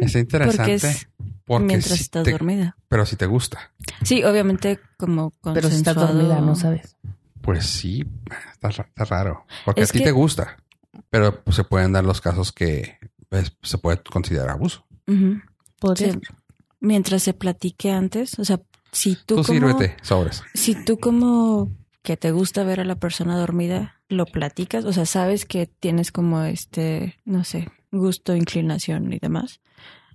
Es 0.00 0.14
interesante. 0.14 0.56
Porque 0.58 0.74
es 0.74 1.08
porque 1.44 1.64
mientras 1.66 1.96
si 1.96 2.02
estás 2.02 2.24
te- 2.24 2.30
dormida. 2.32 2.76
Pero 2.88 3.04
si 3.06 3.16
te 3.16 3.26
gusta. 3.26 3.72
Sí, 4.02 4.22
obviamente 4.24 4.80
como 4.96 5.32
Pero 5.42 5.68
si 5.68 5.76
estás 5.76 5.94
dormida, 5.96 6.40
no 6.40 6.54
sabes. 6.54 6.96
Pues 7.42 7.66
sí, 7.66 8.04
está, 8.52 8.70
ra- 8.70 8.86
está 8.88 9.04
raro. 9.04 9.44
Porque 9.64 9.82
Es 9.82 9.90
a 9.90 9.92
ti 9.92 9.98
que- 9.98 10.04
te 10.06 10.10
gusta. 10.12 10.56
Pero 11.10 11.42
pues, 11.42 11.56
se 11.56 11.64
pueden 11.64 11.92
dar 11.92 12.04
los 12.04 12.20
casos 12.20 12.52
que 12.52 12.98
pues, 13.28 13.52
se 13.62 13.78
puede 13.78 14.00
considerar 14.02 14.50
abuso. 14.50 14.86
Podría 15.80 16.12
Sí. 16.12 16.18
Mientras 16.80 17.22
se 17.22 17.32
platique 17.34 17.90
antes, 17.90 18.38
o 18.38 18.44
sea, 18.44 18.60
si 18.92 19.16
tú, 19.16 19.36
Tú, 19.36 19.42
como, 19.42 19.44
sírvete, 19.44 19.96
sobres. 20.02 20.42
si 20.54 20.74
tú 20.84 20.98
como 20.98 21.72
que 22.02 22.16
te 22.18 22.30
gusta 22.30 22.62
ver 22.62 22.80
a 22.80 22.84
la 22.84 22.96
persona 22.96 23.38
dormida, 23.38 24.00
lo 24.08 24.26
platicas, 24.26 24.84
o 24.84 24.92
sea, 24.92 25.06
sabes 25.06 25.46
que 25.46 25.66
tienes 25.66 26.12
como 26.12 26.42
este, 26.42 27.18
no 27.24 27.42
sé, 27.44 27.70
gusto, 27.90 28.36
inclinación 28.36 29.12
y 29.14 29.18
demás. 29.18 29.60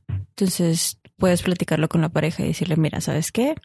Entonces, 0.10 1.00
puedes 1.18 1.42
platicarlo 1.42 1.90
con 1.90 2.02
la 2.02 2.10
pareja 2.10 2.44
y 2.44 2.48
decirle, 2.48 2.78
mira, 2.78 3.02
¿sabes 3.02 3.32
qué? 3.32 3.56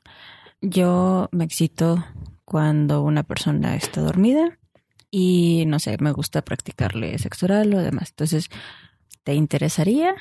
Yo 0.61 1.29
me 1.33 1.45
excito 1.45 2.05
cuando 2.45 3.03
una 3.03 3.23
persona 3.23 3.77
está 3.77 4.01
dormida 4.01 4.59
y, 5.11 5.65
no 5.67 5.79
sé, 5.79 5.97
me 6.01 6.13
gusta 6.13 6.43
practicarle 6.43 7.19
sexo 7.19 7.47
oral 7.47 7.73
o 7.75 7.79
demás. 7.79 8.11
Entonces, 8.11 8.51
¿te 9.23 9.35
interesaría? 9.35 10.15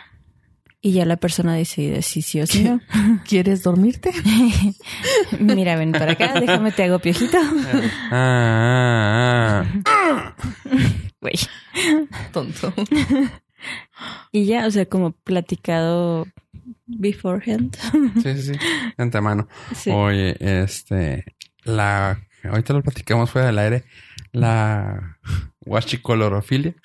Y 0.85 0.91
ya 0.91 1.05
la 1.05 1.15
persona 1.15 1.55
decide 1.55 2.01
si 2.01 2.21
sí 2.21 2.41
o 2.41 2.45
si 2.45 2.65
no. 2.65 2.81
¿Quieres 3.25 3.63
dormirte? 3.63 4.11
Mira, 5.39 5.77
ven 5.77 5.93
para 5.93 6.11
acá, 6.11 6.39
déjame 6.39 6.73
te 6.73 6.83
hago 6.83 6.99
piojito. 6.99 7.37
Ah, 8.11 9.63
ah, 9.65 9.65
ah. 9.85 10.35
Güey. 11.21 11.35
Tonto. 12.33 12.73
Y 14.31 14.45
ya, 14.45 14.65
o 14.67 14.71
sea, 14.71 14.85
como 14.85 15.11
platicado 15.11 16.25
beforehand. 16.85 17.75
Sí, 18.21 18.33
sí, 18.35 18.41
sí. 18.41 18.51
De 18.51 18.93
antemano. 19.03 19.47
Sí. 19.75 19.91
Oye, 19.91 20.35
este, 20.39 21.25
la, 21.63 22.19
ahorita 22.43 22.73
lo 22.73 22.81
platicamos 22.81 23.29
fuera 23.29 23.47
del 23.47 23.59
aire, 23.59 23.83
la 24.31 25.17
huachicolorofilia 25.65 26.75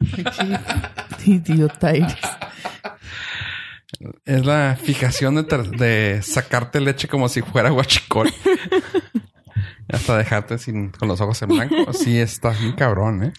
Qué 1.24 1.30
idiota 1.30 1.90
eres. 1.90 2.14
es 4.24 4.44
la 4.44 4.78
fijación 4.80 5.46
de, 5.46 6.20
sacarte 6.22 6.80
leche 6.80 7.08
como 7.08 7.28
si 7.28 7.42
fuera 7.42 7.72
huachicol. 7.72 8.32
Hasta 9.88 10.16
dejarte 10.16 10.58
sin, 10.58 10.90
con 10.90 11.08
los 11.08 11.20
ojos 11.20 11.40
en 11.42 11.50
blanco. 11.50 11.92
Sí, 11.92 12.18
está 12.18 12.50
bien 12.50 12.72
cabrón, 12.72 13.24
¿eh? 13.24 13.32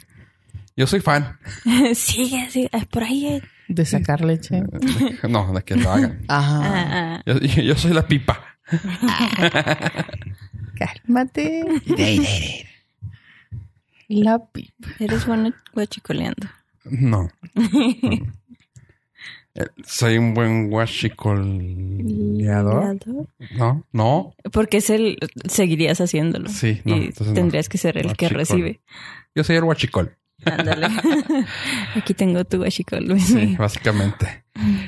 Yo 0.78 0.88
soy 0.88 1.00
fan. 1.00 1.38
Sigue, 1.96 2.50
sigue. 2.50 2.70
Ah, 2.74 2.86
Por 2.90 3.04
ahí. 3.04 3.28
eh. 3.28 3.42
De 3.68 3.86
sacar 3.86 4.24
leche. 4.24 4.62
No, 5.30 5.52
de 5.54 5.64
que 5.64 5.76
lo 5.76 5.90
hagan. 5.92 6.24
Ajá. 6.28 6.62
Ah, 6.64 7.16
ah. 7.18 7.24
Yo, 7.26 7.40
yo- 7.40 7.62
yo 7.64 7.76
soy 7.76 7.94
la 7.94 8.08
pipa. 8.08 8.40
Cálmate. 10.78 11.64
La 14.08 14.40
pipa. 14.52 14.88
Eres 15.00 15.26
bueno 15.26 15.54
guachicoleando. 15.74 16.48
No. 16.86 17.30
Eh, 19.56 19.66
Soy 19.86 20.18
un 20.18 20.34
buen 20.34 20.72
huachicoleador. 20.72 21.56
Leador. 22.38 22.98
No, 23.58 23.86
no. 23.94 24.36
Porque 24.52 24.78
es 24.78 24.90
el. 24.90 25.18
Seguirías 25.50 26.02
haciéndolo. 26.02 26.50
Sí, 26.50 26.82
no, 26.84 26.98
y 26.98 27.06
entonces 27.06 27.28
no. 27.30 27.34
tendrías 27.34 27.70
que 27.70 27.78
ser 27.78 27.98
el 27.98 28.16
que 28.18 28.28
Guachicol. 28.28 28.38
recibe. 28.38 28.82
Yo 29.34 29.44
soy 29.44 29.56
el 29.56 29.64
huachicol. 29.64 30.18
Ándale. 30.44 30.88
Aquí 31.96 32.14
tengo 32.14 32.44
tu 32.46 32.58
guachicol. 32.58 33.20
Sí, 33.20 33.56
básicamente. 33.58 34.46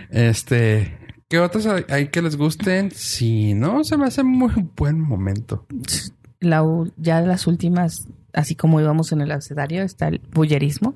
Este, 0.10 0.98
¿qué 1.30 1.40
otros 1.40 1.68
hay, 1.90 2.10
que 2.10 2.22
les 2.22 2.36
gusten? 2.36 2.92
Si 2.92 3.54
no, 3.54 3.84
se 3.84 3.98
me 3.98 4.06
hace 4.06 4.24
muy 4.24 4.54
buen 4.76 5.00
momento. 5.00 5.66
La, 6.40 6.64
ya 6.98 7.22
de 7.22 7.28
las 7.28 7.48
últimas, 7.48 8.08
así 8.34 8.56
como 8.56 8.80
íbamos 8.82 9.12
en 9.12 9.22
el 9.22 9.32
abecedario, 9.32 9.84
está 9.84 10.08
el 10.10 10.20
bullerismo. 10.32 10.96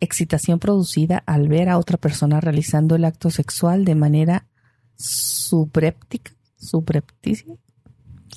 Excitación 0.00 0.58
producida 0.58 1.22
al 1.24 1.48
ver 1.48 1.70
a 1.70 1.78
otra 1.78 1.96
persona 1.96 2.40
realizando 2.40 2.94
el 2.94 3.06
acto 3.06 3.30
sexual 3.30 3.86
de 3.86 3.94
manera 3.94 4.46
subréptica. 4.96 6.32
Subrepticia. 6.58 7.54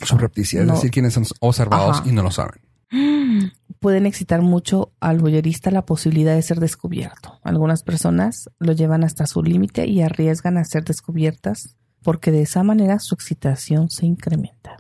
Subrepticia, 0.02 0.62
es 0.62 0.68
No. 0.68 0.76
decir, 0.76 0.92
quienes 0.92 1.14
son 1.14 1.26
observados 1.42 2.00
Ajá. 2.00 2.10
y 2.10 2.14
no 2.14 2.24
lo 2.24 2.32
saben. 2.32 2.62
pueden 3.80 4.06
excitar 4.06 4.42
mucho 4.42 4.92
al 5.00 5.20
boyerista 5.20 5.72
la 5.72 5.86
posibilidad 5.86 6.36
de 6.36 6.42
ser 6.42 6.60
descubierto. 6.60 7.40
Algunas 7.44 7.84
personas 7.84 8.50
lo 8.60 8.74
llevan 8.74 9.04
hasta 9.04 9.26
su 9.26 9.42
límite 9.44 9.88
y 9.88 10.02
arriesgan 10.02 10.58
a 10.58 10.66
ser 10.66 10.84
descubiertas 10.84 11.76
porque 12.04 12.32
de 12.32 12.42
esa 12.42 12.64
manera 12.64 13.00
su 13.00 13.16
excitación 13.16 13.90
se 13.90 14.06
incrementa. 14.06 14.78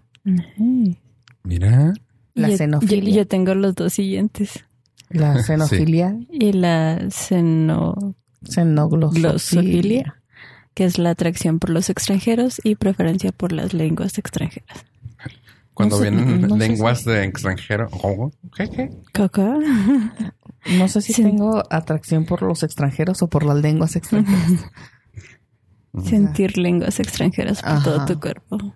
Mira, 1.44 1.94
La 2.36 2.50
Yo- 2.50 2.58
xenofilia. 2.58 3.10
Yo, 3.12 3.16
yo 3.18 3.28
tengo 3.28 3.56
los 3.56 3.76
dos 3.76 3.94
siguientes. 3.94 4.66
La 5.10 5.42
xenofilia, 5.44 6.16
Y 6.30 6.54
la 6.54 7.00
xenoglosofilia, 7.10 8.20
xenoglosofilia. 8.44 10.16
que 10.74 10.86
es 10.86 10.98
la 11.00 11.10
atracción 11.12 11.60
por 11.60 11.72
los 11.72 11.90
extranjeros 11.90 12.62
y 12.64 12.76
preferencia 12.76 13.32
por 13.32 13.52
las 13.52 13.74
lenguas 13.74 14.18
extranjeras. 14.18 14.86
Cuando 15.80 15.96
No 15.98 16.04
sé- 16.04 16.10
vienen 16.12 16.42
no 16.42 16.58
lenguas 16.58 17.00
si- 17.04 17.10
de 17.10 17.24
extranjero. 17.24 17.88
¿Qué? 18.58 18.70
¿Qué? 18.70 18.92
Coco. 19.14 19.60
No 20.78 20.90
sé 20.90 21.00
si 21.02 21.14
Sí. 21.14 21.24
tengo 21.24 21.64
atracción 21.70 22.26
por 22.26 22.42
los 22.42 22.64
extranjeros 22.64 23.22
o 23.22 23.28
por 23.30 23.46
las 23.46 23.56
lenguas 23.62 23.96
extranjeras. 23.96 24.66
Sentir 26.04 26.58
lenguas 26.58 27.00
extranjeras 27.00 27.62
por 27.62 27.72
Ajá. 27.72 27.84
todo 27.84 28.06
tu 28.06 28.20
cuerpo. 28.20 28.76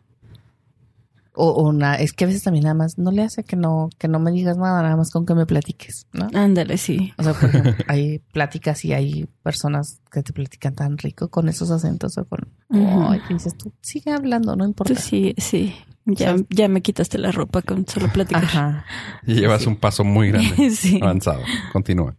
O, 1.36 1.50
o 1.50 1.74
na- 1.74 1.96
es 1.96 2.14
que 2.14 2.24
a 2.24 2.28
veces 2.28 2.44
también 2.44 2.64
nada 2.64 2.74
más 2.76 2.98
no 2.98 3.12
le 3.12 3.24
hace 3.24 3.44
que 3.44 3.56
no 3.58 3.90
que 4.00 4.08
no 4.08 4.20
me 4.20 4.32
digas 4.32 4.56
nada, 4.56 4.82
nada 4.82 4.96
más 4.96 5.12
con 5.12 5.26
que 5.26 5.34
me 5.36 5.46
platiques, 5.46 6.08
¿no? 6.14 6.30
Ándale, 6.34 6.78
sí. 6.78 7.12
O 7.18 7.24
sea, 7.24 7.34
por 7.34 7.50
ejemplo, 7.50 7.74
hay 7.90 8.20
pláticas 8.32 8.86
y 8.86 8.94
hay 8.94 9.26
personas 9.44 10.00
que 10.10 10.24
te 10.24 10.32
platican 10.32 10.76
tan 10.76 10.98
rico 10.98 11.30
con 11.30 11.50
esos 11.50 11.70
acentos 11.70 12.18
o 12.18 12.24
con... 12.26 12.48
Ay, 12.70 13.20
que 13.28 13.34
dices 13.34 13.58
tú, 13.58 13.74
sigue 13.82 14.12
hablando, 14.12 14.56
no 14.56 14.64
importa. 14.66 14.94
Tú 14.94 15.02
sí, 15.02 15.34
sí. 15.38 15.76
Ya, 16.06 16.34
O 16.34 16.38
sea, 16.38 16.46
ya 16.50 16.68
me 16.68 16.82
quitaste 16.82 17.18
la 17.18 17.32
ropa 17.32 17.62
con 17.62 17.88
solo 17.88 18.10
platicar. 18.12 18.44
Ajá. 18.44 18.86
Y 19.26 19.36
llevas 19.36 19.66
un 19.68 19.76
paso 19.78 20.04
muy 20.04 20.30
grande, 20.32 20.70
sí. 20.76 21.00
avanzado. 21.02 21.42
Continúa. 21.72 22.16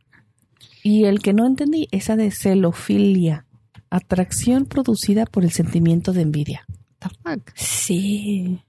Y 0.82 1.04
el 1.04 1.20
que 1.20 1.32
no 1.34 1.46
entendí, 1.46 1.88
esa 1.92 2.16
de 2.16 2.30
celofilia. 2.30 3.46
Atracción 3.90 4.64
producida 4.66 5.24
por 5.26 5.44
el 5.44 5.52
sentimiento 5.52 6.12
de 6.12 6.22
envidia. 6.22 6.64
The 6.98 7.08
fuck? 7.22 7.50
Sí. 7.54 8.60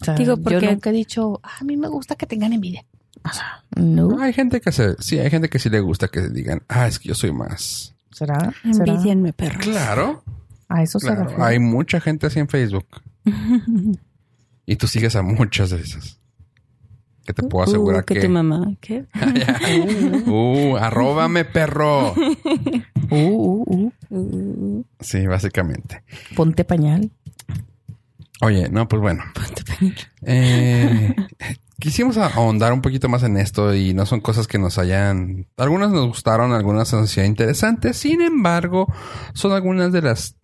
O 0.00 0.04
sea, 0.04 0.14
Digo, 0.14 0.36
yo 0.36 0.42
porque- 0.42 0.70
nunca 0.70 0.90
he 0.90 0.92
dicho, 0.92 1.40
"Ah, 1.42 1.58
a 1.60 1.64
mí 1.64 1.76
me 1.76 1.88
gusta 1.88 2.14
que 2.16 2.26
tengan 2.26 2.52
envidia. 2.52 2.84
O 3.24 3.32
sea, 3.32 3.64
no. 3.76 4.20
Hay 4.20 4.32
gente 4.32 4.60
que 4.60 4.70
se, 4.72 4.94
sí, 5.00 5.18
hay 5.18 5.28
gente 5.30 5.48
que 5.48 5.58
sí 5.58 5.68
le 5.68 5.80
gusta 5.80 6.08
que 6.08 6.28
digan, 6.28 6.62
ah, 6.68 6.86
es 6.86 6.98
que 7.00 7.08
yo 7.08 7.14
soy 7.14 7.32
más. 7.32 7.94
¿Será? 8.12 8.52
¿Será? 8.72 8.92
Envidienme, 8.92 9.32
perros. 9.32 9.64
Claro, 9.66 10.22
A 10.68 10.82
eso 10.82 10.98
se 11.00 11.06
claro. 11.08 11.24
refiere. 11.24 11.42
Hay 11.44 11.58
mucha 11.58 12.00
gente 12.00 12.26
así 12.28 12.38
en 12.38 12.48
Facebook. 12.48 12.86
Y 14.66 14.76
tú 14.76 14.86
sigues 14.86 15.16
a 15.16 15.22
muchas 15.22 15.70
de 15.70 15.80
esas. 15.80 16.20
Que 17.24 17.32
te 17.34 17.42
puedo 17.42 17.64
asegurar 17.64 18.02
Uh, 18.02 18.04
que, 18.06 18.14
que. 18.14 18.20
tu 18.22 18.28
mamá, 18.30 18.74
¿qué? 18.80 19.04
Uh, 20.26 20.76
arróbame, 20.76 21.44
perro. 21.44 22.12
Uh, 22.12 22.82
uh, 23.10 23.64
uh. 23.66 23.92
Uh, 24.10 24.84
Sí, 25.00 25.26
básicamente. 25.26 26.02
Ponte 26.34 26.64
pañal. 26.64 27.10
Oye, 28.40 28.68
no, 28.70 28.88
pues 28.88 29.02
bueno. 29.02 29.24
ponte 29.34 29.62
pañal. 29.64 29.94
Eh, 30.22 31.14
quisimos 31.78 32.16
ahondar 32.16 32.72
un 32.72 32.80
poquito 32.80 33.08
más 33.08 33.22
en 33.24 33.36
esto 33.36 33.74
y 33.74 33.92
no 33.94 34.06
son 34.06 34.20
cosas 34.20 34.46
que 34.46 34.58
nos 34.58 34.78
hayan... 34.78 35.46
Algunas 35.58 35.90
nos 35.90 36.06
gustaron, 36.06 36.52
algunas 36.52 36.92
nos 36.94 37.10
hacían 37.10 37.26
interesantes. 37.26 37.96
Sin 37.98 38.20
embargo, 38.22 38.90
son 39.34 39.52
algunas 39.52 39.92
de 39.92 40.02
las 40.02 40.36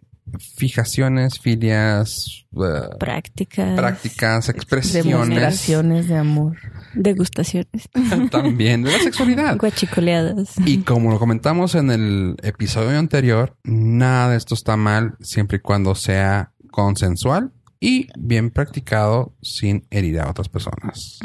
fijaciones, 0.57 1.39
filias, 1.39 2.47
eh, 2.57 2.97
Prácticas. 2.99 3.77
prácticas, 3.77 4.49
expresiones 4.49 5.29
Demostraciones 5.29 6.09
de 6.09 6.17
amor. 6.17 6.57
Degustaciones. 6.95 7.89
También 8.31 8.83
de 8.83 8.93
la 8.93 8.99
sexualidad. 8.99 9.57
Guachicoleadas. 9.57 10.55
Y 10.65 10.79
como 10.79 11.11
lo 11.11 11.19
comentamos 11.19 11.75
en 11.75 11.91
el 11.91 12.37
episodio 12.43 12.99
anterior, 12.99 13.57
nada 13.65 14.31
de 14.31 14.37
esto 14.37 14.55
está 14.55 14.77
mal 14.77 15.17
siempre 15.21 15.59
y 15.59 15.61
cuando 15.61 15.95
sea 15.95 16.53
consensual 16.71 17.53
y 17.81 18.09
bien 18.19 18.51
practicado 18.51 19.35
sin 19.43 19.87
herir 19.91 20.21
a 20.21 20.31
otras 20.31 20.49
personas. 20.49 21.19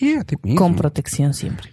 Y 0.00 0.14
a 0.14 0.24
ti 0.24 0.36
mismo. 0.42 0.58
Con 0.58 0.74
protección 0.74 1.34
siempre. 1.34 1.70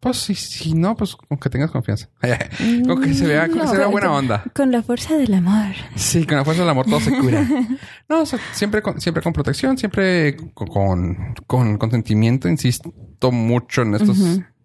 Pues 0.00 0.18
si, 0.18 0.34
si 0.34 0.74
no, 0.74 0.96
pues 0.96 1.16
con 1.16 1.38
que 1.38 1.50
tengas 1.50 1.70
confianza. 1.70 2.08
con 2.86 3.02
que 3.02 3.14
se 3.14 3.26
vea, 3.26 3.48
con 3.48 3.60
que 3.60 3.66
se 3.66 3.76
vea 3.76 3.88
buena 3.88 4.12
onda. 4.12 4.44
Con 4.54 4.70
la 4.70 4.82
fuerza 4.82 5.16
del 5.16 5.34
amor. 5.34 5.74
Sí, 5.96 6.24
con 6.24 6.36
la 6.36 6.44
fuerza 6.44 6.62
del 6.62 6.70
amor 6.70 6.86
todo 6.86 7.00
se 7.00 7.16
cura. 7.16 7.46
No, 8.08 8.22
o 8.22 8.26
sea, 8.26 8.38
siempre 8.52 8.80
con, 8.80 9.00
siempre 9.02 9.22
con 9.22 9.34
protección, 9.34 9.76
siempre 9.76 10.34
con, 10.54 11.34
con 11.46 11.76
consentimiento. 11.76 12.48
Insisto 12.48 12.92
mucho 13.30 13.82
en 13.82 13.96
estos, 13.96 14.18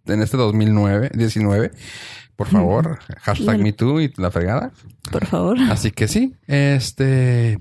en 0.06 0.22
este 0.22 0.38
2009, 0.38 1.12
19. 1.14 1.72
Por 2.36 2.48
favor, 2.48 3.00
hashtag 3.20 3.60
me 3.60 3.74
too 3.74 4.00
y 4.00 4.14
la 4.18 4.32
fregada. 4.32 4.72
Por 5.12 5.26
favor. 5.26 5.58
Así 5.70 5.92
que 5.92 6.08
sí, 6.08 6.36
este, 6.48 7.60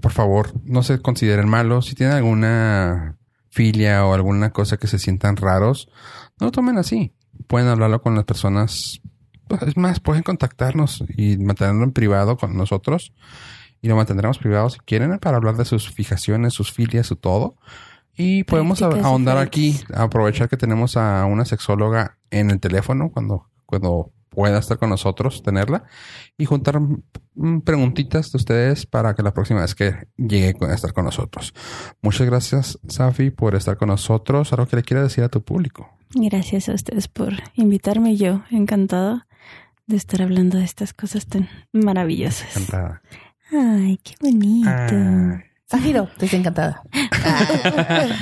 por 0.00 0.12
favor, 0.12 0.52
no 0.64 0.82
se 0.82 1.00
consideren 1.00 1.48
malos. 1.48 1.86
Si 1.86 1.94
tienen 1.94 2.16
alguna 2.16 3.16
filia 3.50 4.04
o 4.06 4.14
alguna 4.14 4.50
cosa 4.50 4.76
que 4.78 4.86
se 4.86 4.98
sientan 4.98 5.36
raros, 5.36 5.88
no 6.42 6.46
lo 6.46 6.50
tomen 6.52 6.76
así. 6.76 7.12
Pueden 7.46 7.68
hablarlo 7.68 8.02
con 8.02 8.16
las 8.16 8.24
personas. 8.24 9.00
Es 9.64 9.76
más, 9.76 10.00
pueden 10.00 10.24
contactarnos 10.24 11.04
y 11.16 11.36
mantenerlo 11.36 11.84
en 11.84 11.92
privado 11.92 12.36
con 12.36 12.56
nosotros. 12.56 13.12
Y 13.80 13.86
lo 13.86 13.94
mantendremos 13.94 14.38
privado 14.38 14.68
si 14.68 14.80
quieren 14.80 15.16
para 15.20 15.36
hablar 15.36 15.56
de 15.56 15.64
sus 15.64 15.88
fijaciones, 15.92 16.52
sus 16.52 16.72
filias, 16.72 17.06
su 17.06 17.14
todo. 17.14 17.54
Y 18.16 18.42
podemos 18.42 18.80
Prácticas 18.80 19.06
ahondar 19.06 19.38
aquí, 19.38 19.78
aprovechar 19.94 20.48
que 20.48 20.56
tenemos 20.56 20.96
a 20.96 21.24
una 21.26 21.44
sexóloga 21.44 22.18
en 22.30 22.50
el 22.50 22.58
teléfono 22.58 23.12
cuando, 23.12 23.48
cuando 23.64 24.10
pueda 24.28 24.58
estar 24.58 24.78
con 24.78 24.90
nosotros, 24.90 25.44
tenerla, 25.44 25.84
y 26.36 26.44
juntar 26.44 26.80
preguntitas 27.64 28.32
de 28.32 28.38
ustedes 28.38 28.84
para 28.86 29.14
que 29.14 29.22
la 29.22 29.32
próxima 29.32 29.60
vez 29.60 29.76
que 29.76 29.94
llegue 30.16 30.56
a 30.66 30.74
estar 30.74 30.92
con 30.92 31.04
nosotros. 31.04 31.54
Muchas 32.02 32.26
gracias, 32.26 32.80
Safi, 32.88 33.30
por 33.30 33.54
estar 33.54 33.76
con 33.76 33.88
nosotros. 33.88 34.52
Algo 34.52 34.66
que 34.66 34.76
le 34.76 34.82
quieras 34.82 35.04
decir 35.04 35.22
a 35.22 35.28
tu 35.28 35.42
público. 35.42 36.01
Gracias 36.14 36.68
a 36.68 36.74
ustedes 36.74 37.08
por 37.08 37.32
invitarme. 37.54 38.16
Yo 38.16 38.42
encantada 38.50 39.26
de 39.86 39.96
estar 39.96 40.22
hablando 40.22 40.58
de 40.58 40.64
estas 40.64 40.92
cosas 40.92 41.26
tan 41.26 41.48
maravillosas. 41.72 42.56
Encantada. 42.56 43.02
Ay, 43.52 43.98
qué 44.02 44.14
bonito. 44.20 44.68
Ah, 44.68 45.42
Zafiro, 45.70 46.08
desencantada. 46.18 46.82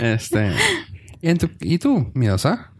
este. 0.00 0.52
¿Y, 1.20 1.28
en 1.28 1.38
tu- 1.38 1.50
¿Y 1.60 1.78
tú, 1.78 2.10
miedosa? 2.14 2.72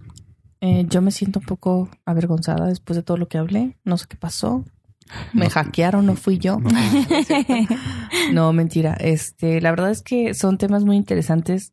Eh, 0.60 0.86
yo 0.88 1.02
me 1.02 1.10
siento 1.10 1.40
un 1.40 1.46
poco 1.46 1.88
avergonzada 2.04 2.66
después 2.66 2.96
de 2.96 3.02
todo 3.02 3.16
lo 3.16 3.28
que 3.28 3.38
hablé. 3.38 3.76
No 3.84 3.98
sé 3.98 4.06
qué 4.08 4.16
pasó. 4.16 4.64
Me 5.32 5.44
No- 5.46 5.50
hackearon, 5.50 6.06
no 6.06 6.14
fui 6.16 6.38
yo. 6.38 6.58
No. 6.58 6.70
No, 8.32 8.52
mentira. 8.52 8.94
Este, 8.94 9.60
la 9.60 9.70
verdad 9.70 9.90
es 9.90 10.02
que 10.02 10.34
son 10.34 10.58
temas 10.58 10.84
muy 10.84 10.96
interesantes 10.96 11.72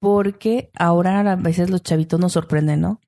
porque 0.00 0.70
ahora 0.76 1.20
a 1.20 1.36
veces 1.36 1.70
los 1.70 1.82
chavitos 1.82 2.18
nos 2.18 2.32
sorprenden, 2.32 2.80
¿no? 2.80 3.00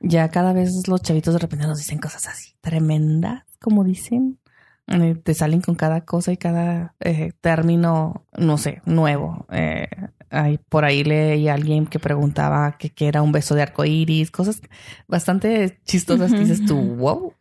Ya 0.00 0.28
cada 0.30 0.52
vez 0.52 0.86
los 0.88 1.02
chavitos 1.02 1.34
de 1.34 1.40
repente 1.40 1.66
nos 1.66 1.78
dicen 1.78 1.98
cosas 1.98 2.26
así 2.28 2.54
tremendas, 2.60 3.44
como 3.60 3.84
dicen. 3.84 4.38
Eh, 4.86 5.14
te 5.22 5.34
salen 5.34 5.60
con 5.60 5.76
cada 5.76 6.00
cosa 6.04 6.32
y 6.32 6.36
cada 6.36 6.96
eh, 6.98 7.30
término, 7.40 8.26
no 8.36 8.58
sé, 8.58 8.82
nuevo. 8.86 9.46
Eh, 9.52 9.86
hay, 10.30 10.58
por 10.68 10.84
ahí 10.84 11.04
leí 11.04 11.46
a 11.46 11.54
alguien 11.54 11.86
que 11.86 12.00
preguntaba 12.00 12.76
que, 12.76 12.90
que 12.90 13.06
era 13.06 13.22
un 13.22 13.30
beso 13.30 13.54
de 13.54 13.62
arco 13.62 13.84
iris, 13.84 14.32
cosas 14.32 14.60
bastante 15.06 15.78
chistosas 15.84 16.32
que 16.32 16.40
dices 16.40 16.64
tú, 16.64 16.76
wow. 16.76 17.34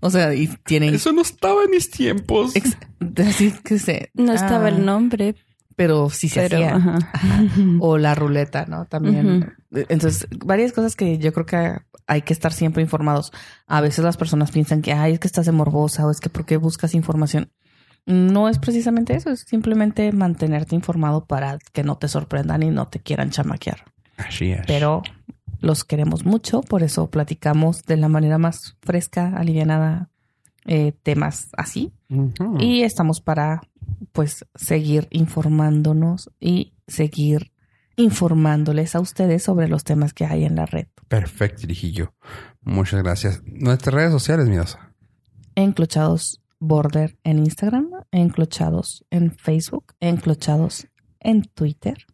O 0.00 0.10
sea, 0.10 0.34
y 0.34 0.48
tienen. 0.64 0.94
Eso 0.94 1.12
no 1.12 1.22
estaba 1.22 1.62
en 1.64 1.70
mis 1.70 1.90
tiempos. 1.90 2.56
ex- 2.56 2.76
así 3.24 3.52
que 3.62 3.78
se- 3.78 4.10
No 4.14 4.32
estaba 4.32 4.66
ah, 4.66 4.70
el 4.70 4.84
nombre, 4.84 5.36
Pero 5.76 6.08
sí 6.08 6.28
se 6.28 6.48
pero 6.48 6.56
hacía. 6.56 6.76
ajá. 6.76 6.98
O 7.80 7.98
la 7.98 8.14
ruleta, 8.14 8.64
¿no? 8.66 8.86
También. 8.86 9.54
Entonces, 9.70 10.26
varias 10.44 10.72
cosas 10.72 10.96
que 10.96 11.18
yo 11.18 11.32
creo 11.32 11.46
que 11.46 11.78
hay 12.06 12.22
que 12.22 12.32
estar 12.32 12.52
siempre 12.52 12.82
informados. 12.82 13.32
A 13.66 13.80
veces 13.80 14.04
las 14.04 14.16
personas 14.16 14.50
piensan 14.50 14.80
que, 14.80 14.92
ay, 14.92 15.14
es 15.14 15.20
que 15.20 15.26
estás 15.26 15.46
de 15.46 15.52
morbosa 15.52 16.06
o 16.06 16.10
es 16.10 16.20
que 16.20 16.30
¿por 16.30 16.46
qué 16.46 16.56
buscas 16.56 16.94
información? 16.94 17.50
No 18.06 18.48
es 18.48 18.58
precisamente 18.58 19.14
eso, 19.16 19.30
es 19.30 19.40
simplemente 19.40 20.12
mantenerte 20.12 20.76
informado 20.76 21.26
para 21.26 21.58
que 21.72 21.82
no 21.82 21.98
te 21.98 22.06
sorprendan 22.08 22.62
y 22.62 22.70
no 22.70 22.86
te 22.86 23.00
quieran 23.00 23.30
chamaquear. 23.30 23.84
Así 24.16 24.52
es. 24.52 24.62
Pero 24.66 25.02
los 25.60 25.84
queremos 25.84 26.24
mucho, 26.24 26.60
por 26.60 26.84
eso 26.84 27.10
platicamos 27.10 27.82
de 27.84 27.96
la 27.96 28.08
manera 28.08 28.38
más 28.38 28.76
fresca, 28.80 29.32
alivianada, 29.36 30.10
eh, 30.66 30.92
temas 31.02 31.48
así. 31.56 31.92
Y 32.58 32.82
estamos 32.82 33.20
para, 33.20 33.62
pues, 34.12 34.44
seguir 34.54 35.08
informándonos 35.10 36.30
y 36.40 36.74
seguir 36.86 37.52
informándoles 37.96 38.94
a 38.94 39.00
ustedes 39.00 39.42
sobre 39.42 39.68
los 39.68 39.84
temas 39.84 40.12
que 40.12 40.26
hay 40.26 40.44
en 40.44 40.56
la 40.56 40.66
red. 40.66 40.86
Perfecto, 41.08 41.62
Dirijillo. 41.62 42.12
Muchas 42.62 43.02
gracias. 43.02 43.42
Nuestras 43.44 43.94
redes 43.94 44.12
sociales, 44.12 44.48
miedosa. 44.48 44.92
Enclochados 45.54 46.42
Border 46.58 47.18
en 47.24 47.38
Instagram, 47.38 47.90
Enclochados 48.12 49.04
en 49.10 49.32
Facebook, 49.36 49.94
Enclochados 50.00 50.88
en 51.20 51.42
Twitter 51.42 52.06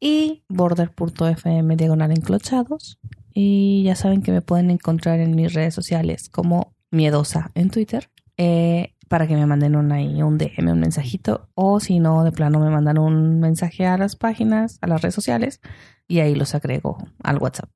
y 0.00 0.42
border.fm 0.48 1.76
diagonal 1.76 2.10
enclochados. 2.10 2.98
Y 3.32 3.84
ya 3.84 3.94
saben 3.94 4.22
que 4.22 4.32
me 4.32 4.42
pueden 4.42 4.70
encontrar 4.70 5.20
en 5.20 5.36
mis 5.36 5.52
redes 5.52 5.74
sociales 5.74 6.28
como 6.28 6.74
Miedosa 6.90 7.50
en 7.54 7.70
Twitter 7.70 8.10
eh, 8.36 8.94
para 9.08 9.26
que 9.26 9.34
me 9.34 9.46
manden 9.46 9.76
un, 9.76 9.90
ahí, 9.92 10.22
un 10.22 10.38
DM, 10.38 10.70
un 10.72 10.80
mensajito. 10.80 11.48
O 11.54 11.80
si 11.80 11.98
no, 11.98 12.22
de 12.24 12.32
plano 12.32 12.60
me 12.60 12.70
mandan 12.70 12.98
un 12.98 13.40
mensaje 13.40 13.86
a 13.86 13.98
las 13.98 14.16
páginas, 14.16 14.78
a 14.80 14.86
las 14.86 15.02
redes 15.02 15.14
sociales 15.14 15.60
y 16.08 16.20
ahí 16.20 16.34
los 16.34 16.54
agrego 16.54 16.98
al 17.22 17.38
WhatsApp. 17.38 17.70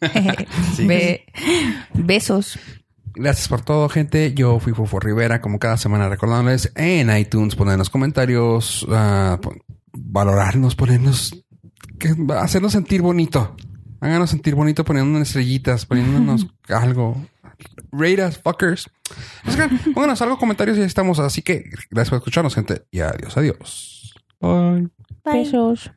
Sí. 0.74 0.86
Be- 0.86 1.24
besos. 1.94 2.58
Gracias 3.14 3.48
por 3.48 3.62
todo, 3.62 3.88
gente. 3.88 4.34
Yo 4.34 4.60
fui 4.60 4.74
Fofo 4.74 5.00
Rivera, 5.00 5.40
como 5.40 5.58
cada 5.58 5.78
semana 5.78 6.08
recordándoles 6.08 6.70
en 6.76 7.16
iTunes, 7.16 7.56
poner 7.56 7.72
en 7.74 7.78
los 7.78 7.88
comentarios, 7.88 8.86
ah, 8.90 9.40
valorarnos, 9.94 10.76
ponernos, 10.76 11.42
que, 11.98 12.14
hacernos 12.38 12.72
sentir 12.72 13.00
bonito. 13.00 13.56
Háganos 14.00 14.28
sentir 14.30 14.54
bonito 14.54 14.84
poniéndonos 14.84 15.28
estrellitas, 15.28 15.86
poniéndonos 15.86 16.46
algo. 16.68 17.16
Rate 17.92 18.24
us, 18.24 18.38
fuckers. 18.38 18.90
Así 19.44 19.56
que, 19.56 19.90
pónganos 19.94 20.20
algo, 20.22 20.38
comentarios 20.38 20.76
y 20.76 20.80
ahí 20.80 20.86
estamos. 20.86 21.18
Así 21.18 21.42
que 21.42 21.64
gracias 21.90 22.10
por 22.10 22.18
escucharnos, 22.18 22.54
gente. 22.54 22.84
Y 22.90 23.00
adiós, 23.00 23.36
adiós. 23.36 24.14
Bye. 24.40 24.88
Bye. 25.24 25.44
Besos. 25.44 25.90